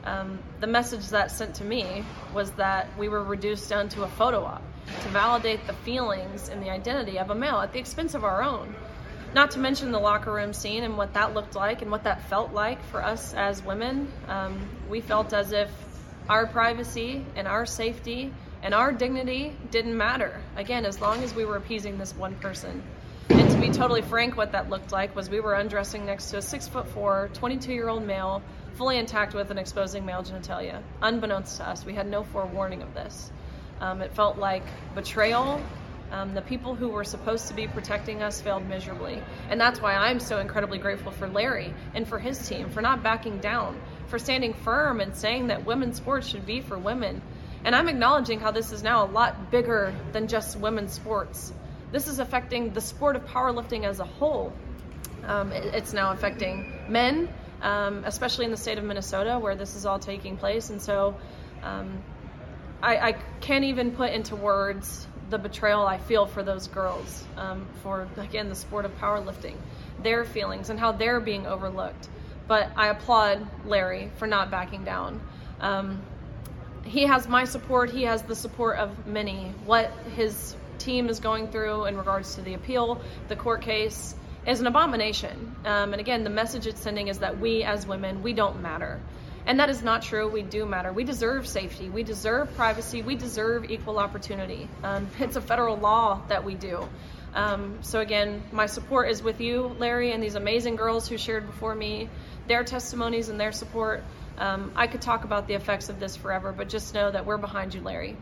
Um, 0.05 0.39
the 0.61 0.67
message 0.67 1.09
that 1.09 1.31
sent 1.31 1.55
to 1.55 1.65
me 1.65 2.05
was 2.33 2.51
that 2.51 2.87
we 2.97 3.09
were 3.09 3.21
reduced 3.21 3.69
down 3.69 3.89
to 3.89 4.03
a 4.03 4.07
photo 4.07 4.43
op 4.45 4.63
to 5.01 5.09
validate 5.09 5.67
the 5.67 5.73
feelings 5.73 6.47
and 6.47 6.63
the 6.63 6.69
identity 6.69 7.19
of 7.19 7.29
a 7.29 7.35
male 7.35 7.59
at 7.59 7.73
the 7.73 7.79
expense 7.79 8.15
of 8.15 8.23
our 8.23 8.41
own. 8.41 8.73
Not 9.33 9.51
to 9.51 9.59
mention 9.59 9.91
the 9.91 9.99
locker 9.99 10.31
room 10.31 10.53
scene 10.53 10.83
and 10.83 10.97
what 10.97 11.13
that 11.13 11.33
looked 11.33 11.55
like 11.55 11.81
and 11.81 11.91
what 11.91 12.05
that 12.05 12.29
felt 12.29 12.53
like 12.53 12.81
for 12.85 13.03
us 13.03 13.33
as 13.33 13.61
women. 13.63 14.11
Um, 14.29 14.69
we 14.89 15.01
felt 15.01 15.33
as 15.33 15.51
if 15.51 15.69
our 16.29 16.47
privacy 16.47 17.25
and 17.35 17.47
our 17.47 17.65
safety 17.65 18.33
and 18.63 18.73
our 18.73 18.93
dignity 18.93 19.55
didn't 19.71 19.95
matter. 19.95 20.41
Again, 20.55 20.85
as 20.85 21.01
long 21.01 21.21
as 21.23 21.35
we 21.35 21.43
were 21.43 21.57
appeasing 21.57 21.97
this 21.97 22.15
one 22.15 22.35
person. 22.35 22.81
To 23.49 23.57
be 23.59 23.71
totally 23.71 24.03
frank, 24.03 24.37
what 24.37 24.51
that 24.51 24.69
looked 24.69 24.91
like 24.91 25.15
was 25.15 25.27
we 25.27 25.39
were 25.39 25.55
undressing 25.55 26.05
next 26.05 26.29
to 26.29 26.37
a 26.37 26.41
six 26.41 26.67
foot 26.67 26.87
four, 26.87 27.31
22 27.33 27.73
year 27.73 27.89
old 27.89 28.05
male, 28.05 28.43
fully 28.75 28.97
intact 28.97 29.33
with 29.33 29.49
and 29.49 29.59
exposing 29.59 30.05
male 30.05 30.21
genitalia. 30.21 30.83
Unbeknownst 31.01 31.57
to 31.57 31.67
us, 31.67 31.83
we 31.83 31.95
had 31.95 32.07
no 32.07 32.23
forewarning 32.23 32.83
of 32.83 32.93
this. 32.93 33.31
Um, 33.81 34.01
it 34.01 34.13
felt 34.13 34.37
like 34.37 34.63
betrayal. 34.93 35.61
Um, 36.11 36.35
the 36.35 36.43
people 36.43 36.75
who 36.75 36.89
were 36.89 37.03
supposed 37.03 37.47
to 37.47 37.55
be 37.55 37.67
protecting 37.67 38.21
us 38.21 38.39
failed 38.39 38.67
miserably. 38.67 39.21
And 39.49 39.59
that's 39.59 39.81
why 39.81 39.95
I'm 39.95 40.19
so 40.19 40.37
incredibly 40.39 40.77
grateful 40.77 41.11
for 41.11 41.27
Larry 41.27 41.73
and 41.95 42.07
for 42.07 42.19
his 42.19 42.47
team 42.47 42.69
for 42.69 42.81
not 42.81 43.01
backing 43.01 43.39
down, 43.39 43.81
for 44.07 44.19
standing 44.19 44.53
firm 44.53 45.01
and 45.01 45.15
saying 45.15 45.47
that 45.47 45.65
women's 45.65 45.97
sports 45.97 46.27
should 46.27 46.45
be 46.45 46.61
for 46.61 46.77
women. 46.77 47.21
And 47.63 47.75
I'm 47.75 47.89
acknowledging 47.89 48.39
how 48.39 48.51
this 48.51 48.71
is 48.71 48.83
now 48.83 49.05
a 49.05 49.09
lot 49.09 49.49
bigger 49.49 49.93
than 50.11 50.27
just 50.27 50.55
women's 50.57 50.93
sports. 50.93 51.51
This 51.91 52.07
is 52.07 52.19
affecting 52.19 52.73
the 52.73 52.81
sport 52.81 53.15
of 53.15 53.25
powerlifting 53.25 53.83
as 53.85 53.99
a 53.99 54.05
whole. 54.05 54.53
Um, 55.25 55.51
it- 55.51 55.73
it's 55.73 55.93
now 55.93 56.11
affecting 56.11 56.71
men, 56.87 57.29
um, 57.61 58.03
especially 58.05 58.45
in 58.45 58.51
the 58.51 58.57
state 58.57 58.77
of 58.77 58.83
Minnesota 58.83 59.37
where 59.39 59.55
this 59.55 59.75
is 59.75 59.85
all 59.85 59.99
taking 59.99 60.37
place. 60.37 60.69
And 60.69 60.81
so 60.81 61.15
um, 61.63 62.01
I, 62.81 62.97
I 62.97 63.11
can't 63.41 63.65
even 63.65 63.91
put 63.91 64.11
into 64.11 64.35
words 64.35 65.07
the 65.29 65.37
betrayal 65.37 65.85
I 65.85 65.97
feel 65.99 66.25
for 66.25 66.41
those 66.41 66.67
girls, 66.67 67.23
um, 67.37 67.67
for 67.83 68.07
again 68.17 68.49
the 68.49 68.55
sport 68.55 68.85
of 68.85 68.97
powerlifting, 68.99 69.55
their 70.01 70.25
feelings 70.25 70.69
and 70.69 70.79
how 70.79 70.91
they're 70.91 71.19
being 71.19 71.45
overlooked. 71.45 72.07
But 72.47 72.71
I 72.75 72.87
applaud 72.87 73.45
Larry 73.65 74.09
for 74.17 74.25
not 74.25 74.49
backing 74.49 74.83
down. 74.83 75.21
Um, 75.59 76.01
he 76.83 77.03
has 77.03 77.27
my 77.27 77.43
support. 77.43 77.91
He 77.91 78.03
has 78.03 78.23
the 78.23 78.35
support 78.35 78.77
of 78.79 79.05
many. 79.05 79.53
What 79.65 79.91
his 80.15 80.55
team 80.79 81.09
is 81.09 81.19
going 81.19 81.49
through 81.49 81.85
in 81.85 81.97
regards 81.97 82.35
to 82.35 82.41
the 82.41 82.53
appeal, 82.53 83.01
the 83.27 83.35
court 83.35 83.61
case, 83.61 84.15
is 84.47 84.59
an 84.61 84.67
abomination. 84.67 85.55
Um, 85.65 85.93
and 85.93 85.99
again, 85.99 86.23
the 86.23 86.29
message 86.29 86.65
it's 86.65 86.81
sending 86.81 87.07
is 87.07 87.19
that 87.19 87.39
we 87.39 87.63
as 87.63 87.85
women, 87.85 88.23
we 88.23 88.33
don't 88.33 88.61
matter. 88.61 88.99
And 89.45 89.59
that 89.59 89.69
is 89.69 89.81
not 89.81 90.03
true. 90.03 90.27
We 90.27 90.41
do 90.41 90.65
matter. 90.65 90.93
We 90.93 91.03
deserve 91.03 91.47
safety. 91.47 91.89
We 91.89 92.03
deserve 92.03 92.53
privacy. 92.55 93.01
We 93.01 93.15
deserve 93.15 93.69
equal 93.71 93.97
opportunity. 93.97 94.69
Um, 94.83 95.07
it's 95.19 95.35
a 95.35 95.41
federal 95.41 95.77
law 95.77 96.21
that 96.27 96.43
we 96.43 96.55
do. 96.55 96.87
Um, 97.33 97.79
so, 97.81 97.99
again, 97.99 98.43
my 98.51 98.65
support 98.65 99.09
is 99.09 99.21
with 99.21 99.39
you, 99.39 99.75
Larry, 99.77 100.11
and 100.11 100.21
these 100.21 100.35
amazing 100.35 100.75
girls 100.75 101.07
who 101.07 101.17
shared 101.17 101.45
before 101.45 101.75
me 101.75 102.09
their 102.47 102.63
testimonies 102.63 103.29
and 103.29 103.39
their 103.39 103.51
support. 103.51 104.03
Um, 104.37 104.71
I 104.75 104.87
could 104.87 105.01
talk 105.01 105.25
about 105.25 105.47
the 105.47 105.53
effects 105.53 105.89
of 105.89 105.99
this 105.99 106.15
forever, 106.15 106.51
but 106.51 106.69
just 106.69 106.93
know 106.93 107.11
that 107.11 107.25
we're 107.25 107.37
behind 107.37 107.73
you, 107.73 107.81
Larry. 107.81 108.17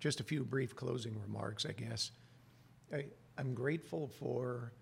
Just 0.00 0.18
a 0.18 0.24
few 0.24 0.44
brief 0.44 0.74
closing 0.74 1.14
remarks, 1.20 1.66
I 1.66 1.72
guess. 1.72 2.10
I, 2.92 3.04
I'm 3.36 3.52
grateful 3.52 4.08
for 4.08 4.72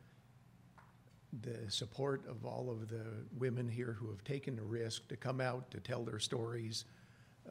the 1.43 1.71
support 1.71 2.23
of 2.29 2.47
all 2.47 2.71
of 2.71 2.89
the 2.89 3.05
women 3.37 3.69
here 3.69 3.97
who 3.99 4.09
have 4.11 4.23
taken 4.23 4.55
the 4.55 4.63
risk 4.63 5.09
to 5.09 5.17
come 5.17 5.41
out 5.41 5.71
to 5.73 5.81
tell 5.81 6.05
their 6.05 6.21
stories, 6.21 6.85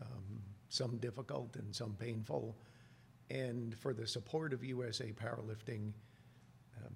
um, 0.02 0.42
some 0.70 0.98
difficult 0.98 1.58
and 1.58 1.76
some 1.76 1.94
painful, 2.00 2.56
and 3.30 3.78
for 3.78 3.94
the 3.94 4.08
support 4.08 4.54
of 4.54 4.64
USA 4.64 5.12
Powerlifting. 5.12 5.92
Um, 6.78 6.94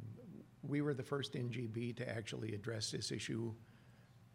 we 0.63 0.82
were 0.82 0.93
the 0.93 1.03
first 1.03 1.34
NGB 1.34 1.97
to 1.97 2.09
actually 2.09 2.55
address 2.55 2.91
this 2.91 3.11
issue. 3.11 3.53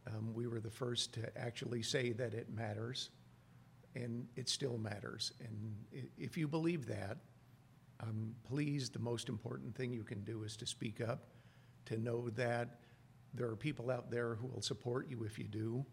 Um, 0.07 0.35
we 0.35 0.47
were 0.47 0.61
the 0.61 0.71
first 0.71 1.15
to 1.15 1.39
actually 1.39 1.83
say 1.83 2.13
that 2.13 2.35
it 2.35 2.55
matters, 2.55 3.09
and 3.97 4.29
it 4.37 4.49
still 4.49 4.77
matters. 4.79 5.33
And 5.41 6.11
if 6.19 6.37
you 6.37 6.47
believe 6.47 6.87
that, 6.87 7.17
um, 8.01 8.35
please, 8.45 8.91
the 8.91 8.99
most 8.99 9.29
important 9.29 9.75
thing 9.75 9.93
you 9.93 10.05
can 10.05 10.23
do 10.23 10.43
is 10.43 10.57
to 10.59 10.67
speak 10.67 11.01
up, 11.01 11.31
to 11.87 11.97
know 11.97 12.29
that 12.31 12.81
there 13.33 13.49
are 13.49 13.57
people 13.57 13.91
out 13.91 14.11
there 14.11 14.35
who 14.35 14.47
will 14.47 14.61
support 14.61 15.09
you 15.09 15.25
if 15.25 15.39
you 15.39 15.47
do, 15.47 15.85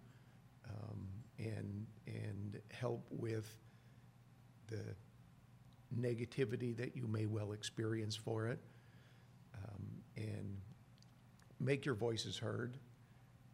um, 0.70 1.08
and 1.38 1.86
and 2.08 2.60
help 2.72 3.06
with 3.10 3.56
the 4.68 4.84
negativity 5.98 6.76
that 6.76 6.96
you 6.96 7.08
may 7.08 7.26
well 7.26 7.54
experience 7.54 8.16
for 8.16 8.48
it, 8.48 8.60
um, 9.56 9.86
and 10.18 10.58
make 11.60 11.86
your 11.86 11.96
voices 11.96 12.38
heard. 12.38 12.78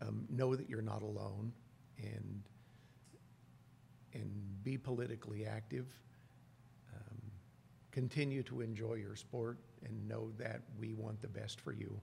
Um, 0.02 0.26
know 0.30 0.56
that 0.56 0.70
you're 0.70 0.82
not 0.82 1.02
alone, 1.02 1.52
and 1.98 2.42
and 4.14 4.32
be 4.64 4.78
politically 4.78 5.46
active. 5.46 5.88
Um, 6.94 7.22
continue 7.92 8.44
to 8.44 8.62
enjoy 8.62 8.96
your 8.96 9.16
sport 9.16 9.58
and 9.84 10.08
know 10.08 10.32
that 10.38 10.62
we 10.80 10.94
want 10.94 11.22
the 11.22 11.28
best 11.28 11.62
for 11.62 11.72
you. 11.72 12.00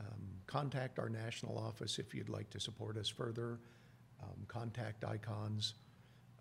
Um, 0.00 0.22
contact 0.46 0.98
our 0.98 1.08
national 1.08 1.58
office 1.58 1.98
if 1.98 2.14
you'd 2.14 2.28
like 2.28 2.50
to 2.50 2.60
support 2.60 2.96
us 2.96 3.08
further. 3.08 3.58
Um, 4.22 4.44
contact 4.46 5.04
Icons. 5.04 5.74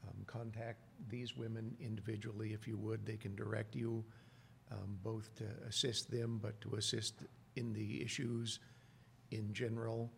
Um, 0.08 0.24
contact 0.26 0.80
these 1.10 1.36
women 1.36 1.76
individually 1.80 2.54
if 2.54 2.68
you 2.68 2.78
would. 2.78 3.06
They 3.06 3.18
can 3.18 3.36
direct 3.36 3.76
you 3.76 4.04
um, 4.72 4.98
both 5.04 5.34
to 5.36 5.46
assist 5.68 6.12
them, 6.12 6.40
but 6.42 6.60
to 6.62 6.76
assist 6.76 7.24
in 7.56 7.74
the 7.74 8.02
issues 8.02 8.60
in 9.32 9.54
general. 9.54 10.12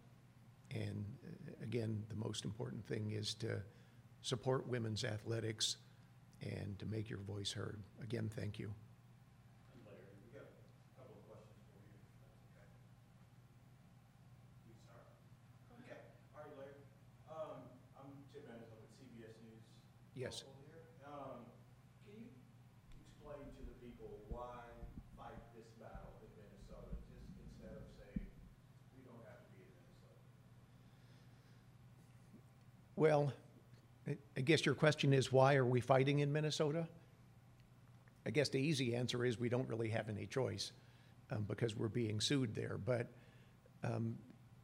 And 0.72 1.06
uh, 1.26 1.64
again, 1.64 2.04
the 2.10 2.16
most 2.16 2.46
important 2.46 2.86
thing 2.86 3.12
is 3.12 3.34
to 3.36 3.62
support 4.22 4.68
women's 4.68 5.04
athletics 5.04 5.78
and 6.42 6.78
to 6.80 6.86
make 6.86 7.10
your 7.10 7.20
voice 7.20 7.52
heard. 7.52 7.80
Again, 8.02 8.30
thank 8.34 8.60
you. 8.60 8.72
Yes. 20.20 20.44
Um, 21.08 21.48
can 22.04 22.20
you 22.20 22.28
explain 23.00 23.40
to 23.56 23.64
the 23.64 23.72
people 23.80 24.20
why 24.28 24.68
fight 25.16 25.40
this 25.56 25.72
battle 25.80 26.12
in 26.20 26.28
Minnesota, 26.36 26.92
just 27.08 27.24
instead 27.40 27.72
of 27.72 27.88
saying, 27.96 28.28
we 28.92 29.00
don't 29.08 29.24
have 29.24 29.48
to 29.48 29.52
be 29.56 29.64
in 29.64 29.72
Minnesota? 29.80 30.20
Well, 33.00 33.32
I- 34.40 34.42
guess 34.42 34.66
your 34.66 34.76
question 34.76 35.12
is 35.12 35.32
why 35.34 35.56
are 35.56 35.66
we 35.66 35.82
fighting 35.82 36.20
in 36.20 36.32
Minnesota? 36.32 36.88
I 38.26 38.30
guess 38.30 38.48
the 38.48 38.60
easy 38.60 38.96
answer 38.96 39.26
is 39.26 39.38
we 39.38 39.50
don't 39.50 39.68
really 39.68 39.90
have 39.90 40.08
any 40.08 40.26
choice 40.26 40.72
um, 41.30 41.44
because 41.48 41.76
we're 41.76 41.90
being 41.90 42.22
sued 42.22 42.56
there. 42.56 42.78
But, 42.78 43.08
um, 43.84 44.16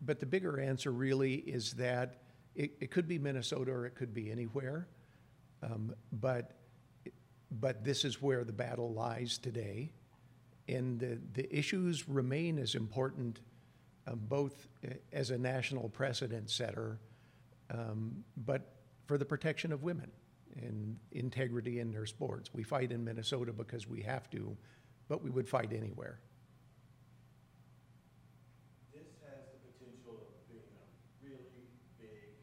but 0.02 0.22
the 0.22 0.26
bigger 0.26 0.60
answer 0.60 0.92
really 0.92 1.36
is 1.36 1.74
that 1.74 2.22
it, 2.56 2.72
it 2.80 2.90
could 2.90 3.08
be 3.08 3.20
Minnesota 3.20 3.72
or 3.72 3.86
it 3.86 3.96
could 3.96 4.14
be 4.14 4.32
anywhere. 4.32 4.88
Um, 5.62 5.94
but, 6.14 6.54
but 7.52 7.84
this 7.84 8.06
is 8.06 8.22
where 8.22 8.46
the 8.46 8.54
battle 8.54 8.94
lies 8.94 9.38
today. 9.38 9.92
And 10.70 11.00
the, 11.00 11.20
the 11.34 11.54
issues 11.54 12.08
remain 12.08 12.60
as 12.60 12.76
important, 12.76 13.42
um, 14.08 14.22
both 14.30 14.68
uh, 14.88 14.94
as 15.12 15.32
a 15.32 15.38
national 15.38 15.90
precedent 15.90 16.50
setter, 16.50 17.00
um, 17.70 18.24
but 18.38 18.75
for 19.06 19.18
the 19.18 19.26
protection 19.26 19.72
of 19.72 19.84
women 19.84 20.12
and 20.56 20.98
integrity 21.12 21.80
in 21.80 21.92
their 21.92 22.06
sports. 22.06 22.50
We 22.54 22.64
fight 22.64 22.92
in 22.92 23.04
Minnesota 23.04 23.52
because 23.54 23.88
we 23.88 24.02
have 24.02 24.30
to, 24.32 24.56
but 25.08 25.24
we 25.24 25.30
would 25.30 25.48
fight 25.48 25.74
anywhere. 25.74 26.20
This 28.94 29.08
has 29.28 29.44
the 29.52 29.72
potential 29.72 30.16
of 30.16 30.50
being 30.50 30.64
a 30.80 31.28
really 31.28 31.68
big 32.00 32.40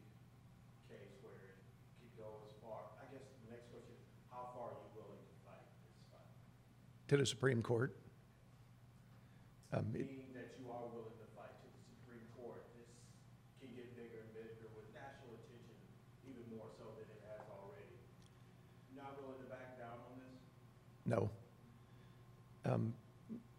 case 0.87 1.17
where 1.21 1.33
it 1.33 1.57
could 1.99 2.13
go 2.17 2.29
as 2.47 2.53
far. 2.61 2.79
I 3.01 3.11
guess 3.11 3.25
the 3.43 3.51
next 3.51 3.71
question 3.71 3.95
how 4.29 4.49
far 4.53 4.69
are 4.69 4.77
you 4.77 4.89
willing 4.95 5.19
to 5.19 5.35
fight 5.43 5.65
this 5.83 5.97
fight? 6.11 6.29
To 7.09 7.17
the 7.17 7.25
Supreme 7.25 7.61
Court. 7.61 7.97
Willing 19.25 19.41
to 19.43 19.49
back 19.49 19.77
down 19.77 19.89
on 19.89 20.19
this? 20.19 20.41
No. 21.05 21.29
Um, 22.65 22.93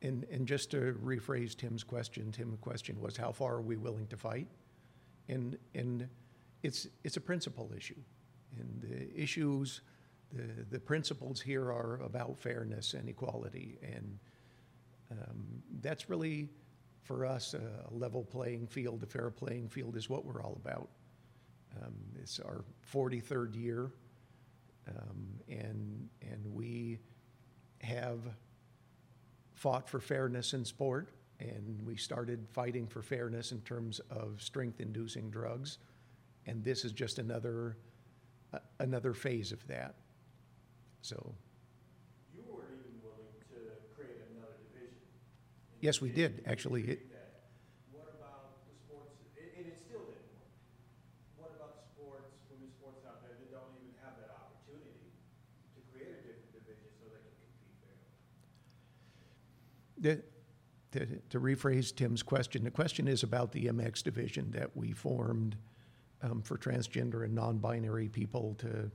And, 0.03 0.27
and 0.31 0.47
just 0.47 0.71
to 0.73 0.95
rephrase 1.03 1.57
Tim's 1.57 1.83
question, 1.85 2.31
Tim's 2.31 2.59
question 2.61 3.01
was, 3.01 3.17
how 3.17 3.33
far 3.33 3.55
are 3.55 3.63
we 3.63 3.77
willing 3.77 4.07
to 4.09 4.17
fight? 4.17 4.49
And, 5.29 5.57
and 5.75 6.07
it's, 6.63 6.87
it's 7.05 7.17
a 7.17 7.21
principle 7.23 7.73
issue. 7.75 8.03
And 8.59 8.83
the 8.83 9.23
issues, 9.23 9.81
the, 10.31 10.65
the 10.71 10.79
principles 10.79 11.41
here 11.41 11.73
are 11.73 12.01
about 12.05 12.39
fairness 12.39 12.95
and 12.95 13.09
equality. 13.09 13.79
And 13.83 14.19
um, 15.11 15.63
that's 15.81 16.11
really, 16.11 16.51
for 17.03 17.25
us, 17.25 17.55
a 17.55 17.89
level 17.91 18.25
playing 18.25 18.67
field, 18.67 19.03
a 19.03 19.07
fair 19.07 19.31
playing 19.31 19.69
field 19.71 19.97
is 19.97 20.11
what 20.11 20.27
we're 20.27 20.43
all 20.43 20.59
about. 20.63 20.91
Um, 21.83 21.95
It's 22.21 22.41
our 22.41 22.65
43rd 22.93 23.55
year, 23.55 23.91
um, 24.89 25.27
and, 25.49 26.09
and 26.23 26.45
we 26.55 26.99
have 27.81 28.21
fought 29.55 29.89
for 29.89 30.01
fairness 30.01 30.53
in 30.55 30.65
sport, 30.65 31.11
and 31.41 31.81
we 31.87 31.97
started 31.97 32.47
fighting 32.51 32.87
for 32.87 33.03
fairness 33.03 33.53
in 33.53 33.61
terms 33.63 34.01
of 34.11 34.41
strength-inducing 34.43 35.31
drugs, 35.31 35.79
and 36.47 36.63
this 36.65 36.85
is 36.85 36.93
just 36.93 37.19
another, 37.19 37.77
a- 38.53 38.61
another 38.81 39.15
phase 39.15 39.53
of 39.53 39.67
that. 39.69 39.95
So, 41.03 41.35
You 42.35 42.43
weren't 42.51 42.73
even 42.75 42.99
willing 43.05 43.29
to 43.39 43.45
create 43.95 44.19
another 44.33 44.59
division. 44.73 44.99
Yes, 45.81 46.01
we 46.01 46.11
did, 46.11 46.43
actually. 46.47 46.83
It- 46.83 47.05
agreed 47.05 47.13
that. 47.13 47.31
What 47.93 48.09
about 48.19 48.65
the 48.67 48.75
sports, 48.75 49.15
and, 49.39 49.49
and 49.59 49.67
it 49.69 49.79
still 49.79 50.05
didn't 50.09 50.29
work. 50.35 50.51
What 51.39 51.51
about 51.57 51.77
the 51.81 51.85
sports, 51.95 52.33
women's 52.51 52.75
sports 52.77 53.05
out 53.07 53.23
there 53.23 53.37
that 53.37 53.51
don't 53.53 53.73
even 53.81 53.95
have 54.03 54.17
that 54.21 54.33
opportunity 54.35 55.13
to 55.77 55.81
create 55.93 56.11
a 56.15 56.21
different 56.25 56.53
division 56.57 56.89
so 56.99 57.05
they 57.13 57.21
can 57.23 57.37
compete 57.53 57.79
fairly? 57.85 58.11
The, 60.05 60.23
to, 60.93 61.07
to 61.31 61.41
rephrase 61.41 61.95
Tim's 61.97 62.23
question, 62.23 62.63
the 62.63 62.71
question 62.71 63.09
is 63.09 63.23
about 63.23 63.53
the 63.53 63.67
MX 63.67 64.03
division 64.03 64.51
that 64.53 64.77
we 64.77 64.93
formed 64.93 65.57
um, 66.23 66.43
for 66.43 66.57
transgender 66.59 67.25
and 67.25 67.35
non-binary 67.35 68.09
people 68.09 68.55
to 68.59 68.91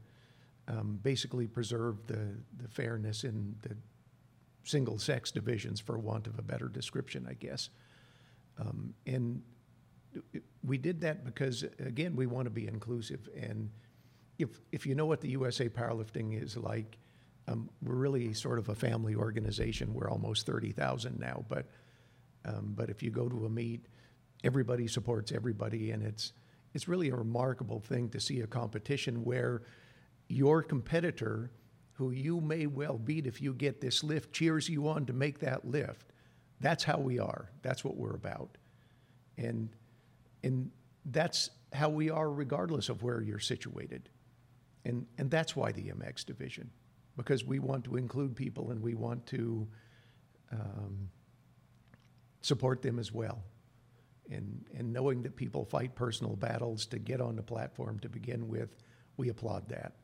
um, 0.67 0.99
basically 1.01 1.47
preserve 1.47 2.05
the, 2.05 2.37
the 2.61 2.67
fairness 2.69 3.23
in 3.23 3.55
the 3.63 3.75
single-sex 4.63 5.31
divisions, 5.31 5.79
for 5.79 5.97
want 5.97 6.27
of 6.27 6.37
a 6.37 6.43
better 6.43 6.67
description, 6.67 7.25
I 7.27 7.33
guess. 7.33 7.69
Um, 8.59 8.93
and 9.07 9.41
we 10.63 10.77
did 10.77 11.01
that 11.01 11.25
because, 11.25 11.65
again, 11.79 12.15
we 12.15 12.27
want 12.27 12.45
to 12.45 12.51
be 12.51 12.67
inclusive. 12.67 13.27
And 13.35 13.71
if, 14.37 14.61
if 14.71 14.85
you 14.85 14.93
know 14.93 15.07
what 15.07 15.21
the 15.21 15.29
USA 15.29 15.69
Powerlifting 15.69 16.41
is 16.41 16.55
like, 16.55 16.99
um, 17.47 17.69
we're 17.81 17.95
really 17.95 18.33
sort 18.33 18.59
of 18.59 18.69
a 18.69 18.75
family 18.75 19.15
organization. 19.15 19.93
We're 19.93 20.09
almost 20.09 20.45
30,000 20.45 21.19
now, 21.19 21.45
but, 21.47 21.65
um, 22.45 22.73
but 22.75 22.89
if 22.89 23.01
you 23.01 23.09
go 23.09 23.27
to 23.27 23.45
a 23.45 23.49
meet, 23.49 23.85
everybody 24.43 24.87
supports 24.87 25.31
everybody, 25.31 25.91
and 25.91 26.03
it's, 26.03 26.33
it's 26.73 26.87
really 26.87 27.09
a 27.09 27.15
remarkable 27.15 27.79
thing 27.79 28.09
to 28.09 28.19
see 28.19 28.41
a 28.41 28.47
competition 28.47 29.23
where 29.23 29.63
your 30.27 30.61
competitor, 30.61 31.51
who 31.93 32.11
you 32.11 32.39
may 32.39 32.67
well 32.67 32.97
beat 32.97 33.25
if 33.25 33.41
you 33.41 33.53
get 33.53 33.81
this 33.81 34.03
lift, 34.03 34.31
cheers 34.31 34.69
you 34.69 34.87
on 34.87 35.05
to 35.07 35.13
make 35.13 35.39
that 35.39 35.65
lift. 35.65 36.11
That's 36.61 36.83
how 36.83 36.99
we 36.99 37.19
are. 37.19 37.49
That's 37.61 37.83
what 37.83 37.97
we're 37.97 38.15
about. 38.15 38.57
And, 39.37 39.69
and 40.43 40.71
that's 41.05 41.49
how 41.73 41.89
we 41.89 42.09
are 42.09 42.29
regardless 42.31 42.89
of 42.89 43.03
where 43.03 43.21
you're 43.21 43.39
situated. 43.39 44.09
And, 44.85 45.05
and 45.17 45.29
that's 45.29 45.55
why 45.55 45.71
the 45.71 45.83
MX 45.83 46.25
division, 46.25 46.69
because 47.19 47.43
we 47.43 47.59
want 47.59 47.83
to 47.83 47.97
include 47.97 48.33
people 48.33 48.71
and 48.71 48.81
we 48.81 48.93
want 48.93 49.25
to 49.25 49.67
um, 50.53 51.09
support 52.39 52.81
them 52.81 52.97
as 52.97 53.11
well. 53.11 53.43
And, 54.31 54.63
and 54.73 54.93
knowing 54.93 55.23
that 55.23 55.35
people 55.35 55.65
fight 55.65 55.95
personal 55.95 56.37
battles 56.37 56.85
to 56.87 56.97
get 56.97 57.19
on 57.19 57.35
the 57.35 57.43
platform 57.43 57.99
to 57.99 58.09
begin 58.09 58.47
with, 58.47 58.69
we 59.17 59.27
applaud 59.27 59.67
that. 59.67 59.95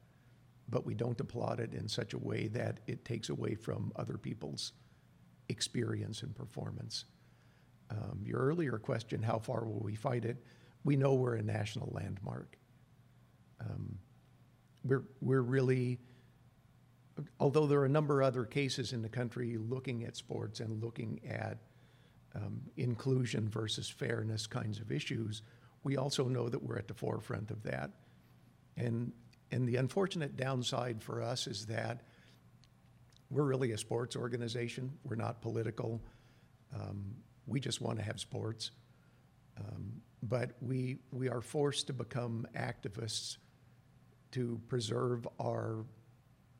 But 0.67 0.85
we 0.85 0.93
don't 0.93 1.17
applaud 1.21 1.61
it 1.61 1.73
in 1.73 1.87
such 1.87 2.13
a 2.13 2.17
way 2.17 2.47
that 2.49 2.81
it 2.85 3.05
takes 3.05 3.29
away 3.29 3.55
from 3.55 3.93
other 3.95 4.17
people's 4.17 4.73
experience 5.47 6.21
and 6.21 6.35
performance. 6.35 7.05
Um, 7.91 8.19
your 8.25 8.39
earlier 8.39 8.77
question, 8.77 9.23
how 9.23 9.39
far 9.39 9.63
will 9.63 9.79
we 9.79 9.95
fight 9.95 10.25
it? 10.25 10.43
We 10.83 10.97
know 10.97 11.13
we're 11.13 11.35
a 11.35 11.43
national 11.43 11.91
landmark. 11.93 12.57
Um, 13.61 13.99
we're, 14.83 15.05
we're 15.21 15.41
really, 15.41 15.99
although 17.39 17.65
there 17.65 17.79
are 17.79 17.85
a 17.85 17.89
number 17.89 18.21
of 18.21 18.27
other 18.27 18.45
cases 18.45 18.93
in 18.93 19.01
the 19.01 19.09
country 19.09 19.57
looking 19.57 20.03
at 20.03 20.15
sports 20.15 20.59
and 20.59 20.83
looking 20.83 21.19
at 21.27 21.57
um, 22.35 22.61
inclusion 22.75 23.49
versus 23.49 23.89
fairness 23.89 24.47
kinds 24.47 24.79
of 24.79 24.91
issues, 24.91 25.41
we 25.83 25.97
also 25.97 26.27
know 26.27 26.49
that 26.49 26.61
we're 26.61 26.77
at 26.77 26.87
the 26.87 26.93
forefront 26.93 27.51
of 27.51 27.63
that. 27.63 27.91
And, 28.75 29.13
and 29.51 29.67
the 29.67 29.77
unfortunate 29.77 30.35
downside 30.35 31.01
for 31.01 31.21
us 31.21 31.47
is 31.47 31.67
that 31.67 32.01
we're 33.29 33.43
really 33.43 33.71
a 33.71 33.77
sports 33.77 34.15
organization. 34.15 34.91
We're 35.03 35.15
not 35.15 35.41
political. 35.41 36.01
Um, 36.73 37.15
we 37.47 37.59
just 37.59 37.81
want 37.81 37.97
to 37.99 38.03
have 38.03 38.19
sports. 38.19 38.71
Um, 39.57 40.01
but 40.21 40.51
we, 40.61 40.97
we 41.11 41.29
are 41.29 41.41
forced 41.41 41.87
to 41.87 41.93
become 41.93 42.47
activists 42.55 43.37
to 44.31 44.59
preserve 44.67 45.27
our, 45.39 45.85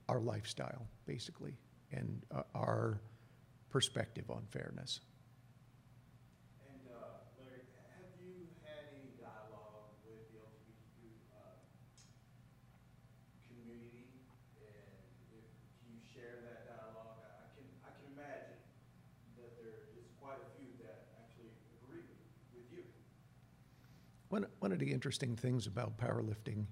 our 0.10 0.20
lifestyle, 0.20 0.88
basically, 1.06 1.58
and 1.92 2.22
uh, 2.34 2.44
our 2.54 3.00
perspective 3.70 4.30
on 4.30 4.44
fairness. 4.52 5.00
And, 6.70 6.80
uh, 6.94 7.26
Larry, 7.40 7.66
have 7.98 8.10
you 8.22 8.46
had 8.64 8.86
any 8.94 9.10
dialogue 9.20 9.98
with 10.06 10.30
the 10.32 10.40
LGBTQ, 10.40 11.10
uh, 11.34 11.58
community? 13.50 14.06
And 14.62 14.86
if 15.34 15.46
you 15.90 15.98
share 16.14 16.40
that 16.46 16.70
dialogue, 16.70 17.18
I 17.26 17.44
I 17.44 17.48
can, 17.58 17.66
I 17.84 17.92
can 17.98 18.06
imagine 18.14 18.60
that 19.42 19.58
there 19.58 19.90
is 19.98 20.06
quite 20.22 20.38
a 20.40 20.50
few 20.58 20.70
that 20.86 21.10
actually 21.18 21.50
agree 21.82 22.06
with, 22.06 22.22
with 22.54 22.68
you. 22.72 22.86
One, 24.30 24.46
one 24.60 24.72
of 24.72 24.80
the 24.80 24.92
interesting 24.92 25.36
things 25.36 25.68
about 25.68 25.98
powerlifting 25.98 26.66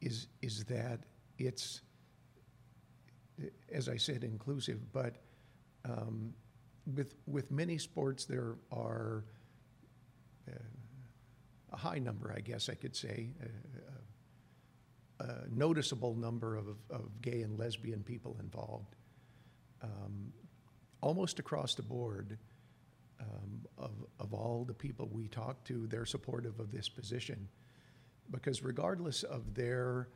is, 0.00 0.28
is 0.42 0.64
that 0.66 1.00
it's, 1.38 1.80
as 3.72 3.88
I 3.88 3.96
said, 3.96 4.24
inclusive, 4.24 4.92
but 4.92 5.16
um, 5.84 6.34
with, 6.94 7.14
with 7.26 7.50
many 7.50 7.78
sports, 7.78 8.24
there 8.24 8.56
are 8.72 9.24
uh, 10.48 10.52
a 11.72 11.76
high 11.76 11.98
number, 11.98 12.32
I 12.34 12.40
guess 12.40 12.68
I 12.68 12.74
could 12.74 12.96
say, 12.96 13.30
uh, 15.20 15.24
a 15.24 15.34
noticeable 15.50 16.14
number 16.14 16.56
of, 16.56 16.68
of 16.90 17.20
gay 17.20 17.42
and 17.42 17.58
lesbian 17.58 18.02
people 18.02 18.36
involved. 18.40 18.94
Um, 19.82 20.32
almost 21.00 21.38
across 21.38 21.74
the 21.74 21.82
board, 21.82 22.38
um, 23.20 23.66
of, 23.76 23.90
of 24.20 24.32
all 24.32 24.64
the 24.64 24.74
people 24.74 25.08
we 25.12 25.28
talk 25.28 25.64
to, 25.64 25.86
they're 25.86 26.06
supportive 26.06 26.60
of 26.60 26.70
this 26.70 26.88
position. 26.88 27.48
Because 28.30 28.62
regardless 28.62 29.22
of 29.22 29.54
their 29.54 30.08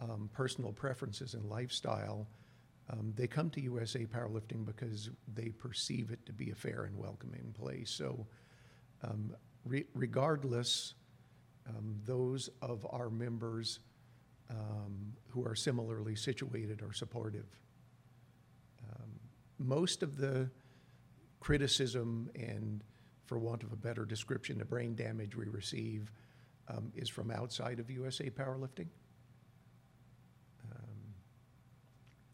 um, 0.00 0.30
personal 0.32 0.72
preferences 0.72 1.34
and 1.34 1.44
lifestyle, 1.46 2.26
um, 2.90 3.12
they 3.16 3.26
come 3.26 3.50
to 3.50 3.60
USA 3.60 4.04
Powerlifting 4.04 4.64
because 4.64 5.10
they 5.34 5.48
perceive 5.48 6.10
it 6.10 6.24
to 6.26 6.32
be 6.32 6.50
a 6.50 6.54
fair 6.54 6.84
and 6.84 6.96
welcoming 6.96 7.52
place. 7.58 7.90
So, 7.90 8.26
um, 9.02 9.34
re- 9.64 9.86
regardless, 9.94 10.94
um, 11.68 11.96
those 12.04 12.48
of 12.62 12.86
our 12.90 13.10
members 13.10 13.80
um, 14.50 15.14
who 15.28 15.44
are 15.44 15.56
similarly 15.56 16.14
situated 16.14 16.82
are 16.82 16.92
supportive. 16.92 17.46
Um, 18.88 19.10
most 19.58 20.02
of 20.02 20.16
the 20.16 20.48
criticism 21.40 22.30
and, 22.36 22.82
for 23.24 23.38
want 23.38 23.64
of 23.64 23.72
a 23.72 23.76
better 23.76 24.04
description, 24.04 24.58
the 24.58 24.64
brain 24.64 24.94
damage 24.94 25.34
we 25.34 25.46
receive 25.48 26.12
um, 26.68 26.92
is 26.94 27.08
from 27.08 27.30
outside 27.30 27.80
of 27.80 27.90
USA 27.90 28.30
Powerlifting. 28.30 28.88
Um, 30.70 31.14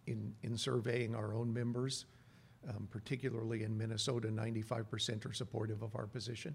in, 0.07 0.35
in 0.43 0.57
surveying 0.57 1.15
our 1.15 1.35
own 1.35 1.53
members, 1.53 2.07
um, 2.69 2.89
particularly 2.91 3.63
in 3.63 3.77
Minnesota, 3.77 4.29
95% 4.29 5.27
are 5.27 5.33
supportive 5.33 5.83
of 5.83 5.95
our 5.97 6.07
position. 6.07 6.55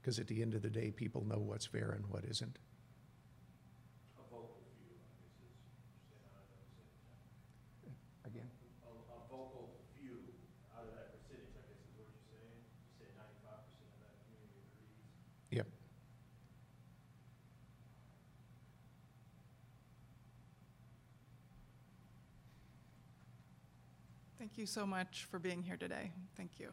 Because 0.00 0.18
at 0.18 0.26
the 0.26 0.40
end 0.40 0.54
of 0.54 0.62
the 0.62 0.70
day, 0.70 0.90
people 0.90 1.24
know 1.26 1.38
what's 1.38 1.66
fair 1.66 1.90
and 1.90 2.06
what 2.06 2.24
isn't. 2.24 2.58
A 4.18 4.22
vocal 4.30 4.56
few, 10.00 10.16
I 10.72 10.80
guess 10.96 11.28
is, 11.30 11.52
saying 12.98 13.12
I 13.20 13.28
know, 13.44 13.60
saying. 15.52 15.60
I 15.62 15.64
Thank 24.40 24.49
you 24.60 24.66
so 24.66 24.86
much 24.86 25.26
for 25.30 25.38
being 25.38 25.62
here 25.62 25.78
today. 25.78 26.12
Thank 26.36 26.60
you. 26.60 26.68